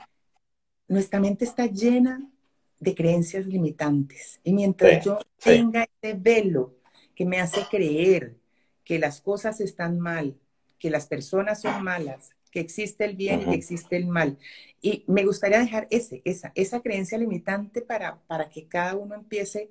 nuestra 0.86 1.18
mente 1.18 1.44
está 1.44 1.66
llena 1.66 2.30
de 2.78 2.94
creencias 2.94 3.46
limitantes. 3.46 4.40
Y 4.44 4.52
mientras 4.52 5.04
yo 5.04 5.18
tenga 5.42 5.84
ese 6.00 6.14
velo 6.14 6.76
que 7.16 7.26
me 7.26 7.40
hace 7.40 7.62
creer 7.68 8.36
que 8.84 9.00
las 9.00 9.20
cosas 9.20 9.60
están 9.60 9.98
mal, 9.98 10.38
que 10.78 10.90
las 10.90 11.06
personas 11.06 11.60
son 11.62 11.82
malas, 11.82 12.35
que 12.56 12.60
existe 12.60 13.04
el 13.04 13.16
bien 13.16 13.42
y 13.42 13.44
que 13.44 13.54
existe 13.54 13.98
el 13.98 14.06
mal. 14.06 14.38
Y 14.80 15.04
me 15.08 15.26
gustaría 15.26 15.58
dejar 15.58 15.86
ese, 15.90 16.22
esa, 16.24 16.52
esa 16.54 16.80
creencia 16.80 17.18
limitante 17.18 17.82
para, 17.82 18.18
para 18.26 18.48
que 18.48 18.66
cada 18.66 18.96
uno 18.96 19.14
empiece 19.14 19.68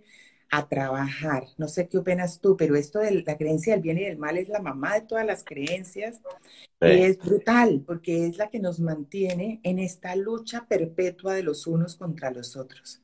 a 0.52 0.68
trabajar. 0.68 1.46
No 1.58 1.68
sé 1.68 1.88
qué 1.88 1.98
opinas 1.98 2.40
tú, 2.42 2.56
pero 2.56 2.76
esto 2.76 3.00
de 3.00 3.24
la 3.24 3.38
creencia 3.38 3.74
del 3.74 3.82
bien 3.82 3.98
y 3.98 4.04
del 4.04 4.20
mal 4.20 4.38
es 4.38 4.50
la 4.50 4.60
mamá 4.60 4.94
de 4.94 5.02
todas 5.02 5.26
las 5.26 5.44
creencias. 5.44 6.22
Y 6.80 7.02
es 7.02 7.18
brutal 7.18 7.84
porque 7.88 8.28
es 8.28 8.38
la 8.38 8.52
que 8.52 8.60
nos 8.60 8.80
mantiene 8.80 9.62
en 9.64 9.80
esta 9.80 10.16
lucha 10.16 10.68
perpetua 10.70 11.34
de 11.34 11.42
los 11.42 11.66
unos 11.66 11.96
contra 11.96 12.30
los 12.30 12.56
otros. 12.56 13.02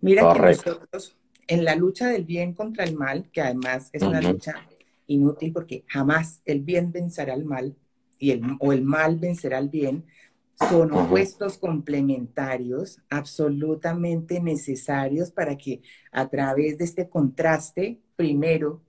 Mira 0.00 0.34
que 0.34 0.40
nosotros, 0.40 1.16
en 1.46 1.64
la 1.64 1.76
lucha 1.76 2.08
del 2.08 2.24
bien 2.24 2.52
contra 2.52 2.82
el 2.82 2.96
mal, 2.96 3.30
que 3.30 3.42
además 3.42 3.90
es 3.92 4.02
una 4.02 4.20
lucha 4.20 4.56
inútil 5.06 5.52
porque 5.52 5.84
jamás 5.86 6.42
el 6.46 6.62
bien 6.62 6.90
vencerá 6.90 7.34
al 7.34 7.44
mal 7.44 7.76
y 8.20 8.30
el, 8.30 8.42
o 8.60 8.72
el 8.72 8.82
mal 8.82 9.16
vencerá 9.16 9.58
al 9.58 9.70
bien, 9.70 10.04
son 10.68 10.92
opuestos 10.92 11.56
complementarios 11.56 13.00
absolutamente 13.08 14.40
necesarios 14.40 15.30
para 15.30 15.56
que 15.56 15.80
a 16.12 16.28
través 16.28 16.76
de 16.76 16.84
este 16.84 17.08
contraste, 17.08 17.98
primero, 18.14 18.82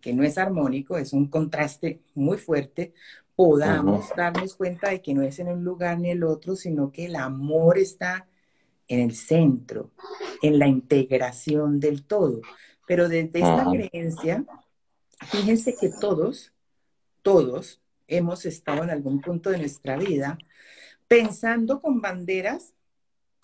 que 0.00 0.14
no 0.14 0.22
es 0.22 0.38
armónico, 0.38 0.96
es 0.96 1.12
un 1.12 1.26
contraste 1.26 2.00
muy 2.14 2.38
fuerte, 2.38 2.94
podamos 3.34 4.08
darnos 4.16 4.54
cuenta 4.54 4.90
de 4.90 5.02
que 5.02 5.14
no 5.14 5.22
es 5.22 5.40
en 5.40 5.48
un 5.48 5.64
lugar 5.64 5.98
ni 5.98 6.10
el 6.10 6.22
otro, 6.22 6.54
sino 6.54 6.92
que 6.92 7.06
el 7.06 7.16
amor 7.16 7.76
está 7.76 8.28
en 8.86 9.00
el 9.00 9.16
centro, 9.16 9.90
en 10.42 10.60
la 10.60 10.68
integración 10.68 11.80
del 11.80 12.04
todo. 12.04 12.40
Pero 12.86 13.08
desde 13.08 13.40
esta 13.40 13.66
creencia, 13.68 14.44
fíjense 15.26 15.74
que 15.74 15.90
todos, 16.00 16.52
todos 17.22 17.80
hemos 18.08 18.46
estado 18.46 18.84
en 18.84 18.90
algún 18.90 19.20
punto 19.20 19.50
de 19.50 19.58
nuestra 19.58 19.96
vida 19.96 20.38
pensando 21.08 21.80
con 21.80 22.00
banderas 22.00 22.74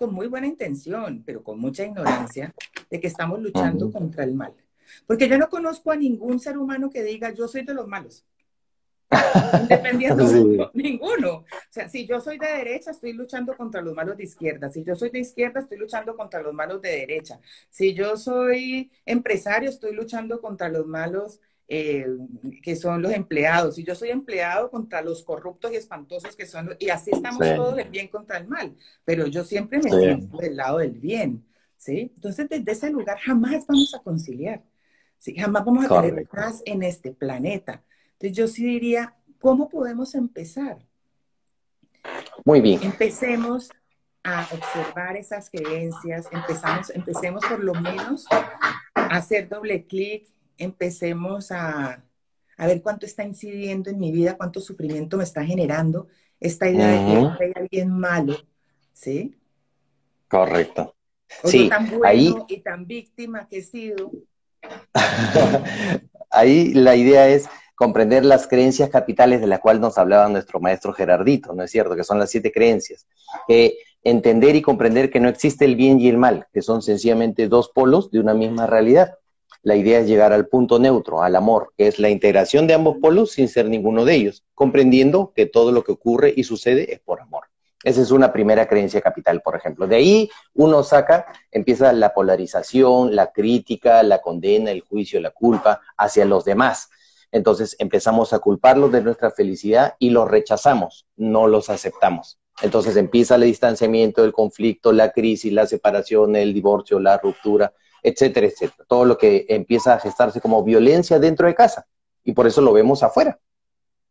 con 0.03 0.13
muy 0.13 0.27
buena 0.27 0.49
intención, 0.49 1.23
pero 1.25 1.45
con 1.45 1.61
mucha 1.61 1.85
ignorancia, 1.85 2.53
de 2.91 3.01
que 3.01 3.07
estamos 3.07 3.41
luchando 3.41 3.93
contra 3.93 4.25
el 4.25 4.35
mal. 4.35 4.53
Porque 5.07 5.29
yo 5.29 5.39
no 5.39 5.49
conozco 5.49 5.93
a 5.93 5.97
ningún 5.97 6.41
ser 6.41 6.59
humano 6.59 6.91
que 6.91 7.05
diga, 7.05 7.31
yo 7.33 7.47
soy 7.47 7.63
de 7.63 7.73
los 7.73 7.87
malos. 7.87 8.25
Independiendo, 9.61 10.73
ninguno. 10.75 11.37
O 11.37 11.47
sea, 11.71 11.89
si 11.89 12.05
yo 12.05 12.21
soy 12.21 12.37
de 12.39 12.49
derecha, 12.49 12.91
estoy 12.91 13.13
luchando 13.13 13.57
contra 13.57 13.81
los 13.81 13.95
malos 13.95 14.17
de 14.17 14.25
izquierda. 14.25 14.71
Si 14.71 14.83
yo 14.83 14.97
soy 14.97 15.11
de 15.11 15.21
izquierda, 15.21 15.61
estoy 15.61 15.79
luchando 15.79 16.17
contra 16.17 16.43
los 16.43 16.53
malos 16.53 16.83
de 16.83 16.89
derecha. 16.89 17.39
Si 17.69 17.95
yo 17.95 18.17
soy 18.17 18.91
empresario, 19.07 19.71
estoy 19.71 19.95
luchando 19.95 20.41
contra 20.41 20.69
los 20.69 20.85
malos 20.85 21.41
eh, 21.75 22.07
que 22.63 22.77
son 22.77 23.01
los 23.01 23.13
empleados, 23.13 23.79
y 23.79 23.83
yo 23.83 23.95
soy 23.95 24.11
empleado 24.11 24.71
contra 24.71 25.01
los 25.01 25.23
corruptos 25.25 25.73
y 25.73 25.77
espantosos 25.77 26.37
que 26.37 26.45
son, 26.45 26.77
y 26.79 26.91
así 26.91 27.11
estamos 27.11 27.39
todos 27.57 27.77
del 27.77 27.89
bien 27.89 28.09
contra 28.09 28.37
el 28.37 28.47
mal, 28.47 28.77
pero 29.07 29.27
yo 29.27 29.43
siempre 29.43 29.79
me 29.79 29.89
siento 29.89 30.37
del 30.37 30.55
lado 30.55 30.79
del 30.79 30.91
bien, 30.91 31.43
¿sí? 31.79 32.13
Entonces, 32.15 32.47
desde 32.51 32.73
ese 32.73 32.91
lugar 32.91 33.19
jamás 33.19 33.67
vamos 33.67 33.95
a 33.95 34.03
conciliar, 34.03 34.63
¿sí? 35.17 35.35
Jamás 35.35 35.65
vamos 35.65 35.91
a 35.91 36.03
tener 36.03 36.29
paz 36.29 36.63
en 36.67 36.83
este 36.83 37.11
planeta. 37.11 37.83
Entonces, 38.19 38.37
yo 38.37 38.49
sí 38.49 38.67
diría, 38.67 39.15
¿cómo 39.41 39.71
podemos 39.71 40.15
empezar? 40.15 40.77
Muy 42.45 42.61
bien. 42.61 42.83
Empecemos 42.83 43.71
a 44.23 44.47
observar 44.53 45.17
esas 45.17 45.49
creencias, 45.49 46.29
empezamos, 46.31 46.91
empecemos 46.91 47.43
por 47.47 47.65
lo 47.65 47.73
menos 47.73 48.27
a 48.31 49.07
hacer 49.07 49.49
doble 49.49 49.87
clic 49.87 50.29
empecemos 50.63 51.51
a, 51.51 52.05
ver 52.59 52.83
cuánto 52.83 53.07
está 53.07 53.25
incidiendo 53.25 53.91
en 53.91 53.99
mi 53.99 54.13
vida, 54.13 54.37
cuánto 54.37 54.61
sufrimiento 54.61 55.17
me 55.17 55.25
está 55.25 55.45
generando 55.45 56.07
esta 56.39 56.69
idea 56.69 56.89
de 56.89 57.37
que 57.39 57.45
hay 57.45 57.53
alguien 57.57 57.91
malo, 57.91 58.37
¿sí? 58.93 59.37
Correcto. 60.29 60.95
sí, 61.45 61.69
tan 61.69 61.91
bueno 61.91 62.47
y 62.49 62.61
tan 62.61 62.87
víctima 62.87 63.49
que 63.49 63.59
he 63.59 63.63
sido. 63.63 64.11
ahí 66.31 66.73
la 66.75 66.97
idea 66.97 67.29
es 67.29 67.49
comprender 67.75 68.25
las 68.25 68.47
creencias 68.47 68.91
capitales 68.91 69.41
de 69.41 69.47
las 69.47 69.61
cuales 69.61 69.81
nos 69.81 69.99
hablaba 69.99 70.29
nuestro 70.29 70.61
maestro 70.61 70.93
Gerardito, 70.93 71.53
¿no 71.53 71.63
es 71.65 71.71
cierto? 71.71 71.97
Que 71.97 72.05
son 72.05 72.19
las 72.19 72.31
siete 72.31 72.53
creencias. 72.53 73.07
entender 74.05 74.57
y 74.57 74.63
comprender 74.63 75.11
que 75.11 75.21
no 75.21 75.29
existe 75.29 75.65
el 75.65 75.77
bien 75.77 76.01
y 76.01 76.09
el 76.09 76.19
mal, 76.19 76.47
que 76.53 76.63
son 76.63 76.83
sencillamente 76.83 77.49
dos 77.49 77.71
polos 77.75 78.11
de 78.11 78.21
una 78.21 78.35
misma 78.35 78.67
realidad. 78.67 79.15
La 79.63 79.77
idea 79.77 80.01
es 80.01 80.09
llegar 80.09 80.33
al 80.33 80.49
punto 80.49 80.79
neutro, 80.79 81.23
al 81.23 81.37
amor, 81.37 81.73
que 81.77 81.87
es 81.87 82.01
la 82.01 82.11
integración 82.11 82.67
de 82.67 82.75
ambos 82.75 82.97
polos 83.01 83.31
sin 83.31 83.49
ser 83.49 83.69
ninguno 83.69 84.05
de 84.05 84.17
ellos, 84.17 84.45
comprendiendo 84.55 85.33
que 85.35 85.47
todo 85.47 85.71
lo 85.71 85.85
que 85.85 85.93
ocurre 85.93 86.35
y 86.37 86.43
sucede 86.43 86.93
es 86.93 87.01
por 87.01 87.21
amor. 87.21 87.45
Esa 87.85 88.01
es 88.01 88.11
una 88.11 88.33
primera 88.33 88.67
creencia 88.67 89.01
capital, 89.01 89.41
por 89.41 89.57
ejemplo. 89.57 89.87
De 89.87 89.97
ahí 89.97 90.31
uno 90.55 90.83
saca, 90.83 91.27
empieza 91.51 91.93
la 91.93 92.13
polarización, 92.13 93.15
la 93.15 93.33
crítica, 93.33 94.03
la 94.03 94.21
condena, 94.21 94.71
el 94.71 94.83
juicio, 94.83 95.21
la 95.21 95.31
culpa 95.31 95.81
hacia 95.97 96.25
los 96.25 96.45
demás. 96.45 96.91
Entonces 97.33 97.77
empezamos 97.79 98.33
a 98.33 98.41
culparlos 98.41 98.93
de 98.93 99.01
nuestra 99.03 99.31
felicidad 99.31 99.95
y 99.99 100.11
los 100.11 100.29
rechazamos, 100.29 101.07
no 101.17 101.47
los 101.47 101.71
aceptamos. 101.71 102.39
Entonces 102.63 102.97
empieza 102.97 103.37
el 103.37 103.43
distanciamiento, 103.43 104.25
el 104.25 104.33
conflicto, 104.33 104.93
la 104.93 105.11
crisis, 105.11 105.53
la 105.53 105.67
separación, 105.67 106.37
el 106.37 106.53
divorcio, 106.53 107.01
la 107.01 107.17
ruptura, 107.17 107.73
etcétera, 108.03 108.47
etcétera. 108.47 108.85
Todo 108.89 109.05
lo 109.05 109.19
que 109.19 109.47
empieza 109.49 109.95
a 109.95 110.01
gestarse 110.01 110.41
como 110.41 110.63
violencia 110.63 111.19
dentro 111.19 111.47
de 111.47 111.55
casa. 111.55 111.87
Y 112.25 112.33
por 112.33 112.47
eso 112.47 112.61
lo 112.61 112.73
vemos 112.73 113.03
afuera. 113.03 113.39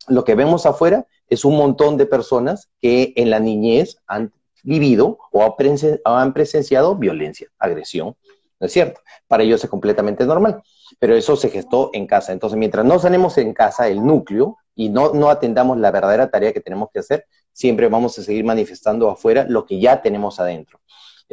Lo 0.07 0.23
que 0.23 0.35
vemos 0.35 0.65
afuera 0.65 1.05
es 1.27 1.45
un 1.45 1.55
montón 1.55 1.97
de 1.97 2.05
personas 2.05 2.69
que 2.79 3.13
en 3.15 3.29
la 3.29 3.39
niñez 3.39 3.97
han 4.07 4.33
vivido 4.63 5.17
o 5.31 5.55
han 6.03 6.33
presenciado 6.33 6.95
violencia, 6.95 7.47
agresión, 7.57 8.15
¿no 8.59 8.67
es 8.67 8.73
cierto? 8.73 9.01
Para 9.27 9.43
ellos 9.43 9.63
es 9.63 9.69
completamente 9.69 10.25
normal, 10.25 10.61
pero 10.99 11.15
eso 11.15 11.35
se 11.35 11.49
gestó 11.49 11.89
en 11.93 12.05
casa. 12.05 12.31
Entonces, 12.31 12.57
mientras 12.57 12.85
no 12.85 12.99
sanemos 12.99 13.37
en 13.37 13.53
casa 13.53 13.87
el 13.87 14.05
núcleo 14.05 14.57
y 14.75 14.89
no, 14.89 15.13
no 15.13 15.29
atendamos 15.29 15.77
la 15.77 15.91
verdadera 15.91 16.29
tarea 16.29 16.53
que 16.53 16.61
tenemos 16.61 16.89
que 16.91 16.99
hacer, 16.99 17.25
siempre 17.51 17.87
vamos 17.87 18.17
a 18.17 18.23
seguir 18.23 18.45
manifestando 18.45 19.09
afuera 19.09 19.45
lo 19.47 19.65
que 19.65 19.79
ya 19.79 20.01
tenemos 20.01 20.39
adentro. 20.39 20.79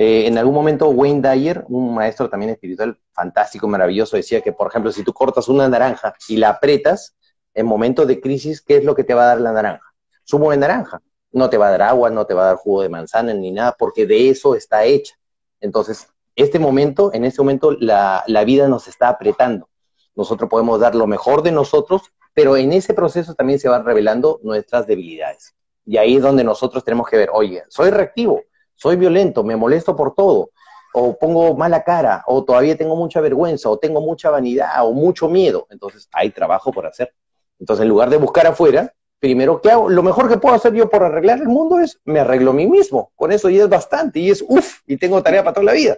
Eh, 0.00 0.28
en 0.28 0.38
algún 0.38 0.54
momento 0.54 0.90
Wayne 0.90 1.20
Dyer, 1.20 1.64
un 1.66 1.92
maestro 1.92 2.30
también 2.30 2.52
espiritual 2.52 2.96
fantástico, 3.10 3.66
maravilloso, 3.66 4.16
decía 4.16 4.40
que, 4.40 4.52
por 4.52 4.68
ejemplo, 4.68 4.92
si 4.92 5.02
tú 5.02 5.12
cortas 5.12 5.48
una 5.48 5.68
naranja 5.68 6.14
y 6.28 6.36
la 6.36 6.50
aprietas, 6.50 7.16
en 7.52 7.66
momentos 7.66 8.06
de 8.06 8.20
crisis, 8.20 8.62
¿qué 8.62 8.76
es 8.76 8.84
lo 8.84 8.94
que 8.94 9.02
te 9.02 9.12
va 9.12 9.24
a 9.24 9.26
dar 9.26 9.40
la 9.40 9.50
naranja? 9.50 9.92
Zumo 10.24 10.52
de 10.52 10.56
naranja. 10.56 11.02
No 11.32 11.50
te 11.50 11.58
va 11.58 11.66
a 11.66 11.70
dar 11.72 11.82
agua, 11.82 12.10
no 12.10 12.26
te 12.26 12.32
va 12.32 12.42
a 12.42 12.46
dar 12.46 12.56
jugo 12.58 12.82
de 12.82 12.88
manzana 12.88 13.34
ni 13.34 13.50
nada, 13.50 13.74
porque 13.76 14.06
de 14.06 14.30
eso 14.30 14.54
está 14.54 14.84
hecha. 14.84 15.16
Entonces, 15.60 16.06
este 16.36 16.60
momento, 16.60 17.10
en 17.12 17.24
este 17.24 17.42
momento, 17.42 17.72
la, 17.72 18.22
la 18.28 18.44
vida 18.44 18.68
nos 18.68 18.86
está 18.86 19.08
apretando. 19.08 19.68
Nosotros 20.14 20.48
podemos 20.48 20.78
dar 20.78 20.94
lo 20.94 21.08
mejor 21.08 21.42
de 21.42 21.50
nosotros, 21.50 22.02
pero 22.34 22.56
en 22.56 22.72
ese 22.72 22.94
proceso 22.94 23.34
también 23.34 23.58
se 23.58 23.68
van 23.68 23.84
revelando 23.84 24.38
nuestras 24.44 24.86
debilidades. 24.86 25.56
Y 25.84 25.96
ahí 25.96 26.14
es 26.14 26.22
donde 26.22 26.44
nosotros 26.44 26.84
tenemos 26.84 27.08
que 27.08 27.16
ver, 27.16 27.30
oye, 27.32 27.64
soy 27.68 27.90
reactivo, 27.90 28.42
soy 28.78 28.96
violento, 28.96 29.42
me 29.42 29.56
molesto 29.56 29.96
por 29.96 30.14
todo, 30.14 30.50
o 30.94 31.18
pongo 31.18 31.54
mala 31.56 31.82
cara, 31.82 32.22
o 32.26 32.44
todavía 32.44 32.76
tengo 32.76 32.94
mucha 32.94 33.20
vergüenza, 33.20 33.68
o 33.68 33.78
tengo 33.78 34.00
mucha 34.00 34.30
vanidad, 34.30 34.86
o 34.86 34.92
mucho 34.92 35.28
miedo. 35.28 35.66
Entonces 35.68 36.08
hay 36.12 36.30
trabajo 36.30 36.72
por 36.72 36.86
hacer. 36.86 37.12
Entonces, 37.58 37.82
en 37.82 37.88
lugar 37.88 38.08
de 38.08 38.18
buscar 38.18 38.46
afuera, 38.46 38.94
primero, 39.18 39.60
¿qué 39.60 39.72
hago? 39.72 39.88
Lo 39.88 40.04
mejor 40.04 40.28
que 40.28 40.38
puedo 40.38 40.54
hacer 40.54 40.72
yo 40.74 40.88
por 40.88 41.02
arreglar 41.02 41.40
el 41.40 41.48
mundo 41.48 41.80
es 41.80 42.00
me 42.04 42.20
arreglo 42.20 42.52
a 42.52 42.54
mí 42.54 42.68
mismo. 42.68 43.10
Con 43.16 43.32
eso 43.32 43.50
ya 43.50 43.64
es 43.64 43.68
bastante, 43.68 44.20
y 44.20 44.30
es 44.30 44.44
uff, 44.46 44.80
y 44.86 44.96
tengo 44.96 45.20
tarea 45.22 45.42
para 45.42 45.54
toda 45.54 45.66
la 45.66 45.72
vida. 45.72 45.96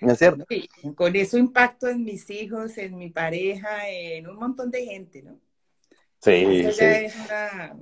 ¿No 0.00 0.12
es 0.12 0.18
cierto? 0.18 0.44
con 0.96 1.14
eso 1.14 1.38
impacto 1.38 1.88
en 1.88 2.04
mis 2.04 2.28
hijos, 2.30 2.76
en 2.78 2.96
mi 2.96 3.10
pareja, 3.10 3.88
en 3.88 4.26
un 4.26 4.36
montón 4.36 4.72
de 4.72 4.84
gente, 4.84 5.22
¿no? 5.22 5.38
Sí, 6.20 6.60
eso, 6.66 6.80
Ya 6.80 7.00
es 7.00 7.14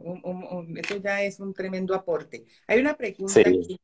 un, 0.02 0.80
ya 1.02 1.22
es 1.22 1.40
un 1.40 1.52
tremendo 1.52 1.94
aporte. 1.94 2.44
Hay 2.68 2.78
una 2.78 2.96
pregunta 2.96 3.40
aquí, 3.40 3.80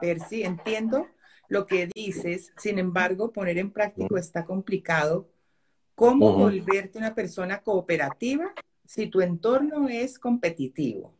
Percy, 0.00 0.44
entiendo 0.44 1.08
lo 1.48 1.66
que 1.66 1.88
dices, 1.92 2.52
sin 2.56 2.78
embargo, 2.78 3.32
poner 3.32 3.58
en 3.58 3.72
práctico 3.72 4.16
está 4.16 4.44
complicado. 4.44 5.28
¿Cómo 5.96 6.32
volverte 6.32 6.98
una 6.98 7.14
persona 7.14 7.60
cooperativa 7.60 8.52
si 8.86 9.08
tu 9.08 9.20
entorno 9.20 9.88
es 9.88 10.18
competitivo? 10.18 11.12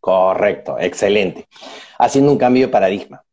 Correcto, 0.00 0.78
excelente. 0.78 1.48
Haciendo 1.98 2.30
un 2.30 2.38
cambio 2.38 2.66
de 2.66 2.72
paradigma. 2.72 3.24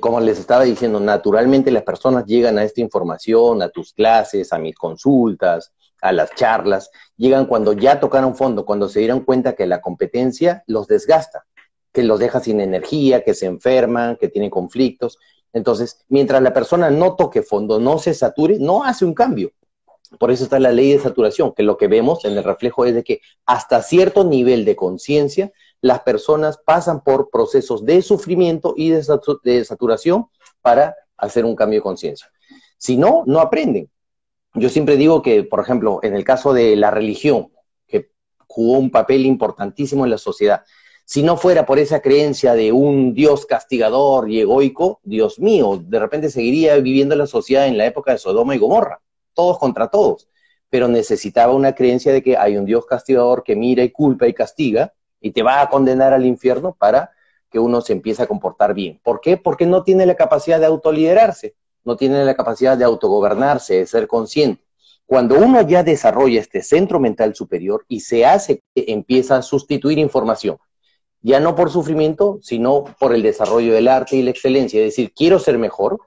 Como 0.00 0.18
les 0.18 0.40
estaba 0.40 0.64
diciendo, 0.64 0.98
naturalmente 0.98 1.70
las 1.70 1.84
personas 1.84 2.26
llegan 2.26 2.58
a 2.58 2.64
esta 2.64 2.80
información, 2.80 3.62
a 3.62 3.68
tus 3.68 3.92
clases, 3.92 4.52
a 4.52 4.58
mis 4.58 4.74
consultas, 4.74 5.72
a 6.04 6.12
las 6.12 6.34
charlas, 6.34 6.90
llegan 7.16 7.46
cuando 7.46 7.72
ya 7.72 7.98
tocaron 7.98 8.36
fondo, 8.36 8.66
cuando 8.66 8.90
se 8.90 9.00
dieron 9.00 9.20
cuenta 9.20 9.54
que 9.54 9.66
la 9.66 9.80
competencia 9.80 10.62
los 10.66 10.86
desgasta, 10.86 11.46
que 11.92 12.02
los 12.02 12.18
deja 12.18 12.40
sin 12.40 12.60
energía, 12.60 13.24
que 13.24 13.32
se 13.32 13.46
enferman, 13.46 14.16
que 14.16 14.28
tienen 14.28 14.50
conflictos. 14.50 15.18
Entonces, 15.54 16.04
mientras 16.08 16.42
la 16.42 16.52
persona 16.52 16.90
no 16.90 17.16
toque 17.16 17.40
fondo, 17.42 17.80
no 17.80 17.98
se 17.98 18.12
sature, 18.12 18.58
no 18.58 18.84
hace 18.84 19.06
un 19.06 19.14
cambio. 19.14 19.52
Por 20.18 20.30
eso 20.30 20.44
está 20.44 20.58
la 20.58 20.72
ley 20.72 20.92
de 20.92 20.98
saturación, 20.98 21.54
que 21.54 21.62
lo 21.62 21.78
que 21.78 21.88
vemos 21.88 22.26
en 22.26 22.36
el 22.36 22.44
reflejo 22.44 22.84
es 22.84 22.94
de 22.94 23.02
que 23.02 23.22
hasta 23.46 23.82
cierto 23.82 24.24
nivel 24.24 24.66
de 24.66 24.76
conciencia 24.76 25.52
las 25.80 26.00
personas 26.00 26.58
pasan 26.58 27.02
por 27.02 27.30
procesos 27.30 27.86
de 27.86 28.02
sufrimiento 28.02 28.74
y 28.76 28.90
de, 28.90 29.64
saturación 29.64 30.26
para 30.60 30.94
hacer 31.16 31.46
un 31.46 31.56
cambio 31.56 31.78
de 31.78 31.82
conciencia. 31.82 32.30
Si 32.76 32.98
no, 32.98 33.22
no 33.26 33.40
aprenden. 33.40 33.90
Yo 34.54 34.68
siempre 34.68 34.96
digo 34.96 35.20
que, 35.20 35.42
por 35.42 35.60
ejemplo, 35.60 35.98
en 36.02 36.14
el 36.14 36.22
caso 36.22 36.52
de 36.52 36.76
la 36.76 36.90
religión, 36.92 37.50
que 37.88 38.10
jugó 38.46 38.78
un 38.78 38.90
papel 38.90 39.26
importantísimo 39.26 40.04
en 40.04 40.10
la 40.10 40.18
sociedad, 40.18 40.62
si 41.04 41.22
no 41.22 41.36
fuera 41.36 41.66
por 41.66 41.78
esa 41.78 42.00
creencia 42.00 42.54
de 42.54 42.70
un 42.70 43.14
Dios 43.14 43.46
castigador 43.46 44.30
y 44.30 44.40
egoico, 44.40 45.00
Dios 45.02 45.38
mío, 45.38 45.82
de 45.84 45.98
repente 45.98 46.30
seguiría 46.30 46.76
viviendo 46.76 47.16
la 47.16 47.26
sociedad 47.26 47.66
en 47.66 47.76
la 47.76 47.84
época 47.84 48.12
de 48.12 48.18
Sodoma 48.18 48.54
y 48.54 48.58
Gomorra, 48.58 49.02
todos 49.34 49.58
contra 49.58 49.88
todos, 49.88 50.28
pero 50.70 50.88
necesitaba 50.88 51.52
una 51.52 51.74
creencia 51.74 52.12
de 52.12 52.22
que 52.22 52.36
hay 52.36 52.56
un 52.56 52.64
Dios 52.64 52.86
castigador 52.86 53.42
que 53.42 53.56
mira 53.56 53.82
y 53.82 53.90
culpa 53.90 54.28
y 54.28 54.34
castiga 54.34 54.94
y 55.20 55.32
te 55.32 55.42
va 55.42 55.60
a 55.60 55.68
condenar 55.68 56.12
al 56.12 56.24
infierno 56.24 56.76
para 56.78 57.10
que 57.50 57.58
uno 57.58 57.80
se 57.80 57.92
empiece 57.92 58.22
a 58.22 58.26
comportar 58.26 58.72
bien. 58.72 59.00
¿Por 59.02 59.20
qué? 59.20 59.36
Porque 59.36 59.66
no 59.66 59.82
tiene 59.82 60.06
la 60.06 60.14
capacidad 60.14 60.60
de 60.60 60.66
autoliderarse, 60.66 61.54
no 61.84 61.96
tiene 61.96 62.24
la 62.24 62.34
capacidad 62.34 62.76
de 62.76 62.84
autogobernarse, 62.84 63.74
de 63.74 63.86
ser 63.86 64.06
consciente. 64.06 64.62
Cuando 65.06 65.36
uno 65.36 65.60
ya 65.62 65.82
desarrolla 65.82 66.40
este 66.40 66.62
centro 66.62 66.98
mental 66.98 67.34
superior 67.34 67.84
y 67.88 68.00
se 68.00 68.24
hace, 68.24 68.62
empieza 68.74 69.36
a 69.36 69.42
sustituir 69.42 69.98
información 69.98 70.58
ya 71.24 71.40
no 71.40 71.56
por 71.56 71.70
sufrimiento, 71.70 72.38
sino 72.42 72.84
por 73.00 73.14
el 73.14 73.22
desarrollo 73.22 73.72
del 73.72 73.88
arte 73.88 74.16
y 74.16 74.22
la 74.22 74.30
excelencia. 74.30 74.80
Es 74.80 74.88
decir, 74.88 75.14
quiero 75.16 75.38
ser 75.38 75.56
mejor, 75.56 75.98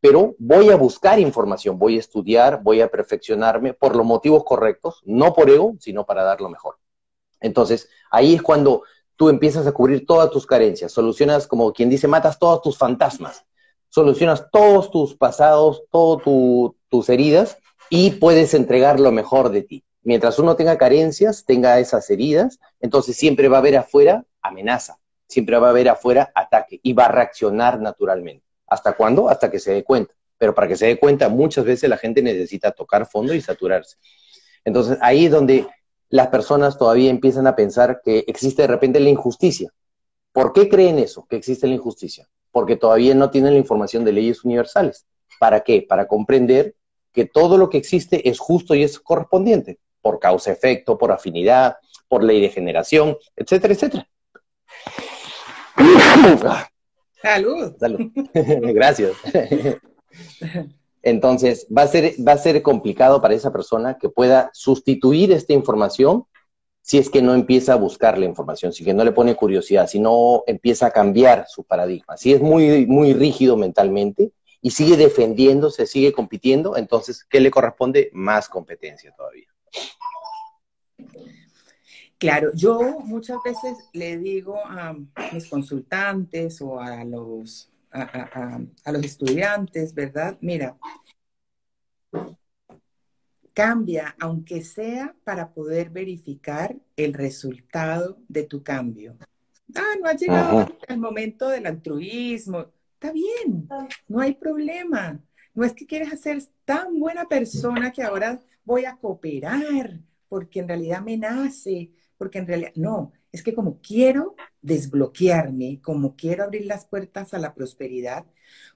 pero 0.00 0.34
voy 0.40 0.70
a 0.70 0.76
buscar 0.76 1.20
información, 1.20 1.78
voy 1.78 1.96
a 1.96 2.00
estudiar, 2.00 2.60
voy 2.64 2.80
a 2.80 2.88
perfeccionarme 2.88 3.74
por 3.74 3.94
los 3.94 4.04
motivos 4.04 4.42
correctos, 4.42 5.00
no 5.04 5.32
por 5.34 5.50
ego, 5.50 5.76
sino 5.78 6.04
para 6.04 6.24
dar 6.24 6.40
lo 6.40 6.48
mejor. 6.48 6.78
Entonces, 7.40 7.88
ahí 8.10 8.34
es 8.34 8.42
cuando 8.42 8.82
tú 9.14 9.28
empiezas 9.28 9.68
a 9.68 9.72
cubrir 9.72 10.04
todas 10.04 10.30
tus 10.30 10.44
carencias, 10.44 10.90
solucionas, 10.90 11.46
como 11.46 11.72
quien 11.72 11.88
dice, 11.88 12.08
matas 12.08 12.36
todos 12.36 12.60
tus 12.60 12.76
fantasmas, 12.76 13.44
solucionas 13.88 14.50
todos 14.50 14.90
tus 14.90 15.16
pasados, 15.16 15.84
todas 15.90 16.22
tus 16.88 17.08
heridas 17.08 17.58
y 17.90 18.12
puedes 18.12 18.54
entregar 18.54 19.00
lo 19.00 19.12
mejor 19.12 19.50
de 19.50 19.62
ti. 19.62 19.84
Mientras 20.02 20.38
uno 20.38 20.54
tenga 20.54 20.78
carencias, 20.78 21.44
tenga 21.44 21.78
esas 21.80 22.08
heridas, 22.10 22.60
entonces 22.80 23.16
siempre 23.16 23.48
va 23.48 23.56
a 23.56 23.60
haber 23.60 23.76
afuera 23.76 24.24
amenaza, 24.40 24.98
siempre 25.26 25.58
va 25.58 25.68
a 25.68 25.70
haber 25.70 25.88
afuera 25.88 26.30
ataque 26.34 26.78
y 26.82 26.92
va 26.92 27.06
a 27.06 27.12
reaccionar 27.12 27.80
naturalmente. 27.80 28.44
¿Hasta 28.68 28.92
cuándo? 28.92 29.28
Hasta 29.28 29.50
que 29.50 29.58
se 29.58 29.72
dé 29.72 29.84
cuenta. 29.84 30.14
Pero 30.38 30.54
para 30.54 30.68
que 30.68 30.76
se 30.76 30.86
dé 30.86 30.98
cuenta, 30.98 31.28
muchas 31.28 31.64
veces 31.64 31.88
la 31.88 31.96
gente 31.96 32.22
necesita 32.22 32.70
tocar 32.72 33.06
fondo 33.06 33.34
y 33.34 33.40
saturarse. 33.40 33.96
Entonces 34.64 34.98
ahí 35.00 35.26
es 35.26 35.32
donde 35.32 35.66
las 36.08 36.28
personas 36.28 36.78
todavía 36.78 37.10
empiezan 37.10 37.46
a 37.46 37.56
pensar 37.56 38.00
que 38.04 38.24
existe 38.26 38.62
de 38.62 38.68
repente 38.68 39.00
la 39.00 39.08
injusticia. 39.08 39.72
¿Por 40.32 40.52
qué 40.52 40.68
creen 40.68 40.98
eso, 40.98 41.26
que 41.28 41.36
existe 41.36 41.66
la 41.66 41.74
injusticia? 41.74 42.28
Porque 42.56 42.76
todavía 42.76 43.14
no 43.14 43.28
tienen 43.28 43.52
la 43.52 43.58
información 43.58 44.02
de 44.02 44.12
leyes 44.12 44.42
universales. 44.42 45.04
¿Para 45.38 45.60
qué? 45.60 45.84
Para 45.86 46.08
comprender 46.08 46.74
que 47.12 47.26
todo 47.26 47.58
lo 47.58 47.68
que 47.68 47.76
existe 47.76 48.30
es 48.30 48.38
justo 48.38 48.74
y 48.74 48.82
es 48.82 48.98
correspondiente, 48.98 49.78
por 50.00 50.18
causa-efecto, 50.18 50.96
por 50.96 51.12
afinidad, 51.12 51.76
por 52.08 52.24
ley 52.24 52.40
de 52.40 52.48
generación, 52.48 53.18
etcétera, 53.36 53.74
etcétera. 53.74 54.08
Salud. 57.20 57.76
Salud. 57.78 58.10
Gracias. 58.72 59.12
Entonces, 61.02 61.66
va 61.76 61.82
a, 61.82 61.88
ser, 61.88 62.14
va 62.26 62.32
a 62.32 62.38
ser 62.38 62.62
complicado 62.62 63.20
para 63.20 63.34
esa 63.34 63.52
persona 63.52 63.98
que 63.98 64.08
pueda 64.08 64.48
sustituir 64.54 65.30
esta 65.30 65.52
información 65.52 66.24
si 66.86 66.98
es 66.98 67.10
que 67.10 67.20
no 67.20 67.34
empieza 67.34 67.72
a 67.72 67.76
buscar 67.76 68.16
la 68.16 68.26
información, 68.26 68.72
si 68.72 68.84
que 68.84 68.94
no 68.94 69.02
le 69.02 69.10
pone 69.10 69.34
curiosidad, 69.34 69.88
si 69.88 69.98
no 69.98 70.44
empieza 70.46 70.86
a 70.86 70.92
cambiar 70.92 71.46
su 71.48 71.64
paradigma. 71.64 72.16
Si 72.16 72.32
es 72.32 72.40
muy, 72.40 72.86
muy 72.86 73.12
rígido 73.12 73.56
mentalmente 73.56 74.30
y 74.62 74.70
sigue 74.70 74.96
defendiéndose, 74.96 75.84
sigue 75.84 76.12
compitiendo, 76.12 76.76
entonces, 76.76 77.24
¿qué 77.24 77.40
le 77.40 77.50
corresponde? 77.50 78.08
Más 78.12 78.48
competencia 78.48 79.12
todavía. 79.16 79.48
Claro, 82.18 82.52
yo 82.54 83.00
muchas 83.00 83.38
veces 83.44 83.90
le 83.92 84.18
digo 84.18 84.56
a 84.64 84.94
mis 85.32 85.48
consultantes 85.48 86.62
o 86.62 86.78
a 86.78 87.02
los, 87.04 87.68
a, 87.90 88.92
los 88.92 89.02
estudiantes, 89.02 89.92
¿verdad? 89.92 90.38
Mira, 90.40 90.76
cambia, 93.56 94.14
aunque 94.20 94.62
sea 94.62 95.16
para 95.24 95.54
poder 95.54 95.88
verificar 95.88 96.76
el 96.94 97.14
resultado 97.14 98.18
de 98.28 98.42
tu 98.42 98.62
cambio. 98.62 99.16
Ah, 99.74 99.94
no 99.98 100.06
ha 100.06 100.12
llegado 100.12 100.76
el 100.86 100.98
momento 100.98 101.48
del 101.48 101.64
altruismo. 101.64 102.66
Está 102.92 103.12
bien, 103.12 103.66
no 104.08 104.20
hay 104.20 104.34
problema. 104.34 105.18
No 105.54 105.64
es 105.64 105.72
que 105.72 105.86
quieres 105.86 106.12
hacer 106.12 106.42
tan 106.66 107.00
buena 107.00 107.24
persona 107.24 107.90
que 107.92 108.02
ahora 108.02 108.38
voy 108.62 108.84
a 108.84 108.98
cooperar, 108.98 110.00
porque 110.28 110.60
en 110.60 110.68
realidad 110.68 111.00
me 111.00 111.16
nace, 111.16 111.92
porque 112.18 112.40
en 112.40 112.46
realidad 112.46 112.72
no, 112.74 113.14
es 113.32 113.42
que 113.42 113.54
como 113.54 113.80
quiero 113.80 114.36
desbloquearme, 114.60 115.80
como 115.80 116.14
quiero 116.14 116.44
abrir 116.44 116.66
las 116.66 116.84
puertas 116.84 117.32
a 117.32 117.38
la 117.38 117.54
prosperidad, 117.54 118.26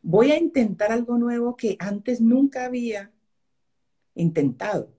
voy 0.01 0.33
a 0.33 0.39
intentar 0.39 0.91
algo 0.91 1.18
nuevo 1.18 1.55
que 1.55 1.76
antes 1.81 2.22
nunca 2.22 2.64
había 2.64 3.12
intentado. 4.14 4.92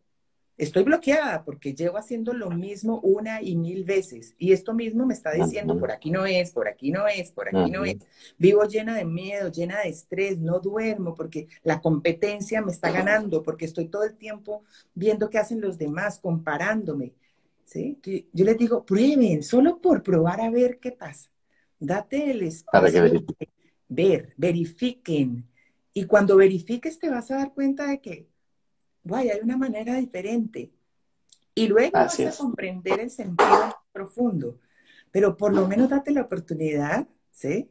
Estoy 0.58 0.84
bloqueada 0.84 1.44
porque 1.44 1.74
llevo 1.74 1.98
haciendo 1.98 2.34
lo 2.34 2.52
mismo 2.52 3.00
una 3.00 3.42
y 3.42 3.56
mil 3.56 3.84
veces 3.84 4.36
y 4.38 4.52
esto 4.52 4.76
mismo 4.76 5.08
me 5.08 5.14
está 5.16 5.32
diciendo, 5.32 5.80
por 5.80 5.92
aquí 5.92 6.12
no 6.12 6.28
es, 6.28 6.52
por 6.52 6.68
aquí 6.68 6.92
no 6.92 7.08
es, 7.08 7.32
por 7.32 7.48
aquí 7.48 7.72
no 7.72 7.84
es. 7.84 7.98
Vivo 8.38 8.64
llena 8.66 8.96
de 8.96 9.06
miedo, 9.06 9.52
llena 9.52 9.80
de 9.82 9.90
estrés, 9.90 10.38
no 10.38 10.60
duermo 10.60 11.16
porque 11.16 11.48
la 11.64 11.82
competencia 11.82 12.62
me 12.62 12.72
está 12.72 12.92
ganando, 12.92 13.42
porque 13.42 13.66
estoy 13.66 13.88
todo 13.88 14.04
el 14.04 14.16
tiempo 14.16 14.64
viendo 14.94 15.32
qué 15.32 15.40
hacen 15.40 15.62
los 15.62 15.80
demás, 15.80 16.20
comparándome. 16.20 17.14
Yo 17.74 18.46
les 18.46 18.58
digo, 18.58 18.86
prueben, 18.86 19.42
solo 19.42 19.80
por 19.80 20.04
probar 20.04 20.42
a 20.42 20.52
ver 20.52 20.78
qué 20.80 20.92
pasa. 20.92 21.32
Date 21.80 22.30
el 22.30 22.44
espacio 22.44 23.10
ver, 23.92 24.34
verifiquen. 24.38 25.48
Y 25.94 26.06
cuando 26.06 26.38
verifiques 26.38 26.98
te 26.98 27.10
vas 27.10 27.30
a 27.32 27.38
dar 27.38 27.54
cuenta 27.54 27.88
de 27.88 28.00
que, 28.00 28.28
guay, 29.04 29.30
hay 29.30 29.40
una 29.42 29.58
manera 29.58 29.96
diferente. 29.96 30.72
Y 31.56 31.68
luego 31.68 31.92
vas 31.94 32.20
a 32.20 32.32
comprender 32.32 33.00
el 33.00 33.10
sentido 33.10 33.76
profundo. 33.92 34.60
Pero 35.12 35.36
por 35.36 35.54
lo 35.54 35.68
menos 35.68 35.90
date 35.90 36.12
la 36.12 36.22
oportunidad, 36.22 37.08
¿sí? 37.32 37.70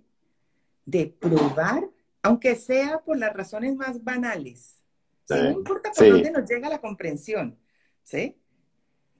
De 0.85 1.07
probar, 1.07 1.89
aunque 2.22 2.55
sea 2.57 2.99
por 2.99 3.16
las 3.16 3.35
razones 3.35 3.74
más 3.76 4.03
banales. 4.03 4.76
No 5.28 5.51
importa 5.51 5.93
por 5.93 6.09
dónde 6.09 6.31
nos 6.31 6.49
llega 6.49 6.68
la 6.68 6.81
comprensión, 6.81 7.57
¿sí? 8.03 8.37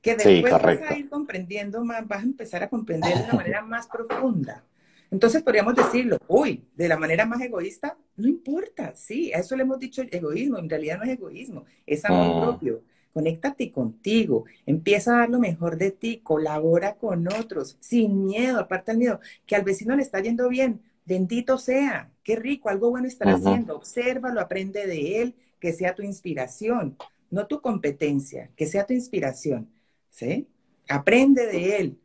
que 0.02 0.16
después 0.16 0.52
vas 0.52 0.82
a 0.82 0.96
ir 0.96 1.08
comprendiendo 1.08 1.84
más, 1.84 2.06
vas 2.06 2.20
a 2.20 2.24
empezar 2.24 2.62
a 2.62 2.68
comprender 2.68 3.16
de 3.16 3.24
una 3.24 3.34
manera 3.34 3.62
más 3.62 3.86
profunda. 3.86 4.64
Entonces 5.11 5.42
podríamos 5.42 5.74
decirlo, 5.74 6.18
uy, 6.28 6.64
de 6.76 6.88
la 6.88 6.96
manera 6.96 7.26
más 7.26 7.40
egoísta, 7.40 7.96
no 8.16 8.28
importa, 8.28 8.94
sí, 8.94 9.32
a 9.32 9.38
eso 9.38 9.56
le 9.56 9.62
hemos 9.62 9.78
dicho 9.78 10.02
egoísmo, 10.08 10.58
en 10.58 10.70
realidad 10.70 10.98
no 10.98 11.04
es 11.04 11.11
egoísmo, 11.11 11.64
es 11.84 12.04
amor 12.04 12.36
mm. 12.36 12.40
propio. 12.40 12.82
Conéctate 13.12 13.72
contigo, 13.72 14.44
empieza 14.66 15.12
a 15.12 15.18
dar 15.20 15.30
lo 15.30 15.40
mejor 15.40 15.76
de 15.76 15.90
ti, 15.90 16.20
colabora 16.22 16.94
con 16.94 17.26
otros, 17.26 17.76
sin 17.80 18.24
miedo, 18.24 18.61
aparte 18.61 18.92
del 18.92 18.98
miedo, 18.98 19.20
que 19.46 19.56
al 19.56 19.64
vecino 19.64 19.96
le 19.96 20.02
está 20.02 20.20
yendo 20.20 20.48
bien, 20.48 20.80
bendito 21.04 21.58
sea, 21.58 22.12
qué 22.22 22.36
rico, 22.36 22.68
algo 22.68 22.90
bueno 22.90 23.08
estará 23.08 23.34
haciendo, 23.34 23.74
obsérvalo, 23.74 24.40
aprende 24.40 24.86
de 24.86 25.22
él, 25.22 25.34
que 25.58 25.72
sea 25.72 25.96
tu 25.96 26.02
inspiración, 26.02 26.96
no 27.30 27.48
tu 27.48 27.61
competencia, 27.61 28.50
que 28.54 28.66
sea 28.66 28.86
tu 28.86 28.92
inspiración. 28.92 29.68
¿sí? 30.08 30.46
Aprende 30.88 31.46
de 31.46 31.76
él 31.78 31.98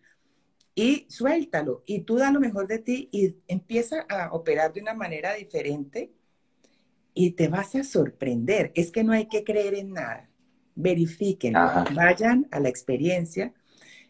y 0.75 1.05
suéltalo 1.09 1.83
y 1.85 2.01
tú 2.01 2.17
da 2.17 2.31
lo 2.31 2.41
mejor 2.41 2.67
de 2.67 2.79
ti 2.79 3.07
y 3.11 3.37
empieza 3.47 4.05
a 4.09 4.33
operar 4.33 4.73
de 4.73 4.81
una 4.81 4.93
manera 4.93 5.33
diferente 5.33 6.11
y 7.13 7.31
te 7.31 7.47
vas 7.47 7.73
a 7.75 7.83
sorprender. 7.83 8.71
Es 8.75 8.91
que 8.91 9.03
no 9.03 9.13
hay 9.13 9.27
que 9.27 9.45
creer 9.45 9.73
en 9.73 9.93
nada. 9.93 10.29
Verifiquen, 10.75 11.53
vayan 11.93 12.47
a 12.51 12.59
la 12.59 12.67
experiencia 12.67 13.53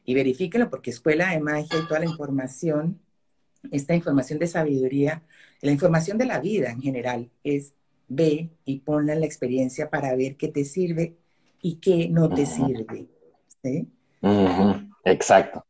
y 0.03 0.15
verifíquenlo 0.15 0.69
porque 0.71 0.89
escuela 0.89 1.29
de 1.29 1.39
magia 1.39 1.79
y 1.79 1.87
toda 1.87 1.99
la 1.99 2.07
información, 2.07 2.99
esta 3.71 3.93
información 3.93 4.39
de 4.39 4.47
sabiduría, 4.47 5.23
la 5.61 5.71
información 5.71 6.17
de 6.17 6.25
la 6.25 6.39
vida 6.39 6.71
en 6.71 6.81
general 6.81 7.29
es 7.43 7.73
ve 8.07 8.49
y 8.65 8.79
ponla 8.79 9.13
en 9.13 9.19
la 9.19 9.25
experiencia 9.27 9.89
para 9.91 10.15
ver 10.15 10.35
qué 10.35 10.47
te 10.47 10.63
sirve 10.65 11.15
y 11.61 11.75
qué 11.75 12.09
no 12.09 12.33
te 12.33 12.47
sirve. 12.47 13.07
Exacto. 15.03 15.63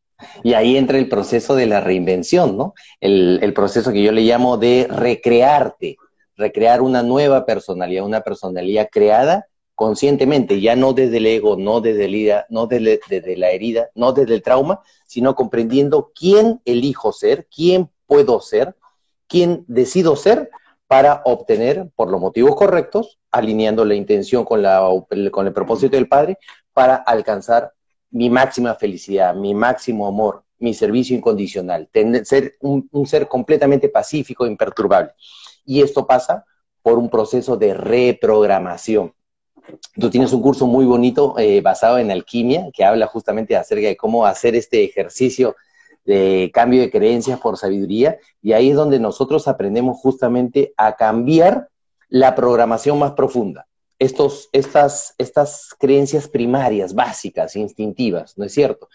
Y 0.43 0.53
ahí 0.53 0.78
entra 0.78 0.97
el 0.97 1.09
proceso 1.09 1.55
de 1.55 1.66
la 1.66 1.82
reinvención, 1.82 2.57
¿no? 2.57 2.74
El, 3.01 3.53
proceso 3.53 3.91
que 3.91 4.01
yo 4.01 4.11
le 4.11 4.22
llamo 4.22 4.57
de 4.57 4.88
recrearte, 4.89 5.97
recrear 6.36 6.82
una 6.82 7.03
nueva 7.03 7.45
personalidad, 7.45 8.05
una 8.05 8.22
personalidad 8.22 8.89
creada 8.91 9.47
conscientemente, 9.74 10.61
ya 10.61 10.76
no 10.78 10.93
desde 10.93 11.18
el 11.18 11.26
ego, 11.26 11.57
no 11.57 11.82
desde, 11.82 12.05
el 12.05 12.16
ida, 12.16 12.45
no 12.49 12.66
desde, 12.66 13.36
la 13.36 13.49
herida, 13.49 13.89
no 13.93 14.13
desde 14.13 14.36
el 14.36 14.41
trauma, 14.41 14.82
sino 15.05 15.36
comprendiendo 15.36 16.13
quién 16.18 16.61
elijo 16.63 17.11
ser, 17.11 17.47
quién 17.53 17.89
puedo 18.05 18.39
ser, 18.39 18.76
quién 19.28 19.66
decido 19.68 20.16
ser 20.16 20.49
para 20.88 21.22
obtener, 21.26 21.89
por 21.95 22.09
los 22.09 22.22
motivos 22.22 22.55
correctos, 22.55 23.20
alineando 23.32 23.84
la 23.84 23.95
intención 23.95 24.45
con 24.45 24.63
el 24.63 25.53
propósito 25.53 25.97
del 25.97 26.07
Padre, 26.07 26.38
para 26.72 26.95
alcanzar 26.95 27.74
mi 28.16 28.30
máxima 28.30 28.74
felicidad, 28.76 29.36
mi 29.36 29.53
máximo 29.53 30.07
amor, 30.07 30.45
mi 30.59 30.74
servicio 30.74 31.18
incondicional, 31.18 31.89
tener, 31.91 32.26
ser 32.26 32.55
un, 32.61 32.89
ser 33.05 33.28
completamente 33.28 33.89
pacífico, 33.89 34.45
e 34.45 34.49
imperturbable. 34.49 35.11
Y 35.66 35.82
esto 35.82 36.07
pasa 36.07 36.45
por 36.82 36.97
un 36.97 37.09
proceso 37.09 37.57
de 37.57 37.74
reprogramación. 37.74 39.13
Tú 39.99 40.09
tienes 40.09 40.32
un 40.32 40.41
curso 40.41 40.66
muy 40.66 40.86
bonito 40.86 41.38
eh, 41.38 41.59
basado 41.59 41.97
en 41.97 42.09
alquimia 42.09 42.70
que 42.74 42.86
habla 42.86 43.05
justamente 43.07 43.57
acerca 43.57 43.88
de 43.88 43.97
cómo 43.97 44.26
hacer 44.26 44.55
este 44.55 44.86
ejercicio 44.86 45.57
de 46.05 46.51
cambio 46.53 46.80
de 46.80 46.91
creencias 46.91 47.41
por 47.41 47.57
sabiduría 47.57 48.18
y 48.41 48.53
ahí 48.53 48.70
es 48.70 48.78
donde 48.78 48.97
nosotros 48.97 49.49
aprendemos 49.49 49.97
justamente 49.97 50.74
a 50.78 50.95
cambiar 50.95 51.68
la 52.07 52.34
programación 52.34 52.97
más 52.97 53.11
profunda. 53.11 53.68
Estos, 53.99 54.49
estas, 54.51 55.15
estas 55.17 55.69
creencias 55.79 56.27
primarias, 56.27 56.93
básicas, 56.93 57.55
instintivas, 57.55 58.37
¿no 58.37 58.45
es 58.45 58.53
cierto? 58.53 58.89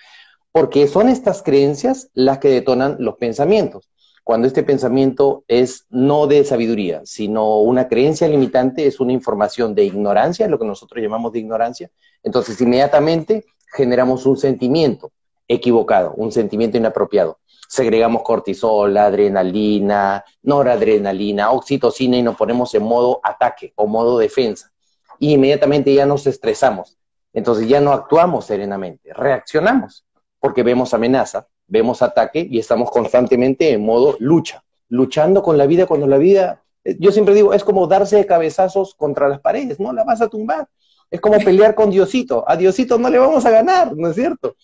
Porque 0.53 0.87
son 0.89 1.09
estas 1.09 1.43
creencias 1.43 2.11
las 2.13 2.39
que 2.39 2.49
detonan 2.49 2.97
los 2.99 3.17
pensamientos. 3.17 3.89
Cuando 4.25 4.47
este 4.47 4.63
pensamiento 4.63 5.45
es 5.49 5.87
no 5.89 6.27
de 6.27 6.45
sabiduría, 6.45 7.01
sino 7.05 7.61
una 7.61 7.89
creencia 7.89 8.29
limitante, 8.29 8.87
es 8.87 9.01
una 9.01 9.13
información 9.13 9.75
de 9.75 9.85
ignorancia, 9.85 10.49
lo 10.49 10.59
que 10.59 10.67
nosotros 10.67 11.03
llamamos 11.03 11.33
de 11.33 11.41
ignorancia, 11.41 11.91
entonces 12.23 12.61
inmediatamente 12.61 13.45
generamos 13.75 14.27
un 14.27 14.37
sentimiento 14.37 15.13
equivocado, 15.49 16.13
un 16.17 16.31
sentimiento 16.31 16.77
inapropiado. 16.77 17.39
Segregamos 17.69 18.23
cortisol, 18.23 18.97
adrenalina, 18.97 20.25
noradrenalina, 20.43 21.51
oxitocina 21.51 22.17
y 22.17 22.23
nos 22.23 22.37
ponemos 22.37 22.75
en 22.75 22.83
modo 22.83 23.21
ataque 23.23 23.73
o 23.77 23.87
modo 23.87 24.19
defensa. 24.19 24.73
Y 25.21 25.35
inmediatamente 25.35 25.95
ya 25.95 26.05
nos 26.05 26.27
estresamos. 26.27 26.99
Entonces 27.33 27.69
ya 27.69 27.81
no 27.81 27.93
actuamos 27.93 28.47
serenamente, 28.47 29.13
reaccionamos 29.15 30.05
porque 30.41 30.63
vemos 30.63 30.95
amenaza, 30.95 31.47
vemos 31.69 32.03
ataque 32.03 32.49
y 32.51 32.59
estamos 32.59 32.91
constantemente 32.91 33.71
en 33.71 33.85
modo 33.85 34.17
lucha, 34.19 34.65
luchando 34.89 35.43
con 35.43 35.57
la 35.57 35.67
vida 35.67 35.87
cuando 35.87 36.07
la 36.07 36.19
vida, 36.19 36.63
eh, 36.83 36.97
yo 36.99 37.13
siempre 37.13 37.35
digo, 37.35 37.55
es 37.55 37.63
como 37.63 37.87
darse 37.87 38.17
de 38.17 38.27
cabezazos 38.27 38.95
contra 38.95 39.29
las 39.29 39.41
paredes, 39.41 39.79
no 39.79 39.93
la 39.93 40.03
vas 40.03 40.21
a 40.21 40.29
tumbar. 40.29 40.67
Es 41.11 41.21
como 41.21 41.39
pelear 41.39 41.75
con 41.75 41.91
Diosito. 41.91 42.45
A 42.47 42.57
Diosito 42.57 42.97
no 42.97 43.11
le 43.11 43.19
vamos 43.19 43.45
a 43.45 43.51
ganar, 43.51 43.97
¿no 43.97 44.09
es 44.09 44.15
cierto? 44.15 44.55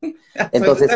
Entonces, 0.52 0.90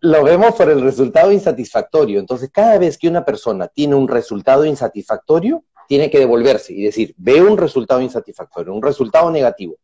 lo 0.00 0.24
vemos 0.24 0.54
por 0.54 0.70
el 0.70 0.80
resultado 0.82 1.32
insatisfactorio. 1.32 2.20
Entonces, 2.20 2.48
cada 2.52 2.78
vez 2.78 2.96
que 2.96 3.08
una 3.08 3.24
persona 3.24 3.68
tiene 3.68 3.96
un 3.96 4.06
resultado 4.06 4.64
insatisfactorio, 4.64 5.64
tiene 5.92 6.08
que 6.08 6.20
devolverse 6.20 6.72
y 6.72 6.84
decir, 6.84 7.14
veo 7.18 7.52
un 7.52 7.58
resultado 7.58 8.00
insatisfactorio, 8.00 8.72
un 8.72 8.80
resultado 8.80 9.30
negativo. 9.30 9.76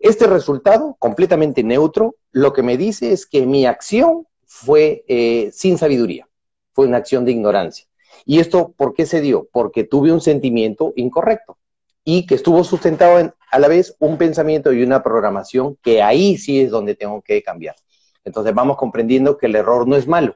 Este 0.00 0.26
resultado, 0.26 0.96
completamente 0.98 1.62
neutro, 1.62 2.16
lo 2.32 2.52
que 2.52 2.64
me 2.64 2.76
dice 2.76 3.12
es 3.12 3.26
que 3.26 3.46
mi 3.46 3.64
acción 3.64 4.26
fue 4.44 5.04
eh, 5.06 5.50
sin 5.52 5.78
sabiduría, 5.78 6.28
fue 6.72 6.88
una 6.88 6.96
acción 6.96 7.24
de 7.24 7.30
ignorancia. 7.30 7.86
¿Y 8.24 8.40
esto 8.40 8.74
por 8.76 8.92
qué 8.92 9.06
se 9.06 9.20
dio? 9.20 9.48
Porque 9.52 9.84
tuve 9.84 10.10
un 10.10 10.20
sentimiento 10.20 10.94
incorrecto 10.96 11.58
y 12.02 12.26
que 12.26 12.34
estuvo 12.34 12.64
sustentado 12.64 13.20
en 13.20 13.32
a 13.52 13.60
la 13.60 13.68
vez 13.68 13.94
un 14.00 14.18
pensamiento 14.18 14.72
y 14.72 14.82
una 14.82 15.00
programación 15.04 15.78
que 15.80 16.02
ahí 16.02 16.38
sí 16.38 16.60
es 16.60 16.72
donde 16.72 16.96
tengo 16.96 17.22
que 17.22 17.40
cambiar. 17.40 17.76
Entonces 18.24 18.52
vamos 18.52 18.78
comprendiendo 18.78 19.38
que 19.38 19.46
el 19.46 19.54
error 19.54 19.86
no 19.86 19.94
es 19.94 20.08
malo, 20.08 20.34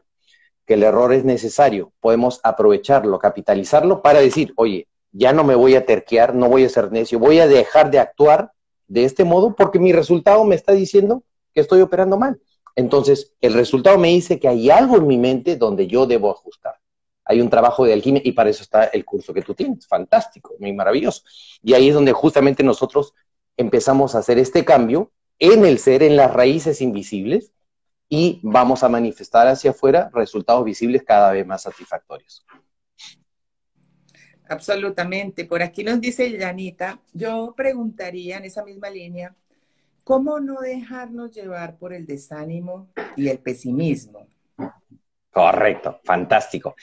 que 0.65 0.75
el 0.75 0.85
error 0.85 1.13
es 1.13 1.25
necesario. 1.25 1.91
Podemos 1.99 2.39
aprovecharlo, 2.45 3.19
capitalizarlo 3.19 4.03
para 4.03 4.21
decir, 4.21 4.53
oye, 4.55 4.87
ya 5.13 5.33
no 5.33 5.45
me 5.45 5.55
voy 5.55 5.75
a 5.75 5.87
terquear, 5.87 6.35
no 6.35 6.49
voy 6.49 6.65
a 6.65 6.69
ser 6.69 6.93
necio, 6.93 7.19
voy 7.19 7.39
a 7.39 7.47
dejar 7.47 7.91
de 7.91 7.99
actuar 7.99 8.53
de 8.89 9.05
este 9.05 9.25
modo 9.25 9.55
porque 9.55 9.79
mi 9.79 9.93
resultado 9.93 10.45
me 10.45 10.55
está 10.55 10.73
diciendo 10.73 11.25
que 11.55 11.61
estoy 11.61 11.81
operando 11.81 12.19
mal. 12.19 12.41
Entonces, 12.75 13.35
el 13.41 13.55
resultado 13.55 13.99
me 13.99 14.09
dice 14.09 14.39
que 14.39 14.49
hay 14.49 14.71
algo 14.71 14.97
en 14.97 15.07
mi 15.07 15.17
mente 15.17 15.57
donde 15.57 15.87
yo 15.87 16.07
debo 16.07 16.31
ajustar. 16.31 16.75
Hay 17.25 17.41
un 17.41 17.51
trabajo 17.51 17.85
de 17.85 17.93
alquimia 17.93 18.21
y 18.25 18.33
para 18.33 18.51
eso 18.51 18.63
está 18.63 18.85
el 18.85 19.05
curso 19.05 19.33
que 19.33 19.43
tú 19.43 19.55
tienes. 19.55 19.87
Fantástico, 19.87 20.55
muy 20.59 20.73
maravilloso. 20.73 21.23
Y 21.63 21.73
ahí 21.75 21.89
es 21.89 21.95
donde 21.95 22.13
justamente 22.13 22.63
nosotros 22.63 23.15
empezamos 23.57 24.15
a 24.15 24.19
hacer 24.19 24.39
este 24.39 24.65
cambio 24.65 25.11
en 25.39 25.65
el 25.65 25.79
ser, 25.79 26.03
en 26.03 26.17
las 26.17 26.33
raíces 26.33 26.81
invisibles, 26.81 27.53
y 28.09 28.41
vamos 28.43 28.85
a 28.85 28.89
manifestar 28.89 29.49
hacia 29.49 29.73
afuera 29.73 30.11
resultados 30.15 30.65
visibles 30.65 31.03
cada 31.03 31.33
vez 31.33 31.47
más 31.47 31.63
satisfactorios. 31.63 32.47
Absolutamente. 34.49 35.45
Por 35.45 35.63
aquí 35.63 35.83
nos 35.83 36.01
dice 36.01 36.31
Yanita, 36.31 37.01
yo 37.13 37.55
preguntaría 37.57 38.39
en 38.39 38.45
esa 38.45 38.65
misma 38.65 38.91
línea, 38.91 39.35
¿cómo 40.05 40.39
no 40.39 40.61
dejarnos 40.61 41.33
llevar 41.33 41.77
por 41.77 41.93
el 41.93 42.07
desánimo 42.07 42.89
y 43.17 43.29
el 43.29 43.39
pesimismo? 43.39 44.27
Correcto, 45.33 46.01
fantástico. 46.05 46.77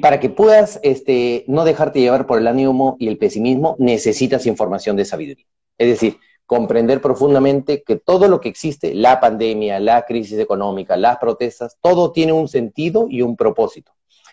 Para 0.00 0.20
que 0.20 0.30
puedas 0.30 0.80
este, 0.82 1.44
no 1.48 1.64
dejarte 1.64 2.00
llevar 2.00 2.26
por 2.26 2.38
el 2.38 2.46
ánimo 2.46 2.96
y 2.98 3.08
el 3.08 3.18
pesimismo, 3.18 3.76
necesitas 3.78 4.46
información 4.46 4.96
de 4.96 5.04
sabiduría. 5.04 5.46
Es 5.76 5.88
decir, 5.88 6.18
comprender 6.46 7.00
profundamente 7.00 7.82
que 7.82 7.96
todo 7.96 8.28
lo 8.28 8.40
que 8.40 8.48
existe, 8.48 8.94
la 8.94 9.20
pandemia, 9.20 9.80
la 9.80 10.02
crisis 10.02 10.38
económica, 10.38 10.96
las 10.96 11.18
protestas, 11.18 11.76
todo 11.80 12.12
tiene 12.12 12.32
un 12.32 12.48
sentido 12.48 13.06
y 13.08 13.22
un 13.22 13.36
propósito. 13.36 13.92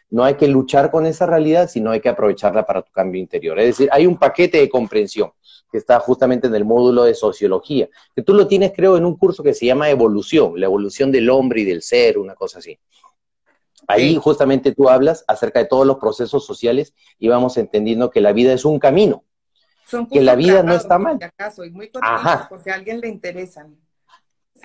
No 0.10 0.24
hay 0.24 0.36
que 0.36 0.48
luchar 0.48 0.90
con 0.90 1.06
esa 1.06 1.26
realidad, 1.26 1.70
sino 1.70 1.92
hay 1.92 2.02
que 2.02 2.10
aprovecharla 2.10 2.66
para 2.66 2.82
tu 2.82 2.92
cambio 2.92 3.22
interior. 3.22 3.60
Es 3.60 3.78
decir, 3.78 3.90
hay 3.92 4.08
un 4.08 4.18
paquete 4.18 4.58
de 4.58 4.70
comprensión 4.70 5.32
que 5.72 5.78
está 5.78 6.00
justamente 6.00 6.48
en 6.48 6.56
el 6.56 6.66
módulo 6.66 7.04
de 7.04 7.14
sociología, 7.14 7.88
que 8.16 8.24
tú 8.24 8.34
lo 8.34 8.48
tienes, 8.48 8.72
creo, 8.76 8.98
en 8.98 9.06
un 9.06 9.16
curso 9.18 9.44
que 9.44 9.54
se 9.54 9.68
llama 9.68 9.90
evolución, 9.90 10.60
la 10.60 10.66
evolución 10.66 11.12
del 11.12 11.30
hombre 11.30 11.62
y 11.62 11.66
del 11.66 11.84
ser, 11.84 12.18
una 12.18 12.34
cosa 12.34 12.60
así. 12.60 12.80
Ahí 13.88 14.16
justamente 14.18 14.74
tú 14.74 14.90
hablas 14.90 15.24
acerca 15.28 15.60
de 15.60 15.66
todos 15.66 15.86
los 15.86 15.98
procesos 15.98 16.46
sociales 16.46 16.94
y 17.18 17.28
vamos 17.28 17.58
entendiendo 17.58 18.12
que 18.12 18.22
la 18.22 18.34
vida 18.34 18.54
es 18.54 18.66
un 18.66 18.78
camino, 18.78 19.24
que 20.12 20.22
la 20.22 20.36
vida 20.36 20.62
no 20.64 20.74
está 20.74 21.00
mal. 21.00 21.18
Acaso, 21.22 21.66
y 21.66 21.72
muy 21.72 21.90
Ajá. 22.02 22.48
porque 22.50 22.72
a 22.72 22.76
alguien 22.76 23.00
le 23.00 23.08
interesan. 23.08 23.76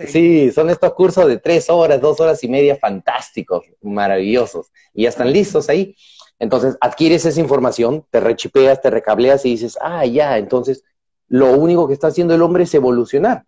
Sí. 0.06 0.50
son 0.50 0.70
estos 0.70 0.92
cursos 0.94 1.28
de 1.28 1.38
tres 1.38 1.70
horas, 1.70 2.00
dos 2.00 2.20
horas 2.20 2.42
y 2.42 2.48
media, 2.48 2.76
fantásticos, 2.76 3.64
maravillosos, 3.82 4.72
y 4.92 5.04
ya 5.04 5.08
están 5.08 5.32
listos 5.32 5.68
ahí. 5.68 5.96
Entonces, 6.38 6.76
adquieres 6.80 7.24
esa 7.24 7.40
información, 7.40 8.04
te 8.10 8.20
rechipeas, 8.20 8.80
te 8.80 8.90
recableas 8.90 9.44
y 9.44 9.50
dices, 9.50 9.78
ah, 9.80 10.04
ya, 10.04 10.38
entonces 10.38 10.84
lo 11.28 11.52
único 11.52 11.86
que 11.86 11.94
está 11.94 12.08
haciendo 12.08 12.34
el 12.34 12.42
hombre 12.42 12.64
es 12.64 12.74
evolucionar. 12.74 13.46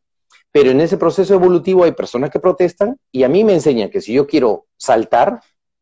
Pero 0.53 0.71
en 0.71 0.81
ese 0.81 0.97
proceso 0.97 1.35
evolutivo 1.35 1.85
hay 1.85 1.93
personas 1.93 2.31
que 2.31 2.41
protestan 2.41 2.97
y 3.13 3.25
a 3.25 3.29
mí 3.29 3.45
me 3.45 3.53
enseñan 3.53 3.91
que 3.91 4.01
si 4.01 4.13
yo 4.15 4.27
quiero 4.27 4.67
saltar 4.77 5.41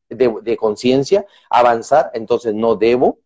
de, 0.09 0.57
conciencia, 0.57 1.27
avanzar, 1.51 2.11
entonces 2.15 2.55
no 2.55 2.75
debo, 2.75 3.19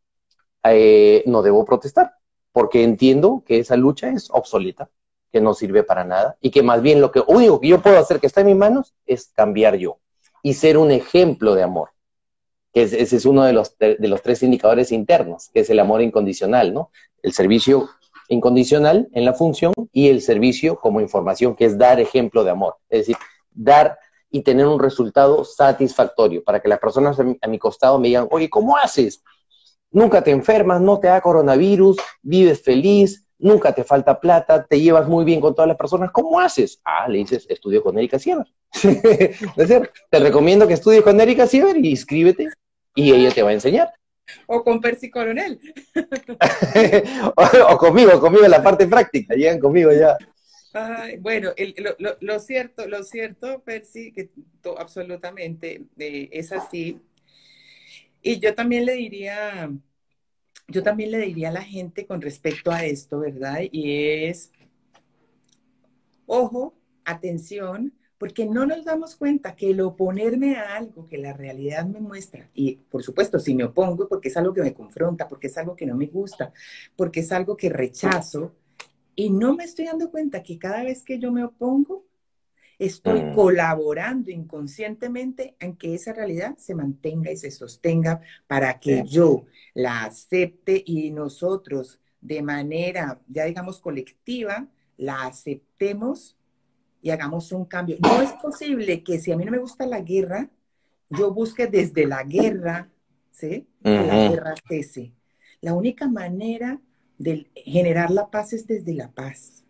eh, 0.65 1.23
no 1.27 1.43
debo 1.43 1.65
protestar, 1.65 2.13
porque 2.53 2.83
entiendo 2.83 3.43
que 3.47 3.61
esa 3.61 3.77
lucha 3.77 4.11
es 4.11 4.29
obsoleta 4.31 4.91
que 5.33 5.41
no 5.41 5.55
sirve 5.55 5.83
para 5.83 6.05
nada 6.05 6.37
y 6.41 6.51
que 6.51 6.63
más 6.63 6.83
bien 6.83 7.01
lo 7.01 7.11
que 7.11 7.23
único 7.27 7.61
que 7.61 7.69
yo 7.69 7.83
puedo 7.83 7.99
hacer 7.99 8.21
que 8.21 8.27
está 8.27 8.41
en 8.41 8.49
mis 8.49 8.57
manos 8.57 8.95
es 9.07 9.33
cambiar 9.35 9.77
yo 9.77 9.99
y 10.43 10.55
ser 10.55 10.79
un 10.79 10.91
ejemplo 10.91 11.55
de 11.55 11.63
amor. 11.63 11.91
Que 12.73 12.83
ese 12.83 13.17
es 13.17 13.25
uno 13.25 13.45
de 13.45 13.53
los, 13.53 13.77
de, 13.79 13.97
los 14.01 14.23
tres 14.23 14.43
indicadores 14.43 14.93
internos, 14.93 15.51
que 15.53 15.61
es 15.61 15.71
el 15.71 15.79
amor 15.81 16.03
incondicional, 16.03 16.73
¿no? 16.73 16.91
El 17.23 17.33
servicio 17.33 17.89
incondicional 18.29 19.09
en 19.13 19.25
la 19.25 19.33
función 19.33 19.73
y 19.93 20.09
el 20.09 20.21
servicio 20.21 20.77
como 20.77 21.01
información, 21.01 21.57
que 21.57 21.65
es 21.65 21.79
dar 21.79 21.99
ejemplo 21.99 22.45
de 22.45 22.51
amor. 22.51 22.77
Es 22.89 23.01
decir, 23.01 23.17
dar 23.51 23.99
y 24.31 24.43
tener 24.43 24.67
un 24.67 24.79
resultado 24.79 25.45
satisfactorio 25.45 26.45
para 26.45 26.61
que 26.61 26.69
las 26.69 26.79
personas 26.79 27.19
a 27.19 27.25
mi, 27.25 27.39
a 27.41 27.49
mi 27.49 27.59
costado 27.59 27.99
me 27.99 28.09
digan, 28.09 28.29
oye, 28.31 28.51
¿cómo 28.51 28.77
haces? 28.77 29.23
Nunca 29.91 30.23
te 30.23 30.31
enfermas, 30.31 30.83
no 30.83 31.01
te 31.01 31.09
da 31.09 31.23
coronavirus, 31.23 31.97
vives 32.23 32.63
feliz, 32.63 33.28
nunca 33.39 33.73
te 33.75 33.85
falta 33.85 34.21
plata, 34.21 34.65
te 34.65 34.81
llevas 34.81 35.09
muy 35.09 35.25
bien 35.25 35.41
con 35.41 35.55
todas 35.55 35.69
las 35.69 35.77
personas, 35.77 36.11
¿cómo 36.11 36.41
haces? 36.41 36.81
Ah, 36.85 37.09
le 37.09 37.19
dices, 37.19 37.47
estudio 37.49 37.83
con 37.83 37.97
Erika 37.97 38.19
Siever. 38.19 38.47
te 40.11 40.19
recomiendo 40.19 40.67
que 40.67 40.75
estudies 40.75 41.03
con 41.03 41.21
Erika 41.21 41.47
Siever 41.47 41.77
y 41.77 41.91
inscríbete 41.91 42.49
y 42.95 43.13
ella 43.13 43.31
te 43.31 43.43
va 43.43 43.51
a 43.51 43.55
enseñar. 43.55 43.93
O 44.47 44.63
con 44.63 44.81
Percy 44.81 45.11
Coronel. 45.11 45.59
o, 47.37 47.79
conmigo, 47.79 48.21
conmigo 48.21 48.45
en 48.45 48.51
la 48.51 48.63
parte 48.63 48.87
práctica, 48.87 49.35
llegan 49.35 49.59
conmigo 49.59 49.91
ya. 49.93 50.17
bueno, 51.21 51.53
lo, 52.21 52.41
cierto, 52.41 52.87
lo 52.87 53.03
cierto, 53.05 53.63
Percy, 53.63 54.13
que 54.13 54.31
absolutamente 54.77 55.83
eh, 55.99 56.29
es 56.33 56.53
así. 56.53 57.01
Y 58.21 58.41
yo 58.41 58.55
también 58.55 58.85
le 58.85 58.95
diría 58.95 59.71
yo 60.69 60.83
también 60.83 61.11
le 61.11 61.19
diría 61.19 61.49
a 61.49 61.53
la 61.53 61.63
gente 61.63 62.07
con 62.07 62.21
respecto 62.21 62.71
a 62.71 62.85
esto, 62.85 63.21
¿verdad? 63.21 63.61
Y 63.73 64.27
es, 64.27 64.53
ojo, 66.27 66.75
atención, 67.05 67.95
porque 68.19 68.45
no 68.47 68.67
nos 68.67 68.85
damos 68.85 69.17
cuenta 69.17 69.57
que 69.57 69.71
el 69.71 69.81
oponerme 69.81 70.57
a 70.57 70.77
algo 70.77 71.09
que 71.09 71.17
la 71.19 71.33
realidad 71.33 71.87
me 71.87 72.01
muestra, 72.01 72.51
y 72.53 72.77
por 72.77 73.03
supuesto, 73.03 73.39
si 73.39 73.55
me 73.55 73.65
opongo, 73.65 74.09
porque 74.09 74.29
es 74.29 74.37
algo 74.37 74.53
que 74.53 74.63
me 74.63 74.75
confronta, 74.75 75.27
porque 75.27 75.47
es 75.47 75.57
algo 75.57 75.75
que 75.75 75.87
no 75.87 75.97
me 75.97 76.07
gusta, 76.07 76.53
porque 76.97 77.21
es 77.21 77.33
algo 77.33 77.57
que 77.57 77.71
rechazo, 77.71 78.55
y 79.15 79.31
no 79.31 79.57
me 79.57 79.65
estoy 79.65 79.87
dando 79.87 80.11
cuenta 80.11 80.43
que 80.43 80.59
cada 80.59 80.85
vez 80.85 81.03
que 81.03 81.19
yo 81.19 81.33
me 81.33 81.45
opongo, 81.45 82.05
estoy 82.79 83.23
mm. 83.23 83.35
colaborando 83.35 84.31
inconscientemente 84.31 85.57
en 85.59 85.77
que 85.77 85.95
esa 85.95 86.13
realidad 86.13 86.57
se 86.57 86.75
mantenga 86.75 87.31
y 87.31 87.37
se 87.37 87.51
sostenga 87.51 88.21
para 88.47 88.79
que 88.79 89.03
yo 89.05 89.47
la 89.75 90.05
acepte 90.05 90.83
y 90.87 91.11
nosotros 91.11 92.01
de 92.21 92.43
manera, 92.43 93.21
ya 93.29 93.45
digamos, 93.45 93.81
colectiva, 93.81 94.69
la 94.97 95.27
aceptemos 95.27 96.37
y 97.03 97.11
hagamos 97.11 97.53
un 97.53 97.65
cambio. 97.65 97.97
No 98.01 98.23
es 98.23 98.33
posible 98.35 99.03
que 99.03 99.19
si 99.19 99.33
a 99.33 99.37
mí 99.37 99.45
no 99.45 99.53
me 99.53 99.59
gusta 99.59 99.87
la 99.87 100.01
guerra, 100.01 100.51
yo 101.11 101.33
busque 101.33 101.67
desde 101.67 102.07
la 102.07 102.23
guerra, 102.25 102.91
¿sí? 103.31 103.67
La 103.81 104.29
guerra 104.29 104.55
cese. 104.69 105.13
La 105.61 105.75
única 105.75 106.09
manera 106.09 106.81
de 107.19 107.51
generar 107.55 108.11
la 108.11 108.31
paz 108.31 108.53
es 108.53 108.67
desde 108.67 108.95
la 108.95 109.11
paz. 109.11 109.65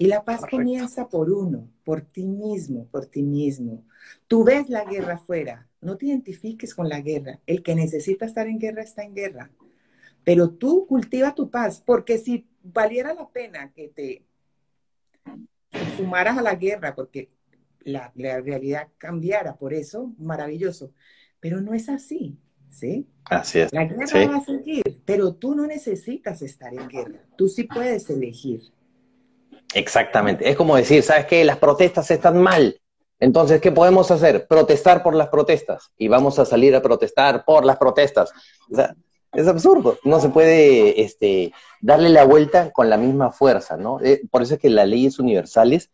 Y 0.00 0.06
la 0.06 0.24
paz 0.24 0.42
comienza 0.48 1.08
por 1.08 1.30
uno, 1.30 1.68
por 1.84 2.02
ti 2.02 2.24
mismo, 2.24 2.86
por 2.86 3.06
ti 3.06 3.22
mismo. 3.24 3.84
Tú 4.28 4.44
ves 4.44 4.70
la 4.70 4.84
guerra 4.84 5.14
afuera, 5.14 5.68
no 5.80 5.96
te 5.96 6.06
identifiques 6.06 6.72
con 6.72 6.88
la 6.88 7.00
guerra. 7.00 7.40
El 7.46 7.64
que 7.64 7.74
necesita 7.74 8.24
estar 8.24 8.46
en 8.46 8.60
guerra 8.60 8.82
está 8.82 9.02
en 9.02 9.14
guerra. 9.14 9.50
Pero 10.22 10.50
tú 10.50 10.86
cultiva 10.86 11.34
tu 11.34 11.50
paz, 11.50 11.82
porque 11.84 12.18
si 12.18 12.46
valiera 12.62 13.12
la 13.12 13.28
pena 13.28 13.72
que 13.72 13.88
te 13.88 14.24
sumaras 15.96 16.38
a 16.38 16.42
la 16.42 16.54
guerra, 16.54 16.94
porque 16.94 17.30
la, 17.80 18.12
realidad 18.14 18.88
cambiara 18.98 19.56
por 19.56 19.74
eso, 19.74 20.14
maravilloso. 20.16 20.92
Pero 21.40 21.60
no 21.60 21.74
es 21.74 21.88
así, 21.88 22.38
¿sí? 22.70 23.08
Así 23.24 23.58
es. 23.60 23.72
La 23.72 23.84
guerra 23.84 24.26
va 24.28 24.36
a 24.36 24.44
seguir, 24.44 25.02
pero 25.04 25.34
tú 25.34 25.56
no 25.56 25.66
necesitas 25.66 26.40
estar 26.42 26.72
en 26.72 26.88
guerra. 26.88 27.24
Tú 27.36 27.48
sí 27.48 27.64
puedes 27.64 28.08
elegir. 28.10 28.62
Exactamente. 29.74 30.48
Es 30.48 30.56
como 30.56 30.76
decir, 30.76 31.02
¿sabes 31.02 31.26
qué? 31.26 31.44
Las 31.44 31.58
protestas 31.58 32.10
están 32.10 32.40
mal. 32.40 32.80
Entonces, 33.20 33.60
¿qué 33.60 33.72
podemos 33.72 34.10
hacer? 34.10 34.46
Protestar 34.46 35.02
por 35.02 35.14
las 35.14 35.28
protestas. 35.28 35.90
Y 35.98 36.08
vamos 36.08 36.38
a 36.38 36.44
salir 36.44 36.74
a 36.74 36.82
protestar 36.82 37.44
por 37.44 37.64
las 37.64 37.76
protestas. 37.76 38.32
Es 39.32 39.46
absurdo. 39.46 39.98
No 40.04 40.20
se 40.20 40.28
puede 40.28 41.02
este, 41.02 41.52
darle 41.80 42.08
la 42.08 42.24
vuelta 42.24 42.70
con 42.70 42.88
la 42.88 42.96
misma 42.96 43.30
fuerza, 43.32 43.76
¿no? 43.76 44.00
Eh, 44.00 44.22
por 44.30 44.42
eso 44.42 44.54
es 44.54 44.60
que 44.60 44.70
las 44.70 44.88
leyes 44.88 45.18
universales 45.18 45.90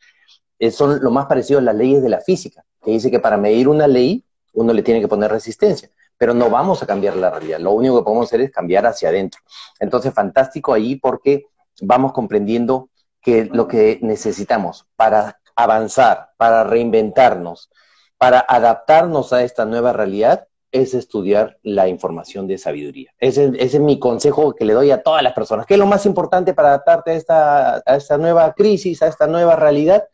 eh, 0.58 0.70
son 0.70 1.02
lo 1.02 1.10
más 1.10 1.26
parecido 1.26 1.58
a 1.58 1.62
las 1.62 1.74
leyes 1.74 2.02
de 2.02 2.10
la 2.10 2.20
física, 2.20 2.64
que 2.82 2.92
dice 2.92 3.10
que 3.10 3.20
para 3.20 3.36
medir 3.36 3.68
una 3.68 3.86
ley 3.86 4.24
uno 4.52 4.72
le 4.72 4.82
tiene 4.82 5.00
que 5.00 5.08
poner 5.08 5.30
resistencia, 5.32 5.90
pero 6.16 6.32
no 6.32 6.48
vamos 6.48 6.82
a 6.82 6.86
cambiar 6.86 7.16
la 7.16 7.30
realidad. 7.30 7.58
Lo 7.58 7.72
único 7.72 7.98
que 7.98 8.04
podemos 8.04 8.26
hacer 8.26 8.40
es 8.42 8.52
cambiar 8.52 8.86
hacia 8.86 9.08
adentro. 9.08 9.40
Entonces, 9.80 10.14
fantástico 10.14 10.72
ahí 10.72 10.94
porque 10.94 11.46
vamos 11.82 12.12
comprendiendo 12.12 12.88
que 13.24 13.46
lo 13.46 13.66
que 13.66 13.98
necesitamos 14.02 14.86
para 14.96 15.40
avanzar, 15.56 16.32
para 16.36 16.62
reinventarnos, 16.62 17.70
para 18.18 18.38
adaptarnos 18.38 19.32
a 19.32 19.42
esta 19.42 19.64
nueva 19.64 19.94
realidad, 19.94 20.46
es 20.70 20.92
estudiar 20.92 21.58
la 21.62 21.88
información 21.88 22.46
de 22.46 22.58
sabiduría. 22.58 23.12
Ese, 23.18 23.52
es 23.58 23.78
mi 23.80 23.98
consejo 23.98 24.54
que 24.54 24.64
le 24.64 24.74
doy 24.74 24.90
a 24.90 25.02
todas 25.02 25.22
las 25.22 25.32
personas. 25.32 25.66
¿Qué 25.66 25.74
es 25.74 25.80
lo 25.80 25.86
más 25.86 26.04
importante 26.04 26.52
para 26.52 26.68
adaptarte 26.68 27.12
a 27.12 27.14
esta, 27.14 27.82
a 27.86 27.96
esta 27.96 28.18
nueva 28.18 28.52
crisis, 28.54 29.00
a 29.00 29.06
esta 29.06 29.26
nueva 29.26 29.56
realidad? 29.56 30.04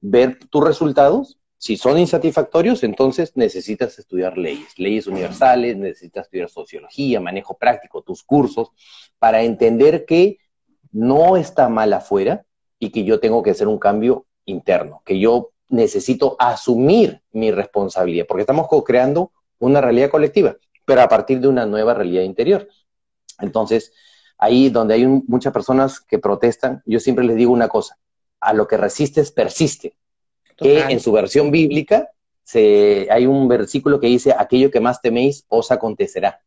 Ver 0.00 0.38
tus 0.50 0.64
resultados. 0.64 1.38
Si 1.58 1.76
son 1.76 1.98
insatisfactorios, 1.98 2.84
entonces 2.84 3.32
necesitas 3.34 3.98
estudiar 3.98 4.38
leyes, 4.38 4.78
leyes 4.78 5.08
universales, 5.08 5.76
necesitas 5.76 6.26
estudiar 6.26 6.48
sociología, 6.48 7.20
manejo 7.20 7.58
práctico, 7.58 8.02
tus 8.02 8.22
cursos, 8.22 8.70
para 9.18 9.42
entender 9.42 10.06
que 10.06 10.38
no 10.92 11.36
está 11.36 11.68
mal 11.68 11.92
afuera 11.92 12.44
y 12.78 12.90
que 12.90 13.04
yo 13.04 13.20
tengo 13.20 13.42
que 13.42 13.50
hacer 13.50 13.68
un 13.68 13.78
cambio 13.78 14.26
interno, 14.44 15.02
que 15.04 15.18
yo 15.18 15.50
necesito 15.68 16.36
asumir 16.38 17.22
mi 17.32 17.50
responsabilidad, 17.50 18.26
porque 18.26 18.42
estamos 18.42 18.68
co-creando 18.68 19.32
una 19.58 19.80
realidad 19.80 20.10
colectiva, 20.10 20.56
pero 20.84 21.02
a 21.02 21.08
partir 21.08 21.40
de 21.40 21.48
una 21.48 21.66
nueva 21.66 21.94
realidad 21.94 22.22
interior. 22.22 22.68
Entonces, 23.40 23.92
ahí 24.38 24.70
donde 24.70 24.94
hay 24.94 25.06
muchas 25.06 25.52
personas 25.52 26.00
que 26.00 26.18
protestan, 26.18 26.82
yo 26.86 27.00
siempre 27.00 27.24
les 27.24 27.36
digo 27.36 27.52
una 27.52 27.68
cosa, 27.68 27.98
a 28.40 28.52
lo 28.52 28.66
que 28.66 28.76
resistes 28.76 29.32
persiste, 29.32 29.96
que 30.56 30.80
en 30.80 31.00
su 31.00 31.12
versión 31.12 31.50
bíblica 31.50 32.08
se, 32.42 33.06
hay 33.10 33.26
un 33.26 33.46
versículo 33.46 34.00
que 34.00 34.06
dice, 34.06 34.34
aquello 34.36 34.70
que 34.70 34.80
más 34.80 35.00
teméis 35.00 35.44
os 35.48 35.70
acontecerá. 35.70 36.40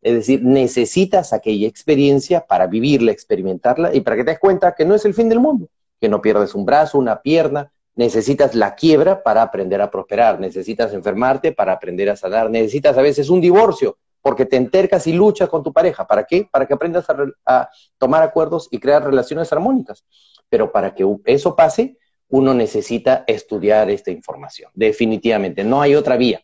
Es 0.00 0.14
decir, 0.14 0.42
necesitas 0.42 1.32
aquella 1.32 1.66
experiencia 1.66 2.46
para 2.46 2.66
vivirla, 2.66 3.12
experimentarla 3.12 3.94
y 3.94 4.00
para 4.00 4.16
que 4.16 4.24
te 4.24 4.30
des 4.30 4.38
cuenta 4.38 4.74
que 4.74 4.84
no 4.84 4.94
es 4.94 5.04
el 5.04 5.14
fin 5.14 5.28
del 5.28 5.40
mundo, 5.40 5.68
que 6.00 6.08
no 6.08 6.22
pierdes 6.22 6.54
un 6.54 6.64
brazo, 6.64 6.98
una 6.98 7.20
pierna, 7.20 7.72
necesitas 7.96 8.54
la 8.54 8.76
quiebra 8.76 9.22
para 9.22 9.42
aprender 9.42 9.82
a 9.82 9.90
prosperar, 9.90 10.38
necesitas 10.38 10.94
enfermarte 10.94 11.52
para 11.52 11.72
aprender 11.72 12.08
a 12.10 12.16
sanar, 12.16 12.48
necesitas 12.48 12.96
a 12.96 13.02
veces 13.02 13.28
un 13.28 13.40
divorcio 13.40 13.98
porque 14.22 14.46
te 14.46 14.56
entercas 14.56 15.06
y 15.06 15.12
luchas 15.12 15.48
con 15.48 15.62
tu 15.62 15.72
pareja. 15.72 16.06
¿Para 16.06 16.24
qué? 16.24 16.48
Para 16.50 16.66
que 16.66 16.74
aprendas 16.74 17.06
a, 17.46 17.70
tomar 17.98 18.22
acuerdos 18.22 18.68
y 18.70 18.78
crear 18.78 19.02
relaciones 19.04 19.52
armónicas. 19.52 20.04
Pero 20.48 20.70
para 20.70 20.94
que 20.94 21.04
eso 21.24 21.56
pase, 21.56 21.98
uno 22.28 22.54
necesita 22.54 23.24
estudiar 23.26 23.90
esta 23.90 24.10
información. 24.10 24.70
Definitivamente, 24.74 25.64
no 25.64 25.80
hay 25.80 25.94
otra 25.94 26.16
vía. 26.16 26.42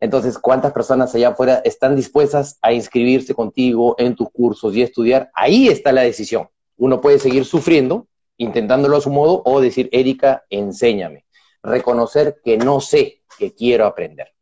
Entonces, 0.00 0.38
¿cuántas 0.38 0.72
personas 0.72 1.14
allá 1.14 1.28
afuera 1.28 1.62
están 1.64 1.96
dispuestas 1.96 2.58
a 2.62 2.72
inscribirse 2.72 3.34
contigo 3.34 3.94
en 3.98 4.14
tus 4.14 4.30
cursos 4.30 4.74
y 4.74 4.82
estudiar? 4.82 5.30
Ahí 5.34 5.68
está 5.68 5.92
la 5.92 6.02
decisión. 6.02 6.48
Uno 6.76 7.00
puede 7.00 7.18
seguir 7.18 7.44
sufriendo 7.44 8.06
intentándolo 8.36 8.96
a 8.96 9.00
su 9.00 9.10
modo, 9.10 9.42
o 9.44 9.60
decir, 9.60 9.88
Erika, 9.92 10.44
enséñame. 10.50 11.24
Reconocer 11.62 12.40
que 12.44 12.58
no 12.58 12.80
sé, 12.80 13.22
que 13.38 13.54
quiero 13.54 13.86
aprender. 13.86 14.32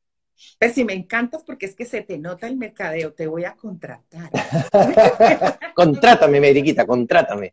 Pues 0.58 0.74
sí, 0.74 0.84
me 0.84 0.92
encantas 0.92 1.44
porque 1.44 1.66
es 1.66 1.74
que 1.74 1.84
se 1.84 2.02
te 2.02 2.18
nota 2.18 2.46
el 2.48 2.56
mercadeo, 2.56 3.12
te 3.12 3.26
voy 3.26 3.44
a 3.44 3.54
contratar. 3.54 4.30
contrátame, 5.74 6.38
Eriquita, 6.38 6.86
contrátame. 6.86 7.52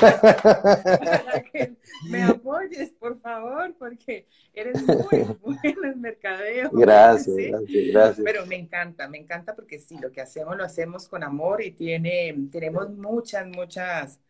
Para 0.00 1.42
que 1.42 1.74
me 2.08 2.22
apoyes, 2.22 2.90
por 2.92 3.20
favor, 3.20 3.74
porque 3.78 4.26
eres 4.54 4.82
muy 4.82 4.96
bueno 5.40 5.79
en 5.79 5.79
mercadeo. 6.00 6.70
Gracias, 6.72 7.36
gracias, 7.36 7.92
gracias. 7.92 8.24
Pero 8.24 8.46
me 8.46 8.56
encanta, 8.56 9.08
me 9.08 9.18
encanta 9.18 9.54
porque 9.54 9.78
sí, 9.78 9.98
lo 10.00 10.10
que 10.10 10.20
hacemos 10.20 10.56
lo 10.56 10.64
hacemos 10.64 11.08
con 11.08 11.22
amor 11.22 11.62
y 11.62 11.72
tiene, 11.72 12.36
tenemos 12.50 12.90
muchas, 12.90 13.46
muchas 13.46 14.20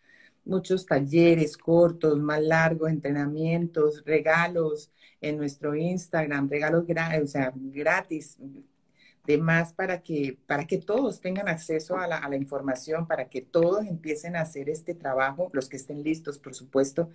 muchos 0.45 0.87
talleres 0.87 1.57
cortos, 1.57 2.19
más 2.19 2.43
largos, 2.43 2.91
entrenamientos, 2.91 4.03
regalos 4.05 4.91
en 5.21 5.37
nuestro 5.37 5.75
Instagram, 5.75 6.49
regalos 6.49 6.85
o 7.23 7.27
sea, 7.27 7.53
gratis, 7.55 8.39
de 9.27 9.39
más 9.39 9.73
para 9.73 10.03
que, 10.03 10.39
para 10.47 10.67
que 10.67 10.79
todos 10.79 11.21
tengan 11.21 11.49
acceso 11.49 11.97
a 11.99 12.07
la, 12.07 12.37
información, 12.37 13.07
para 13.07 13.29
que 13.29 13.43
todos 13.43 13.87
empiecen 13.87 14.35
a 14.35 14.41
hacer 14.41 14.69
este 14.69 14.95
trabajo, 14.95 15.51
los 15.53 15.69
que 15.69 15.77
estén 15.77 16.03
listos, 16.03 16.39
por 16.39 16.55
supuesto, 16.55 17.11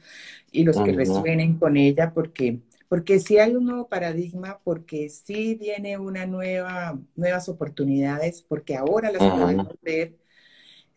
y 0.51 0.64
los 0.64 0.80
que 0.80 0.93
resuenen 0.93 1.58
con 1.58 1.78
ella, 1.78 2.12
porque, 2.14 2.60
porque 2.88 3.20
sí 3.20 3.38
hay 3.38 3.56
un 3.56 3.66
nuevo 3.66 3.88
paradigma, 3.88 4.60
porque 4.64 5.10
sí 5.10 5.56
viene 5.56 5.98
una 5.98 6.26
nueva, 6.26 7.00
nuevas 7.16 7.50
oportunidades, 7.50 8.42
porque 8.42 8.76
ahora 8.76 9.12
las 9.12 9.22
podemos 9.24 9.76
ver 9.82 10.16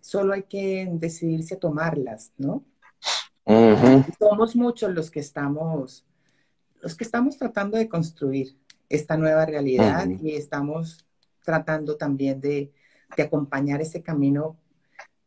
solo 0.00 0.32
hay 0.32 0.44
que 0.44 0.88
decidirse 0.90 1.54
a 1.54 1.58
tomarlas, 1.58 2.32
¿no? 2.38 2.64
Somos 4.18 4.56
muchos 4.56 4.92
los 4.92 5.10
que 5.10 5.20
estamos, 5.20 6.06
los 6.80 6.94
que 6.94 7.04
estamos 7.04 7.38
tratando 7.38 7.78
de 7.78 7.88
construir 7.88 8.56
esta 8.88 9.16
nueva 9.16 9.46
realidad 9.46 10.08
y 10.08 10.34
estamos 10.34 11.06
tratando 11.44 11.96
también 11.96 12.40
de, 12.40 12.72
acompañar 13.16 13.80
ese 13.80 14.02
camino 14.02 14.58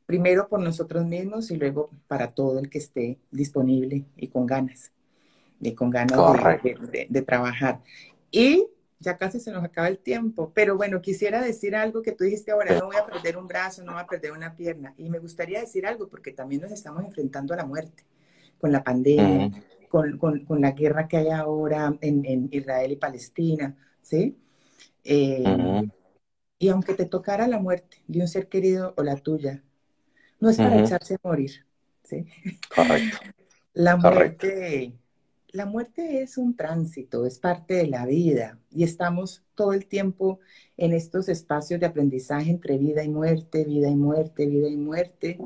primero 0.05 0.47
por 0.47 0.59
nosotros 0.59 1.03
mismos 1.03 1.49
y 1.49 1.57
luego 1.57 1.89
para 2.07 2.31
todo 2.31 2.59
el 2.59 2.69
que 2.69 2.77
esté 2.77 3.17
disponible 3.31 4.05
y 4.15 4.27
con 4.27 4.45
ganas, 4.45 4.91
y 5.61 5.73
con 5.73 5.89
ganas 5.89 6.17
de, 6.63 7.07
de, 7.09 7.21
trabajar. 7.21 7.81
Y 8.31 8.67
ya 8.99 9.17
casi 9.17 9.39
se 9.39 9.51
nos 9.51 9.63
acaba 9.63 9.87
el 9.87 9.97
tiempo, 9.97 10.51
pero 10.53 10.75
bueno, 10.75 11.01
quisiera 11.01 11.41
decir 11.41 11.75
algo 11.75 12.01
que 12.01 12.11
tú 12.11 12.23
dijiste 12.23 12.51
ahora, 12.51 12.77
no 12.77 12.87
voy 12.87 12.95
a 12.97 13.05
perder 13.05 13.37
un 13.37 13.47
brazo, 13.47 13.83
no 13.83 13.93
voy 13.93 14.01
a 14.01 14.07
perder 14.07 14.31
una 14.31 14.55
pierna, 14.55 14.93
y 14.97 15.09
me 15.09 15.19
gustaría 15.19 15.59
decir 15.59 15.85
algo 15.85 16.07
porque 16.07 16.31
también 16.31 16.61
nos 16.61 16.71
estamos 16.71 17.03
enfrentando 17.03 17.53
a 17.53 17.57
la 17.57 17.65
muerte, 17.65 18.03
con 18.59 18.71
la 18.71 18.83
pandemia, 18.83 19.51
con, 19.89 20.17
con, 20.17 20.61
la 20.61 20.71
guerra 20.71 21.07
que 21.07 21.17
hay 21.17 21.29
ahora 21.29 21.93
en, 22.01 22.25
en 22.25 22.47
Israel 22.51 22.91
y 22.91 22.95
Palestina, 22.95 23.75
¿sí? 24.01 24.37
Eh, 25.03 25.43
Y 26.59 26.69
aunque 26.69 26.93
te 26.93 27.05
tocara 27.05 27.47
la 27.47 27.59
muerte 27.59 28.03
de 28.07 28.21
un 28.21 28.27
ser 28.27 28.47
querido 28.47 28.93
o 28.95 29.03
la 29.03 29.15
tuya, 29.15 29.63
no 30.39 30.49
es 30.49 30.57
para 30.57 30.79
echarse 30.79 31.15
a 31.15 31.19
morir. 31.23 31.65
¿sí? 32.03 32.25
Correcto. 32.73 33.17
La 33.73 33.95
muerte, 33.95 34.99
la 35.53 35.65
muerte 35.65 36.21
es 36.21 36.37
un 36.37 36.55
tránsito, 36.55 37.25
es 37.25 37.39
parte 37.39 37.75
de 37.75 37.87
la 37.87 38.05
vida 38.05 38.59
y 38.71 38.83
estamos 38.83 39.43
todo 39.55 39.73
el 39.73 39.85
tiempo 39.87 40.39
en 40.77 40.93
estos 40.93 41.29
espacios 41.29 41.79
de 41.79 41.85
aprendizaje 41.85 42.49
entre 42.49 42.77
vida 42.77 43.03
y 43.03 43.09
muerte, 43.09 43.65
vida 43.65 43.89
y 43.89 43.95
muerte, 43.95 44.47
vida 44.47 44.67
y 44.67 44.77
muerte. 44.77 45.39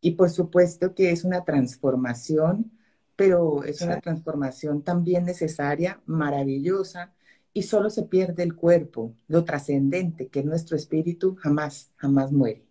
Y 0.00 0.12
por 0.12 0.30
supuesto 0.30 0.94
que 0.94 1.10
es 1.10 1.24
una 1.24 1.44
transformación, 1.44 2.72
pero 3.16 3.64
es 3.64 3.82
una 3.82 4.00
transformación 4.00 4.82
también 4.82 5.24
necesaria, 5.24 6.00
maravillosa, 6.06 7.12
y 7.54 7.62
solo 7.64 7.90
se 7.90 8.04
pierde 8.04 8.42
el 8.42 8.54
cuerpo, 8.56 9.14
lo 9.28 9.44
trascendente, 9.44 10.28
que 10.28 10.40
es 10.40 10.46
nuestro 10.46 10.76
espíritu, 10.76 11.36
jamás, 11.36 11.92
jamás 11.96 12.32
muere. 12.32 12.64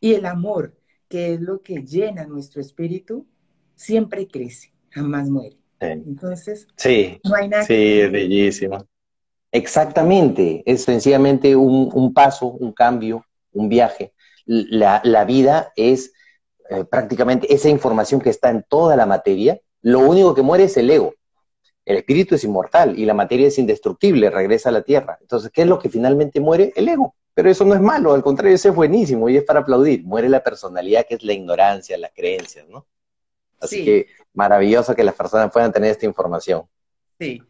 Y 0.00 0.14
el 0.14 0.26
amor, 0.26 0.76
que 1.08 1.34
es 1.34 1.40
lo 1.40 1.62
que 1.62 1.82
llena 1.82 2.26
nuestro 2.26 2.60
espíritu, 2.60 3.26
siempre 3.74 4.28
crece, 4.28 4.72
jamás 4.90 5.28
muere. 5.28 5.58
Entonces, 5.80 6.66
sí, 6.76 7.20
no 7.24 7.34
hay 7.34 7.48
nada. 7.48 7.64
Sí, 7.64 8.00
es 8.00 8.10
bellísimo. 8.10 8.86
Exactamente, 9.50 10.62
es 10.66 10.84
sencillamente 10.84 11.56
un, 11.56 12.12
paso, 12.12 12.46
un 12.46 12.72
cambio, 12.72 13.24
un 13.52 13.68
viaje. 13.68 14.12
La, 14.44 15.24
vida 15.24 15.72
es 15.76 16.12
eh, 16.70 16.84
prácticamente 16.84 17.52
esa 17.52 17.68
información 17.68 18.20
que 18.20 18.30
está 18.30 18.50
en 18.50 18.64
toda 18.68 18.96
la 18.96 19.06
materia. 19.06 19.58
Lo 19.80 20.00
único 20.00 20.34
que 20.34 20.42
muere 20.42 20.64
es 20.64 20.76
el 20.76 20.90
ego. 20.90 21.14
El 21.86 21.96
espíritu 21.96 22.34
es 22.34 22.44
inmortal 22.44 22.98
y 22.98 23.06
la 23.06 23.14
materia 23.14 23.48
es 23.48 23.58
indestructible, 23.58 24.28
regresa 24.28 24.68
a 24.68 24.72
la 24.72 24.82
tierra. 24.82 25.16
Entonces, 25.22 25.50
¿qué 25.50 25.62
es 25.62 25.68
lo 25.68 25.78
que 25.78 25.88
finalmente 25.88 26.40
muere? 26.40 26.72
El 26.76 26.88
ego. 26.88 27.14
Pero 27.32 27.48
eso 27.48 27.64
no 27.64 27.74
es 27.74 27.80
malo, 27.80 28.12
al 28.12 28.22
contrario, 28.22 28.54
eso 28.54 28.68
es 28.68 28.74
buenísimo 28.74 29.28
y 29.28 29.36
es 29.36 29.44
para 29.44 29.60
aplaudir. 29.60 30.04
Muere 30.04 30.28
la 30.28 30.42
personalidad, 30.42 31.06
que 31.06 31.14
es 31.14 31.22
la 31.22 31.32
ignorancia, 31.32 31.96
las 31.96 32.10
creencias, 32.12 32.68
¿no? 32.68 32.86
Así 33.60 33.84
que 33.84 34.06
maravilloso 34.32 34.94
que 34.94 35.04
las 35.04 35.14
personas 35.14 35.50
puedan 35.52 35.72
tener 35.72 35.90
esta 35.90 36.06
información. 36.06 36.64
Sí, 37.18 37.42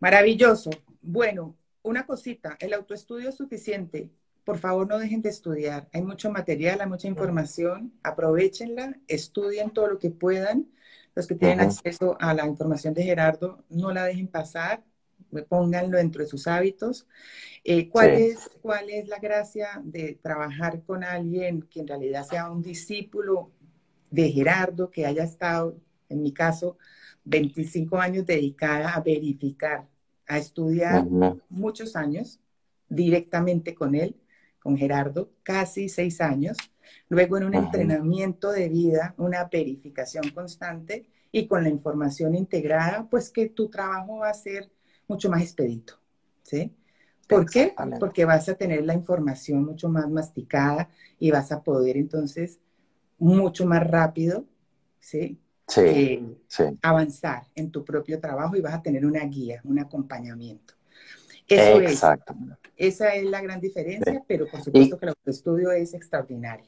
maravilloso. 0.00 0.70
Bueno, 1.00 1.56
una 1.82 2.04
cosita, 2.04 2.56
el 2.58 2.72
autoestudio 2.72 3.28
es 3.28 3.36
suficiente. 3.36 4.10
Por 4.44 4.58
favor, 4.58 4.86
no 4.86 4.98
dejen 4.98 5.22
de 5.22 5.28
estudiar. 5.30 5.88
Hay 5.92 6.02
mucho 6.02 6.30
material, 6.30 6.80
hay 6.80 6.88
mucha 6.88 7.08
información. 7.08 7.92
Aprovechenla, 8.02 8.96
estudien 9.08 9.70
todo 9.70 9.88
lo 9.88 9.98
que 9.98 10.10
puedan. 10.10 10.68
Los 11.16 11.26
que 11.26 11.34
tienen 11.34 11.60
acceso 11.60 12.16
a 12.20 12.34
la 12.34 12.46
información 12.46 12.92
de 12.92 13.02
Gerardo, 13.02 13.64
no 13.70 13.90
la 13.90 14.04
dejen 14.04 14.28
pasar, 14.28 14.84
pónganlo 15.48 15.96
dentro 15.96 16.22
de 16.22 16.28
sus 16.28 16.46
hábitos. 16.46 17.06
Eh, 17.64 17.88
¿cuál, 17.88 18.10
es, 18.10 18.50
¿Cuál 18.62 18.90
es 18.90 19.08
la 19.08 19.18
gracia 19.18 19.80
de 19.82 20.18
trabajar 20.22 20.82
con 20.82 21.02
alguien 21.02 21.62
que 21.62 21.80
en 21.80 21.88
realidad 21.88 22.24
sea 22.24 22.50
un 22.50 22.62
discípulo 22.62 23.50
de 24.10 24.30
Gerardo, 24.30 24.90
que 24.90 25.06
haya 25.06 25.24
estado, 25.24 25.76
en 26.08 26.22
mi 26.22 26.32
caso, 26.32 26.78
25 27.24 27.98
años 27.98 28.26
dedicada 28.26 28.94
a 28.94 29.00
verificar, 29.00 29.86
a 30.26 30.38
estudiar 30.38 31.06
muchos 31.48 31.96
años 31.96 32.40
directamente 32.88 33.74
con 33.74 33.94
él, 33.94 34.16
con 34.60 34.76
Gerardo, 34.76 35.30
casi 35.42 35.88
seis 35.88 36.20
años, 36.20 36.56
luego 37.08 37.36
en 37.36 37.44
un 37.44 37.54
entrenamiento 37.54 38.50
de 38.50 38.68
vida, 38.68 39.14
una 39.16 39.44
verificación 39.44 40.30
constante 40.30 41.06
y 41.30 41.46
con 41.46 41.62
la 41.62 41.68
información 41.68 42.34
integrada, 42.34 43.06
pues 43.08 43.30
que 43.30 43.48
tu 43.48 43.68
trabajo 43.68 44.18
va 44.18 44.30
a 44.30 44.34
ser 44.34 44.70
mucho 45.08 45.28
más 45.30 45.42
expedito, 45.42 45.94
¿sí? 46.42 46.72
¿Por 47.28 47.50
qué? 47.50 47.74
Porque 47.98 48.24
vas 48.24 48.48
a 48.48 48.54
tener 48.54 48.84
la 48.84 48.94
información 48.94 49.64
mucho 49.64 49.88
más 49.88 50.08
masticada 50.08 50.88
y 51.18 51.30
vas 51.30 51.50
a 51.50 51.62
poder 51.62 51.96
entonces 51.96 52.60
mucho 53.18 53.66
más 53.66 53.86
rápido, 53.86 54.44
¿sí? 54.98 55.38
Eh, 55.78 56.22
sí, 56.46 56.62
avanzar 56.80 57.42
en 57.54 57.72
tu 57.72 57.84
propio 57.84 58.20
trabajo 58.20 58.54
y 58.54 58.60
vas 58.60 58.74
a 58.74 58.82
tener 58.82 59.04
una 59.04 59.24
guía, 59.24 59.60
un 59.64 59.80
acompañamiento. 59.80 60.74
Eso 61.48 61.80
Exacto. 61.80 62.34
es. 62.76 62.94
Esa 62.94 63.14
es 63.14 63.24
la 63.24 63.40
gran 63.40 63.60
diferencia, 63.60 64.22
pero 64.26 64.46
por 64.46 64.62
supuesto 64.62 64.98
que 64.98 65.06
el 65.06 65.14
estudio 65.26 65.72
es 65.72 65.94
extraordinario. 65.94 66.66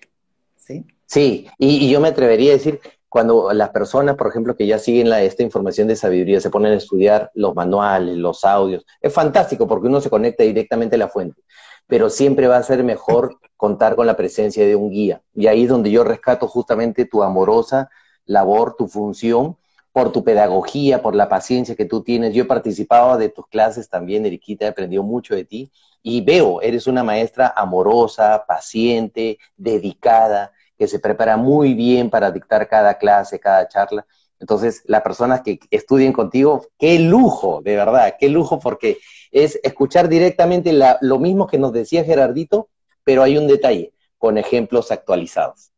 Sí, 0.57 0.85
sí 1.07 1.47
y, 1.59 1.91
yo 1.91 2.01
me 2.01 2.09
atrevería 2.09 2.53
a 2.53 2.57
decir, 2.57 2.81
cuando 3.09 3.53
las 3.53 3.71
personas, 3.71 4.17
por 4.17 4.29
ejemplo, 4.29 4.57
que 4.57 4.67
ya 4.67 4.79
siguen 4.79 5.09
la, 5.09 5.23
esta 5.23 5.43
información 5.43 5.89
de 5.89 5.97
sabiduría, 5.97 6.41
se 6.41 6.51
ponen 6.51 6.73
a 6.73 6.77
estudiar 6.77 7.31
los 7.35 7.55
manuales, 7.55 8.17
los 8.17 8.45
audios, 8.45 8.85
es 9.01 9.13
fantástico 9.13 9.67
porque 9.67 9.87
uno 9.87 10.01
se 10.01 10.11
conecta 10.11 10.43
directamente 10.43 10.97
a 10.97 10.99
la 10.99 11.09
fuente 11.09 11.41
pero 11.89 12.11
siempre 12.11 12.47
va 12.47 12.59
a 12.59 12.63
ser 12.63 12.85
mejor 12.85 13.41
contar 13.57 13.97
con 13.97 14.07
la 14.07 14.17
presencia 14.17 14.65
de 14.65 14.77
un 14.77 14.91
guía. 14.91 15.23
Y 15.35 15.49
ahí 15.49 15.65
es 15.65 15.69
donde 15.69 15.91
yo 15.91 16.05
rescato 16.05 16.47
justamente 16.47 17.07
tu 17.07 17.25
amorosa 17.25 17.91
labor, 18.25 18.77
tu 18.77 18.87
función, 18.87 19.57
por 19.91 20.13
tu 20.13 20.23
pedagogía, 20.23 21.03
por 21.03 21.17
la 21.17 21.29
paciencia 21.29 21.75
que 21.75 21.87
tú 21.87 22.03
tienes. 22.03 22.35
Yo 22.35 22.45
he 22.45 22.47
participado 22.47 23.19
de 23.19 23.31
tus 23.31 23.49
clases 23.49 23.89
también, 23.89 24.25
Eriquita, 24.25 24.67
he 24.67 24.69
aprendido 24.69 25.03
mucho 25.03 25.35
de 25.35 25.45
ti 25.45 25.73
y 26.03 26.21
veo, 26.21 26.61
eres 26.61 26.87
una 26.87 27.03
maestra 27.03 27.53
amorosa, 27.57 28.45
paciente, 28.47 29.39
dedicada, 29.57 30.53
que 30.77 30.87
se 30.87 31.01
prepara 31.01 31.37
muy 31.37 31.75
bien 31.75 32.11
para 32.11 32.31
dictar 32.31 32.69
cada 32.69 32.99
clase, 32.99 33.41
cada 33.41 33.67
charla. 33.67 34.07
Entonces, 34.41 34.83
las 34.87 35.03
personas 35.03 35.43
que 35.43 35.59
estudien 35.71 36.13
contigo, 36.13 36.67
qué 36.79 36.99
lujo, 36.99 37.61
de 37.63 37.77
verdad, 37.77 38.15
qué 38.19 38.29
lujo, 38.29 38.59
porque 38.61 38.99
es 39.33 39.59
escuchar 39.63 40.09
directamente 40.09 40.73
lo 41.01 41.19
mismo 41.19 41.47
que 41.47 41.59
nos 41.59 41.73
decía 41.73 42.05
Gerardito, 42.05 42.69
pero 43.03 43.23
hay 43.23 43.37
un 43.37 43.49
detalle, 43.49 43.93
con 44.17 44.39
ejemplos 44.39 44.93
actualizados. 44.93 45.73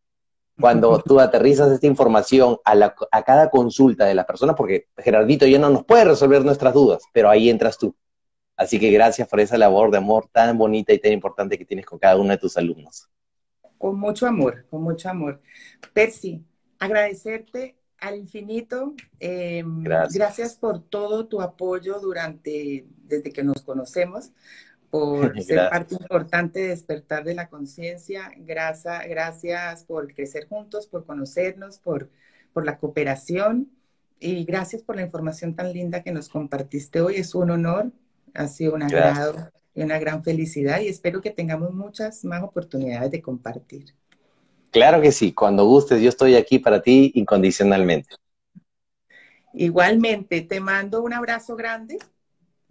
Cuando 0.61 0.98
tú 1.06 1.20
aterrizas 1.20 1.72
esta 1.72 1.86
información 1.86 2.58
a, 2.64 2.94
a 3.11 3.22
cada 3.22 3.48
consulta 3.48 4.04
de 4.04 4.14
las 4.14 4.26
personas, 4.26 4.56
porque 4.56 4.88
Gerardito 4.98 5.46
ya 5.46 5.58
no 5.58 5.70
nos 5.70 5.84
puede 5.84 6.04
resolver 6.04 6.44
nuestras 6.44 6.74
dudas, 6.74 7.02
pero 7.12 7.30
ahí 7.30 7.48
entras 7.48 7.78
tú. 7.78 7.94
Así 8.56 8.78
que 8.78 8.90
gracias 8.90 9.26
por 9.26 9.40
esa 9.40 9.56
labor 9.56 9.90
de 9.90 9.96
amor 9.96 10.28
tan 10.30 10.58
bonita 10.58 10.92
y 10.92 10.98
tan 10.98 11.12
importante 11.12 11.56
que 11.56 11.64
tienes 11.64 11.86
con 11.86 11.98
cada 11.98 12.18
uno 12.18 12.28
de 12.30 12.36
tus 12.36 12.58
alumnos. 12.58 13.08
Con 13.78 13.98
mucho 13.98 14.26
amor, 14.26 14.66
con 14.68 14.82
mucho 14.82 15.08
amor. 15.08 15.40
Percy, 15.94 16.44
agradecerte 16.78 17.80
al 18.01 18.16
infinito. 18.16 18.94
Em, 19.18 19.82
gracias. 19.82 20.57
por 20.57 20.82
todo 20.82 21.26
tu 21.26 21.40
apoyo 21.40 22.01
durante, 22.01 22.86
desde 23.05 23.32
que 23.32 23.42
nos 23.42 23.62
conocemos, 23.62 24.32
por 24.90 25.40
ser 25.42 25.70
parte 25.70 25.94
importante 25.94 26.61
de 26.61 26.68
despertar 26.68 27.24
de 27.24 27.34
la 27.34 27.48
conciencia. 27.48 28.32
Gracias, 28.38 29.07
gracias 29.09 29.84
por 29.84 30.12
crecer 30.14 30.48
juntos, 30.48 30.86
por 30.86 31.05
conocernos, 31.05 31.78
por, 31.78 32.11
por 32.53 32.64
la 32.64 32.78
cooperación 32.78 33.70
y 34.18 34.44
gracias 34.44 34.82
por 34.82 34.96
la 34.96 35.03
información 35.03 35.55
tan 35.55 35.72
linda 35.72 36.03
que 36.03 36.12
nos 36.12 36.28
compartiste 36.28 37.01
hoy. 37.01 37.16
Es 37.16 37.34
un 37.34 37.51
honor, 37.51 37.92
ha 38.34 38.46
sido 38.48 38.74
un 38.74 38.82
agrado 38.82 39.51
y 39.74 39.82
una 39.82 39.98
gran 39.98 40.24
felicidad 40.24 40.80
y 40.80 40.88
espero 40.88 41.20
que 41.20 41.30
tengamos 41.30 41.72
muchas 41.72 42.24
más 42.24 42.42
oportunidades 42.42 43.11
de 43.11 43.22
compartir. 43.22 43.94
Claro 44.71 45.01
que 45.01 45.12
sí, 45.12 45.33
cuando 45.33 45.64
gustes, 45.64 46.01
yo 46.01 46.09
estoy 46.09 46.37
aquí 46.37 46.59
para 46.59 46.81
ti 46.81 47.12
incondicionalmente. 47.14 48.14
Igualmente, 49.53 50.43
te 50.43 50.61
mando 50.61 51.03
un 51.03 51.12
abrazo 51.12 51.57
grande. 51.57 51.99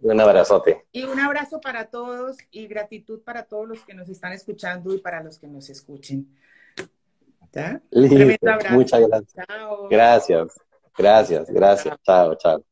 Un 0.00 0.18
abrazote. 0.18 0.86
Y 0.92 1.04
un 1.04 1.20
abrazo 1.20 1.60
para 1.60 1.86
todos 1.90 2.38
y 2.50 2.66
gratitud 2.66 3.20
para 3.22 3.44
todos 3.44 3.68
los 3.68 3.84
que 3.84 3.92
nos 3.92 4.08
están 4.08 4.32
escuchando 4.32 4.94
y 4.94 4.98
para 4.98 5.22
los 5.22 5.38
que 5.38 5.46
nos 5.46 5.68
escuchen. 5.68 6.34
¿Ya? 7.52 7.82
Muchas 8.70 9.00
gracias. 9.00 9.46
Chao. 9.46 9.88
Gracias, 9.90 10.60
gracias, 10.96 11.50
gracias. 11.50 11.96
Chao, 12.02 12.34
chao. 12.36 12.69